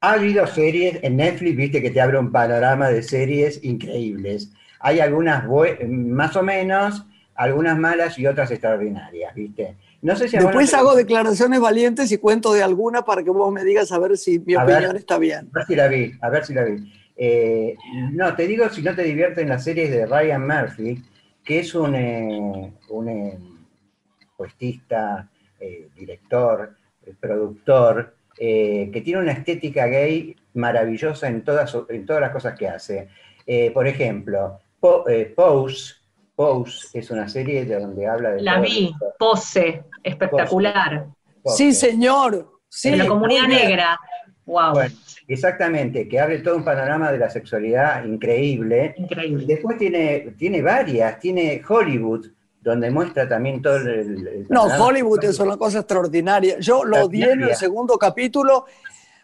Ha 0.00 0.12
habido 0.12 0.46
series 0.46 0.98
en 1.02 1.16
Netflix, 1.16 1.56
viste 1.56 1.82
que 1.82 1.90
te 1.90 2.00
abre 2.00 2.18
un 2.18 2.32
panorama 2.32 2.88
de 2.88 3.02
series 3.02 3.62
increíbles. 3.62 4.50
Hay 4.78 5.00
algunas 5.00 5.44
más 5.86 6.36
o 6.36 6.42
menos, 6.42 7.04
algunas 7.34 7.78
malas 7.78 8.18
y 8.18 8.26
otras 8.26 8.50
extraordinarias, 8.50 9.34
viste. 9.34 9.76
Después 10.02 10.72
hago 10.72 10.94
declaraciones 10.94 11.60
valientes 11.60 12.10
y 12.10 12.16
cuento 12.16 12.54
de 12.54 12.62
alguna 12.62 13.02
para 13.02 13.22
que 13.22 13.30
vos 13.30 13.52
me 13.52 13.62
digas 13.64 13.92
a 13.92 13.98
ver 13.98 14.16
si 14.16 14.38
mi 14.38 14.56
opinión 14.56 14.96
está 14.96 15.18
bien. 15.18 15.50
A 15.52 15.58
ver 15.58 15.66
si 15.66 15.76
la 15.76 15.88
vi, 15.88 16.12
a 16.22 16.30
ver 16.30 16.44
si 16.46 16.54
la 16.54 16.64
vi. 16.64 16.92
Eh, 17.22 17.76
no, 18.12 18.34
te 18.34 18.46
digo 18.46 18.66
si 18.70 18.80
no 18.80 18.94
te 18.94 19.02
divierten 19.02 19.50
las 19.50 19.62
series 19.62 19.90
de 19.90 20.06
Ryan 20.06 20.46
Murphy, 20.46 21.02
que 21.44 21.58
es 21.58 21.74
un, 21.74 21.94
eh, 21.94 22.72
un 22.88 23.08
eh, 23.10 23.38
poetista, 24.34 25.28
director, 25.94 26.74
productor, 27.20 28.14
que 28.38 29.02
tiene 29.04 29.20
una 29.20 29.32
estética 29.32 29.84
gay 29.88 30.34
maravillosa 30.54 31.28
en 31.28 31.44
todas, 31.44 31.76
en 31.90 32.06
todas 32.06 32.22
las 32.22 32.30
cosas 32.30 32.58
que 32.58 32.66
hace. 32.66 33.08
por 33.74 33.86
ejemplo, 33.86 34.58
Pose, 34.80 35.34
Pose 36.34 36.98
es 36.98 37.10
una 37.10 37.28
serie 37.28 37.66
de 37.66 37.78
donde 37.78 38.06
habla 38.06 38.30
de... 38.30 38.40
La 38.40 38.58
vi, 38.58 38.94
Pose, 39.18 39.84
espectacular. 40.02 41.08
Sí, 41.44 41.74
señor. 41.74 42.62
Sí, 42.66 42.96
la 42.96 43.06
comunidad 43.06 43.46
negra. 43.46 44.00
Wow. 44.46 44.80
Exactamente, 45.32 46.08
que 46.08 46.18
abre 46.18 46.40
todo 46.40 46.56
un 46.56 46.64
panorama 46.64 47.12
de 47.12 47.18
la 47.18 47.30
sexualidad 47.30 48.04
increíble. 48.04 48.94
Increíble. 48.96 49.44
Después 49.46 49.78
tiene, 49.78 50.34
tiene 50.36 50.60
varias, 50.62 51.18
tiene 51.18 51.62
Hollywood, 51.66 52.26
donde 52.60 52.90
muestra 52.90 53.28
también 53.28 53.62
todo 53.62 53.76
el... 53.76 54.46
no, 54.48 54.64
Hollywood 54.64 55.24
es 55.24 55.38
una 55.38 55.56
cosa 55.56 55.78
extraordinaria. 55.78 56.58
Yo 56.58 56.84
lo 56.84 57.04
odié 57.04 57.32
en 57.32 57.42
el 57.42 57.54
segundo 57.54 57.96
capítulo 57.96 58.66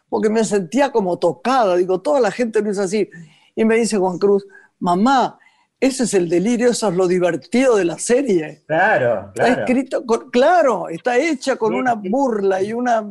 porque 0.08 0.30
me 0.30 0.44
sentía 0.44 0.90
como 0.90 1.18
tocada. 1.18 1.76
Digo, 1.76 2.00
toda 2.00 2.20
la 2.20 2.30
gente 2.30 2.62
lo 2.62 2.70
hizo 2.70 2.82
así. 2.82 3.10
Y 3.54 3.64
me 3.64 3.76
dice 3.76 3.98
Juan 3.98 4.18
Cruz, 4.18 4.46
mamá, 4.78 5.38
ese 5.78 6.04
es 6.04 6.14
el 6.14 6.28
delirio, 6.28 6.70
eso 6.70 6.88
es 6.88 6.94
lo 6.94 7.06
divertido 7.06 7.76
de 7.76 7.84
la 7.84 7.98
serie. 7.98 8.62
Claro, 8.66 9.32
claro. 9.34 9.50
Está 9.50 9.60
escrito, 9.60 10.04
claro, 10.30 10.88
está 10.88 11.18
hecha 11.18 11.56
con 11.56 11.74
una 11.74 11.94
burla 11.94 12.62
y 12.62 12.72
una, 12.72 13.04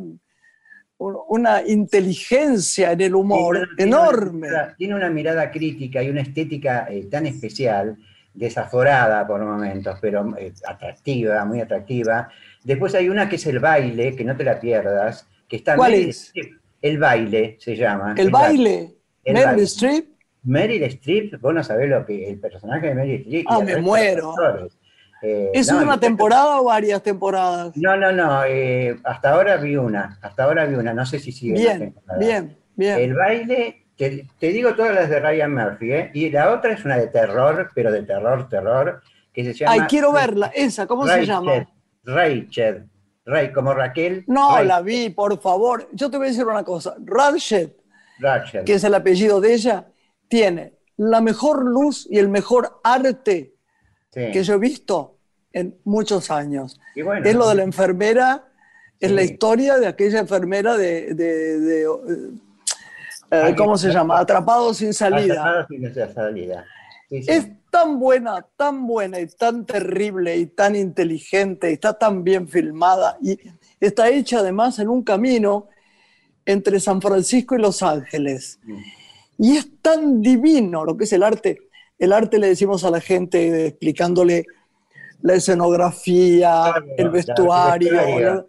una 0.98 1.62
inteligencia 1.66 2.92
en 2.92 3.00
el 3.00 3.14
humor 3.14 3.68
enorme. 3.76 4.48
tiene 4.78 4.94
una 4.94 5.10
mirada 5.10 5.50
crítica 5.50 6.02
y 6.02 6.08
una 6.08 6.22
estética 6.22 6.86
eh, 6.90 7.06
tan 7.10 7.26
especial, 7.26 7.96
desaforada 8.32 9.26
por 9.26 9.44
momentos, 9.44 9.98
pero 10.00 10.36
eh, 10.38 10.52
atractiva, 10.66 11.44
muy 11.44 11.60
atractiva. 11.60 12.28
Después 12.64 12.94
hay 12.94 13.08
una 13.08 13.28
que 13.28 13.36
es 13.36 13.46
el 13.46 13.58
baile, 13.58 14.16
que 14.16 14.24
no 14.24 14.36
te 14.36 14.44
la 14.44 14.58
pierdas, 14.58 15.26
que 15.48 15.56
está 15.56 15.76
¿Cuál 15.76 15.94
es? 15.94 16.32
El 16.80 16.98
baile 16.98 17.56
se 17.58 17.76
llama. 17.76 18.14
El, 18.16 18.30
baile. 18.30 18.94
Meryl 19.24 19.64
Streep. 19.64 20.06
Meryl 20.44 20.82
Streep, 20.84 21.40
vos 21.40 21.54
no 21.54 21.64
sabés 21.64 21.88
lo 21.88 22.04
que 22.06 22.28
el 22.28 22.38
personaje 22.38 22.88
de 22.88 22.94
Meryl 22.94 23.20
Streep. 23.20 23.46
Ah, 23.48 23.60
me 23.60 23.76
muero. 23.80 24.34
Eh, 25.22 25.50
¿Es 25.54 25.70
una 25.70 25.98
temporada 25.98 26.60
o 26.60 26.64
varias 26.64 27.02
temporadas? 27.02 27.76
No, 27.76 27.96
no, 27.96 28.12
no. 28.12 28.44
Eh, 28.44 28.98
hasta 29.04 29.32
ahora 29.32 29.56
vi 29.56 29.76
una. 29.76 30.18
Hasta 30.20 30.44
ahora 30.44 30.66
vi 30.66 30.74
una. 30.74 30.92
No 30.92 31.06
sé 31.06 31.18
si 31.18 31.32
sigue. 31.32 31.54
Bien, 31.54 31.94
bien, 32.18 32.56
bien. 32.74 32.98
El 32.98 33.14
baile, 33.14 33.86
te, 33.96 34.26
digo 34.40 34.74
todas 34.74 34.94
las 34.94 35.08
de 35.08 35.20
Ryan 35.20 35.54
Murphy, 35.54 35.92
¿eh? 35.92 36.10
Y 36.14 36.30
la 36.30 36.52
otra 36.52 36.72
es 36.72 36.84
una 36.84 36.98
de 36.98 37.06
terror, 37.06 37.70
pero 37.74 37.90
de 37.90 38.02
terror, 38.02 38.48
terror, 38.48 39.02
que 39.32 39.44
se 39.44 39.54
llama. 39.54 39.72
Ay, 39.72 39.80
quiero 39.88 40.12
verla. 40.12 40.52
Esa, 40.54 40.86
¿cómo 40.86 41.06
se 41.06 41.24
llama? 41.24 41.66
Rachel. 42.04 42.88
Ray, 43.24 43.52
como 43.52 43.74
Raquel. 43.74 44.22
No, 44.28 44.62
la 44.62 44.80
vi, 44.80 45.10
por 45.10 45.40
favor. 45.40 45.88
Yo 45.92 46.08
te 46.08 46.16
voy 46.16 46.28
a 46.28 46.30
decir 46.30 46.46
una 46.46 46.62
cosa. 46.62 46.94
Rachel, 47.04 47.74
Rachel, 48.20 48.64
que 48.64 48.74
es 48.74 48.84
el 48.84 48.94
apellido 48.94 49.40
de 49.40 49.52
ella, 49.52 49.88
tiene 50.28 50.74
la 50.96 51.20
mejor 51.20 51.64
luz 51.64 52.06
y 52.08 52.18
el 52.18 52.28
mejor 52.28 52.80
arte 52.84 53.55
que 54.16 54.42
yo 54.42 54.54
he 54.54 54.58
visto 54.58 55.18
en 55.52 55.76
muchos 55.84 56.30
años. 56.30 56.80
es 56.94 57.34
lo 57.34 57.48
de 57.48 57.54
la 57.54 57.62
enfermera, 57.62 58.48
es 58.98 59.10
la 59.10 59.22
historia 59.22 59.76
de 59.78 59.86
aquella 59.86 60.20
enfermera 60.20 60.76
de, 60.76 61.84
eh, 63.30 63.54
¿cómo 63.56 63.76
se 63.76 63.92
llama? 63.92 64.18
Atrapado 64.18 64.72
sin 64.72 64.94
salida. 64.94 65.66
sin 65.68 65.92
salida. 66.14 66.64
Es 67.10 67.48
tan 67.70 68.00
buena, 68.00 68.44
tan 68.56 68.86
buena 68.86 69.20
y 69.20 69.26
tan 69.26 69.66
terrible 69.66 70.36
y 70.36 70.46
tan 70.46 70.74
inteligente, 70.74 71.70
está 71.70 71.92
tan 71.98 72.24
bien 72.24 72.48
filmada 72.48 73.18
y 73.20 73.38
está 73.78 74.08
hecha 74.08 74.38
además 74.38 74.78
en 74.78 74.88
un 74.88 75.02
camino 75.02 75.68
entre 76.46 76.80
San 76.80 77.02
Francisco 77.02 77.54
y 77.54 77.58
Los 77.58 77.82
Ángeles. 77.82 78.58
Mm. 78.62 78.78
Y 79.38 79.56
es 79.58 79.82
tan 79.82 80.22
divino 80.22 80.84
lo 80.84 80.96
que 80.96 81.04
es 81.04 81.12
el 81.12 81.22
arte. 81.22 81.65
El 81.98 82.12
arte 82.12 82.38
le 82.38 82.48
decimos 82.48 82.84
a 82.84 82.90
la 82.90 83.00
gente 83.00 83.66
explicándole 83.66 84.46
la 85.22 85.34
escenografía, 85.34 86.74
el 86.96 87.10
vestuario. 87.10 88.48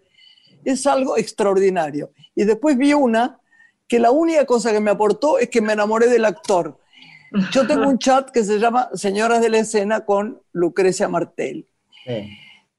es 0.63 0.85
algo 0.85 1.17
extraordinario. 1.17 2.11
Y 2.35 2.43
después 2.43 2.77
vi 2.77 2.93
una 2.93 3.39
que 3.87 3.99
la 3.99 4.11
única 4.11 4.45
cosa 4.45 4.71
que 4.71 4.79
me 4.79 4.91
aportó 4.91 5.39
es 5.39 5.49
que 5.49 5.61
me 5.61 5.73
enamoré 5.73 6.07
del 6.07 6.25
actor. 6.25 6.77
Yo 7.51 7.65
tengo 7.67 7.87
un 7.87 7.97
chat 7.97 8.29
que 8.31 8.43
se 8.43 8.59
llama 8.59 8.89
Señoras 8.93 9.41
de 9.41 9.49
la 9.49 9.59
Escena 9.59 10.05
con 10.05 10.41
Lucrecia 10.51 11.07
Martel. 11.07 11.67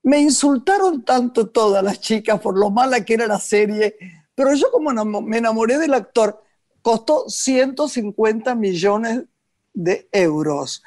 Me 0.03 0.21
insultaron 0.21 1.05
tanto 1.05 1.49
todas 1.49 1.83
las 1.83 2.01
chicas 2.01 2.41
por 2.41 2.59
lo 2.59 2.71
mala 2.71 3.05
que 3.05 3.15
era 3.15 3.27
la 3.27 3.39
serie, 3.39 3.97
pero 4.35 4.55
yo 4.55 4.71
como 4.71 4.93
me 5.23 5.39
enamoré 5.39 5.79
del 5.79 5.95
actor, 5.95 6.43
costó 6.81 7.29
150 7.29 8.55
millones 8.55 9.25
de 9.79 10.09
euros. 10.11 10.83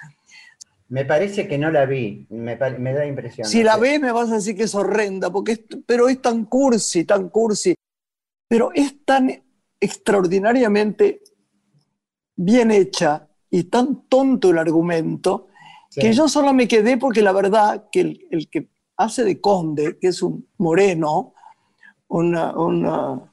Me 0.89 1.05
parece 1.05 1.47
que 1.47 1.57
no 1.57 1.71
la 1.71 1.85
vi, 1.85 2.27
me, 2.29 2.57
da 2.57 3.05
impresión. 3.05 3.47
Si 3.47 3.63
la 3.63 3.77
ves 3.77 4.01
me 4.01 4.11
vas 4.11 4.29
a 4.29 4.35
decir 4.35 4.57
que 4.57 4.63
es 4.63 4.75
horrenda, 4.75 5.31
porque 5.31 5.63
pero 5.85 6.09
es 6.09 6.21
tan 6.21 6.43
cursi, 6.45 7.05
tan 7.05 7.29
cursi, 7.29 7.73
pero 8.49 8.71
es 8.73 9.05
tan 9.05 9.31
extraordinariamente 9.79 11.21
bien 12.35 12.71
hecha 12.71 13.29
y 13.49 13.63
tan 13.63 14.09
tonto 14.09 14.49
el 14.49 14.57
argumento 14.57 15.47
que 15.95 16.11
yo 16.11 16.27
solo 16.27 16.53
me 16.53 16.67
quedé 16.67 16.97
porque 16.97 17.21
la 17.21 17.31
verdad 17.31 17.87
que 17.89 18.01
el, 18.01 18.49
que 18.49 18.69
hace 18.97 19.23
de 19.23 19.39
conde, 19.39 19.97
que 19.99 20.09
es 20.09 20.21
un 20.21 20.45
moreno, 20.57 21.33
un 22.09 23.27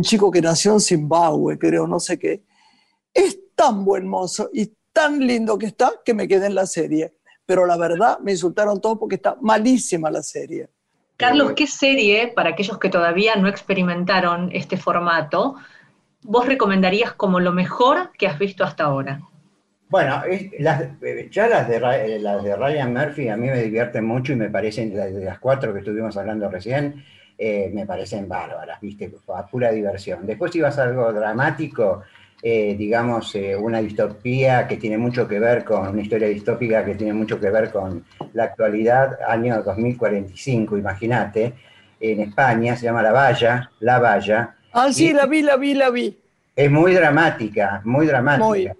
chico 0.00 0.30
que 0.30 0.40
nació 0.40 0.72
en 0.72 0.80
Zimbabue, 0.80 1.58
creo, 1.58 1.86
no 1.86 2.00
sé 2.00 2.18
qué, 2.18 2.44
es 3.12 3.38
tan 3.56 3.84
buen 3.84 4.06
mozo 4.06 4.50
y 4.52 4.72
tan 4.92 5.18
lindo 5.18 5.58
que 5.58 5.66
está 5.66 5.90
que 6.04 6.14
me 6.14 6.28
quedé 6.28 6.46
en 6.46 6.54
la 6.54 6.66
serie. 6.66 7.14
Pero 7.44 7.66
la 7.66 7.76
verdad, 7.76 8.18
me 8.20 8.32
insultaron 8.32 8.80
todos 8.80 8.98
porque 8.98 9.16
está 9.16 9.36
malísima 9.40 10.10
la 10.10 10.22
serie. 10.22 10.68
Carlos, 11.16 11.52
¿qué 11.56 11.66
serie, 11.66 12.28
para 12.28 12.50
aquellos 12.50 12.78
que 12.78 12.90
todavía 12.90 13.36
no 13.36 13.48
experimentaron 13.48 14.50
este 14.52 14.76
formato, 14.76 15.56
vos 16.22 16.46
recomendarías 16.46 17.14
como 17.14 17.40
lo 17.40 17.52
mejor 17.52 18.12
que 18.18 18.26
has 18.26 18.38
visto 18.38 18.64
hasta 18.64 18.84
ahora? 18.84 19.22
Bueno, 19.88 20.22
ya 21.30 21.48
las 21.48 21.68
de, 21.68 22.18
las 22.20 22.42
de 22.42 22.56
Ryan 22.56 22.92
Murphy 22.92 23.28
a 23.28 23.36
mí 23.36 23.46
me 23.46 23.62
divierten 23.62 24.04
mucho 24.04 24.32
y 24.32 24.36
me 24.36 24.50
parecen, 24.50 24.92
de 24.92 25.24
las 25.24 25.38
cuatro 25.38 25.72
que 25.72 25.78
estuvimos 25.78 26.16
hablando 26.16 26.50
recién, 26.50 27.04
eh, 27.38 27.70
me 27.72 27.86
parecen 27.86 28.28
bárbaras, 28.28 28.80
¿viste? 28.80 29.12
A 29.34 29.46
pura 29.46 29.70
diversión. 29.70 30.26
Después 30.26 30.50
si 30.50 30.60
vas 30.60 30.78
a 30.78 30.84
algo 30.84 31.12
dramático, 31.12 32.02
eh, 32.48 32.76
digamos, 32.78 33.34
eh, 33.34 33.56
una 33.56 33.80
distopía 33.80 34.68
que 34.68 34.76
tiene 34.76 34.96
mucho 34.96 35.26
que 35.26 35.40
ver 35.40 35.64
con, 35.64 35.88
una 35.88 36.00
historia 36.00 36.28
distópica 36.28 36.84
que 36.84 36.94
tiene 36.94 37.12
mucho 37.12 37.40
que 37.40 37.50
ver 37.50 37.72
con 37.72 38.04
la 38.34 38.44
actualidad, 38.44 39.18
año 39.26 39.60
2045, 39.64 40.78
imagínate, 40.78 41.54
en 41.98 42.20
España, 42.20 42.76
se 42.76 42.84
llama 42.84 43.02
La 43.02 43.10
Valla, 43.10 43.68
La 43.80 43.98
Valla. 43.98 44.54
Ah, 44.72 44.92
sí, 44.92 45.12
la 45.12 45.26
vi, 45.26 45.42
la 45.42 45.56
vi, 45.56 45.74
la 45.74 45.90
vi. 45.90 46.16
Es 46.54 46.70
muy 46.70 46.94
dramática, 46.94 47.80
muy 47.84 48.06
dramática. 48.06 48.76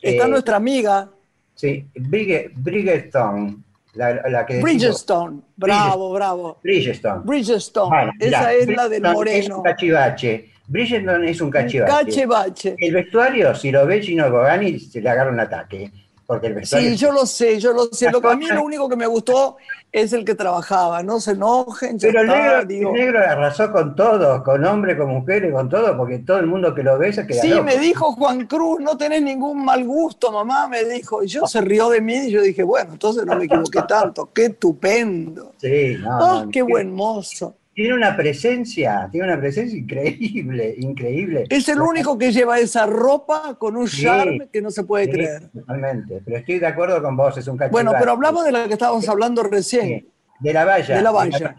Está 0.00 0.24
eh, 0.24 0.28
nuestra 0.30 0.56
amiga. 0.56 1.10
Sí, 1.54 1.86
Bridgestone. 1.94 3.56
La, 3.92 4.14
la 4.30 4.46
que 4.46 4.62
Bridgestone, 4.62 5.42
bravo, 5.56 6.10
bravo. 6.14 6.58
Bridgestone. 6.62 7.20
Bridgestone, 7.26 8.12
esa 8.18 8.54
es 8.54 8.66
la 8.66 8.88
del 8.88 9.02
moreno. 9.02 9.62
cachivache. 9.62 10.49
Bridgerton 10.70 11.24
es 11.24 11.40
un 11.40 11.50
cachivache. 11.50 11.92
Cachivache. 11.92 12.76
El 12.78 12.94
vestuario, 12.94 13.52
si 13.56 13.72
lo 13.72 13.84
ve 13.86 14.00
Gino 14.00 14.30
Bogani, 14.30 14.78
se 14.78 15.00
le 15.00 15.10
agarra 15.10 15.32
un 15.32 15.40
ataque. 15.40 15.90
Porque 16.24 16.46
el 16.46 16.54
vestuario 16.54 16.90
sí, 16.90 16.96
yo 16.96 17.10
lo 17.10 17.26
sé, 17.26 17.58
yo 17.58 17.72
lo 17.72 17.86
sé. 17.86 18.08
Lo, 18.08 18.24
a 18.30 18.36
mí 18.36 18.46
lo 18.46 18.62
único 18.62 18.88
que 18.88 18.94
me 18.94 19.08
gustó 19.08 19.56
es 19.90 20.12
el 20.12 20.24
que 20.24 20.36
trabajaba. 20.36 21.02
No 21.02 21.18
se 21.18 21.32
enojen. 21.32 21.98
Pero 21.98 22.20
el, 22.20 22.28
negro, 22.28 22.60
el 22.60 22.92
negro 22.92 23.18
arrasó 23.18 23.72
con 23.72 23.96
todo, 23.96 24.44
con 24.44 24.64
hombres, 24.64 24.96
con 24.96 25.08
mujeres, 25.08 25.52
con 25.52 25.68
todo, 25.68 25.96
porque 25.96 26.20
todo 26.20 26.38
el 26.38 26.46
mundo 26.46 26.72
que 26.72 26.84
lo 26.84 26.96
ve 26.98 27.12
se 27.12 27.26
queda 27.26 27.42
Sí, 27.42 27.60
me 27.62 27.76
dijo 27.78 28.12
Juan 28.12 28.46
Cruz, 28.46 28.78
no 28.78 28.96
tenés 28.96 29.22
ningún 29.22 29.64
mal 29.64 29.84
gusto, 29.84 30.30
mamá, 30.30 30.68
me 30.68 30.84
dijo. 30.84 31.24
Y 31.24 31.26
yo 31.26 31.48
se 31.48 31.62
rió 31.62 31.88
de 31.88 32.00
mí 32.00 32.14
y 32.14 32.30
yo 32.30 32.42
dije, 32.42 32.62
bueno, 32.62 32.92
entonces 32.92 33.26
no 33.26 33.34
me 33.34 33.46
equivoqué 33.46 33.82
tanto. 33.88 34.30
Qué 34.32 34.44
estupendo. 34.44 35.54
Sí, 35.56 35.96
no, 36.00 36.42
oh, 36.42 36.48
qué 36.48 36.62
buen 36.62 36.94
mozo 36.94 37.56
tiene 37.74 37.94
una 37.94 38.16
presencia, 38.16 39.08
tiene 39.10 39.28
una 39.28 39.40
presencia 39.40 39.78
increíble, 39.78 40.74
increíble. 40.78 41.44
Es 41.48 41.68
el 41.68 41.80
único 41.80 42.18
que 42.18 42.32
lleva 42.32 42.58
esa 42.58 42.86
ropa 42.86 43.56
con 43.58 43.76
un 43.76 43.86
charme 43.86 44.48
que 44.52 44.60
no 44.60 44.70
se 44.70 44.84
puede 44.84 45.08
creer. 45.08 45.48
Totalmente, 45.50 46.20
pero 46.24 46.36
estoy 46.36 46.58
de 46.58 46.66
acuerdo 46.66 47.00
con 47.02 47.16
vos, 47.16 47.36
es 47.38 47.46
un 47.46 47.56
cachivache. 47.56 47.72
Bueno, 47.72 47.92
pero 47.98 48.12
hablamos 48.12 48.44
de 48.44 48.52
la 48.52 48.66
que 48.66 48.74
estábamos 48.74 49.08
hablando 49.08 49.42
recién. 49.42 50.08
De 50.40 50.52
la 50.52 50.64
valla. 50.64 50.96
De 50.96 51.02
la 51.02 51.10
valla. 51.10 51.56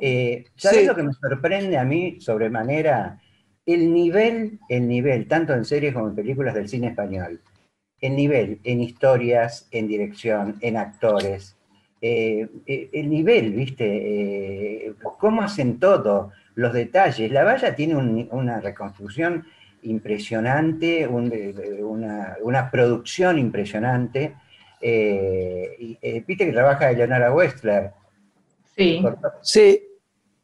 Eh, 0.00 0.44
¿Sabes 0.56 0.86
lo 0.86 0.94
que 0.94 1.02
me 1.02 1.12
sorprende 1.14 1.78
a 1.78 1.84
mí 1.84 2.20
sobremanera? 2.20 3.20
El 3.64 3.92
nivel, 3.92 4.60
el 4.68 4.86
nivel, 4.86 5.26
tanto 5.26 5.54
en 5.54 5.64
series 5.64 5.94
como 5.94 6.08
en 6.08 6.14
películas 6.14 6.54
del 6.54 6.68
cine 6.68 6.88
español, 6.88 7.40
el 8.00 8.14
nivel 8.14 8.60
en 8.62 8.82
historias, 8.82 9.66
en 9.72 9.88
dirección, 9.88 10.56
en 10.60 10.76
actores, 10.76 11.55
eh, 12.00 12.46
eh, 12.66 12.90
el 12.92 13.08
nivel, 13.08 13.52
¿viste? 13.52 13.84
Eh, 13.86 14.94
cómo 15.18 15.42
hacen 15.42 15.78
todo, 15.78 16.32
los 16.54 16.72
detalles. 16.72 17.30
La 17.32 17.44
valla 17.44 17.74
tiene 17.74 17.96
una 17.96 18.60
reconstrucción 18.60 19.46
impresionante, 19.82 21.06
una, 21.06 22.70
producción 22.70 23.38
impresionante. 23.38 24.34
y, 24.80 25.98
Viste 26.26 26.46
que 26.46 26.52
trabaja 26.52 26.90
Eleonora 26.90 27.32
Westler. 27.32 27.92
Sí. 28.76 29.02
sí. 29.42 29.82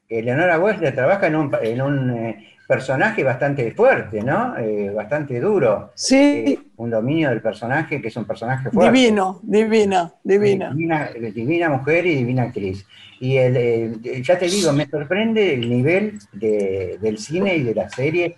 Eleonora 0.08 0.58
Westler 0.58 0.94
trabaja 0.94 1.26
en 1.26 1.36
un, 1.36 1.54
en 1.62 1.80
un 1.82 2.36
personaje 2.72 3.22
bastante 3.22 3.70
fuerte, 3.72 4.22
¿no? 4.22 4.56
Eh, 4.56 4.90
bastante 4.94 5.38
duro. 5.38 5.90
Sí. 5.94 6.16
Eh, 6.16 6.58
un 6.76 6.88
dominio 6.88 7.28
del 7.28 7.42
personaje 7.42 8.00
que 8.00 8.08
es 8.08 8.16
un 8.16 8.24
personaje 8.24 8.70
fuerte. 8.70 8.90
Divino, 8.90 9.40
divina, 9.42 10.10
divina. 10.24 10.72
Divina, 10.72 11.68
mujer 11.68 12.06
y 12.06 12.14
divina 12.14 12.44
actriz. 12.44 12.86
Y 13.20 13.36
el, 13.36 14.00
ya 14.22 14.38
te 14.38 14.46
digo, 14.46 14.72
me 14.72 14.88
sorprende 14.88 15.52
el 15.52 15.68
nivel 15.68 16.18
del 16.32 17.18
cine 17.18 17.56
y 17.56 17.62
de 17.62 17.74
la 17.74 17.90
serie, 17.90 18.36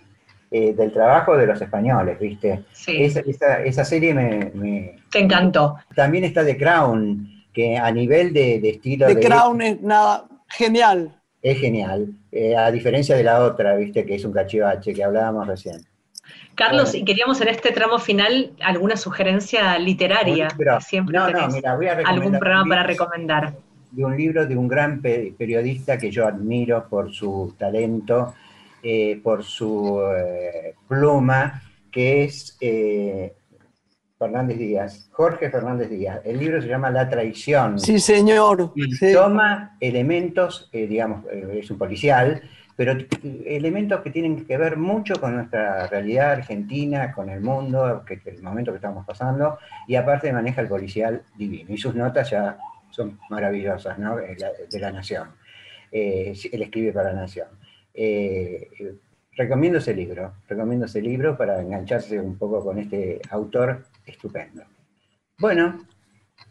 eh, 0.51 0.73
del 0.73 0.91
trabajo 0.91 1.37
de 1.37 1.47
los 1.47 1.61
españoles, 1.61 2.19
¿viste? 2.19 2.65
Sí. 2.73 3.03
Esa, 3.03 3.85
serie 3.85 4.13
me, 4.13 4.97
Te 5.09 5.19
encantó. 5.19 5.77
También 5.95 6.25
está 6.25 6.43
The 6.43 6.57
Crown, 6.57 7.45
que 7.53 7.77
a 7.77 7.89
nivel 7.89 8.33
de, 8.33 8.57
estilo... 8.69 9.07
The 9.07 9.21
Crown 9.21 9.61
es 9.61 9.81
nada, 9.81 10.27
genial 10.49 11.15
es 11.45 11.59
genial, 11.59 12.07
eh, 12.31 12.57
a 12.57 12.71
diferencia 12.71 13.15
de 13.15 13.23
la 13.23 13.43
otra, 13.43 13.75
viste, 13.75 14.03
que 14.03 14.15
es 14.15 14.25
un 14.25 14.31
cachivache 14.31 14.95
que 14.95 15.03
hablábamos 15.03 15.45
recién. 15.45 15.85
Carlos, 16.55 16.95
y 16.95 17.05
queríamos 17.05 17.39
en 17.39 17.49
este 17.49 17.71
tramo 17.71 17.99
final 17.99 18.53
alguna 18.63 18.97
sugerencia 18.97 19.77
literaria. 19.77 20.47
Siempre 20.79 21.15
no, 21.15 21.29
no, 21.29 21.47
mira, 21.49 21.75
voy 21.75 21.85
a 21.85 21.99
algún 22.03 22.39
programa 22.39 22.67
para 22.67 22.83
recomendar. 22.83 23.53
De 23.91 24.03
un 24.03 24.17
libro 24.17 24.47
de 24.47 24.57
un 24.57 24.67
gran 24.67 25.03
periodista 25.03 25.99
que 25.99 26.09
yo 26.09 26.25
admiro 26.25 26.87
por 26.89 27.13
su 27.13 27.53
talento, 27.59 28.33
eh, 28.81 29.19
por 29.21 29.43
su 29.43 30.01
eh, 30.17 30.73
pluma, 30.87 31.61
que 31.91 32.23
es 32.23 32.57
Fernández 34.25 34.57
Díaz, 34.57 35.07
Jorge 35.11 35.51
Fernández 35.51 35.87
Díaz. 35.87 36.19
El 36.25 36.39
libro 36.39 36.59
se 36.59 36.67
llama 36.67 36.89
La 36.89 37.07
traición. 37.07 37.79
Sí, 37.79 37.99
señor. 37.99 38.73
Toma 39.13 39.77
elementos, 39.79 40.67
eh, 40.73 40.87
digamos, 40.87 41.25
eh, 41.31 41.59
es 41.59 41.69
un 41.69 41.77
policial, 41.77 42.41
pero 42.75 42.93
elementos 43.45 44.01
que 44.01 44.09
tienen 44.09 44.43
que 44.43 44.57
ver 44.57 44.77
mucho 44.77 45.21
con 45.21 45.35
nuestra 45.35 45.85
realidad 45.85 46.31
argentina, 46.31 47.11
con 47.11 47.29
el 47.29 47.41
mundo, 47.41 48.03
que, 48.03 48.19
el 48.25 48.41
momento 48.41 48.71
que 48.71 48.77
estamos 48.77 49.05
pasando, 49.05 49.59
y 49.87 49.95
aparte 49.95 50.33
maneja 50.33 50.61
el 50.61 50.69
policial 50.69 51.21
divino. 51.37 51.71
Y 51.71 51.77
sus 51.77 51.93
notas 51.93 52.31
ya 52.31 52.57
son 52.89 53.19
maravillosas, 53.29 53.99
¿no? 53.99 54.15
De 54.15 54.79
la, 54.79 54.91
Nación. 54.91 55.29
Eh, 55.91 56.33
él 56.51 56.61
escribe 56.63 56.91
para 56.93 57.13
la 57.13 57.21
Nación. 57.21 57.49
recomiendo 59.37 59.77
ese 59.77 59.93
libro, 59.93 60.33
recomiendo 60.47 60.87
ese 60.87 60.99
libro 60.99 61.37
para 61.37 61.61
engancharse 61.61 62.19
un 62.19 62.39
poco 62.39 62.63
con 62.63 62.79
este 62.79 63.21
autor 63.29 63.83
Estupendo. 64.05 64.63
Bueno, 65.37 65.85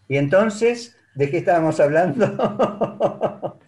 y 0.09 0.17
entonces, 0.17 0.97
¿de 1.15 1.31
qué 1.31 1.39
estábamos 1.39 1.81
hablando? 1.81 3.59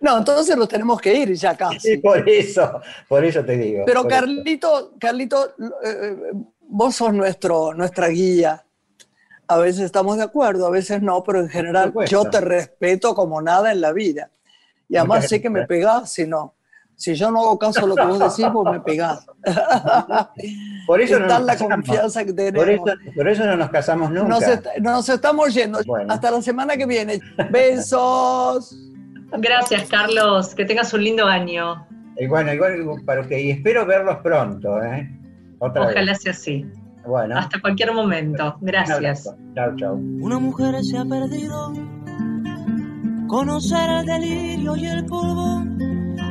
No, 0.00 0.16
entonces 0.16 0.56
nos 0.56 0.68
tenemos 0.68 0.98
que 0.98 1.14
ir 1.14 1.34
ya 1.34 1.54
casi. 1.54 1.78
Sí, 1.78 1.98
por 1.98 2.26
eso, 2.26 2.80
por 3.06 3.22
eso 3.22 3.44
te 3.44 3.58
digo. 3.58 3.84
Pero 3.84 4.08
Carlito, 4.08 4.94
Carlito, 4.98 5.54
eh, 5.84 6.16
vos 6.60 6.96
sos 6.96 7.12
nuestro, 7.12 7.74
nuestra 7.74 8.08
guía. 8.08 8.64
A 9.46 9.58
veces 9.58 9.82
estamos 9.82 10.16
de 10.16 10.22
acuerdo, 10.22 10.66
a 10.66 10.70
veces 10.70 11.02
no, 11.02 11.22
pero 11.22 11.40
en 11.40 11.50
general 11.50 11.92
yo 12.08 12.24
te 12.24 12.40
respeto 12.40 13.14
como 13.14 13.42
nada 13.42 13.72
en 13.72 13.82
la 13.82 13.92
vida. 13.92 14.30
Y 14.88 14.96
además 14.96 15.28
sé 15.28 15.42
que 15.42 15.50
me 15.50 15.66
pegás 15.66 16.12
si 16.12 16.26
no. 16.26 16.54
Si 17.00 17.14
yo 17.14 17.30
no 17.30 17.40
hago 17.40 17.58
caso 17.58 17.86
a 17.86 17.88
lo 17.88 17.94
que 17.94 18.04
vos 18.04 18.18
decís, 18.18 18.52
vos 18.52 18.70
me 18.70 18.78
pegás. 18.80 19.26
Por 20.86 21.00
eso 21.00 21.18
no 21.18 21.40
la 21.40 21.56
confianza 21.56 22.26
que 22.26 22.34
tenemos. 22.34 22.90
Por 23.16 23.26
eso, 23.26 23.46
no 23.46 23.56
nos 23.56 23.70
casamos 23.70 24.10
nunca. 24.10 24.38
Nos, 24.82 25.08
estamos 25.08 25.54
yendo. 25.54 25.78
Hasta 26.10 26.30
la 26.30 26.42
semana 26.42 26.76
que 26.76 26.84
viene. 26.84 27.18
Besos. 27.50 28.76
Gracias, 29.32 29.88
Carlos. 29.88 30.54
Que 30.54 30.66
tengas 30.66 30.92
un 30.92 31.02
lindo 31.02 31.24
año. 31.24 31.86
Y 32.18 32.26
bueno, 32.26 32.52
igual 32.52 32.84
para 33.06 33.22
usted. 33.22 33.38
Y 33.38 33.52
espero 33.52 33.86
verlos 33.86 34.18
pronto. 34.18 34.82
¿eh? 34.82 35.08
Ojalá 35.58 36.14
sea 36.16 36.32
así. 36.32 36.66
Bueno. 37.06 37.38
Hasta 37.38 37.62
cualquier 37.62 37.94
momento. 37.94 38.58
Gracias. 38.60 39.24
Chao, 39.54 39.74
chao. 39.76 39.94
Una 39.94 40.38
mujer 40.38 40.84
se 40.84 40.98
ha 40.98 41.06
perdido. 41.06 41.72
Conocer 43.26 43.88
el 43.88 44.04
delirio 44.04 44.76
y 44.76 44.84
el 44.84 45.06
polvo. 45.06 45.64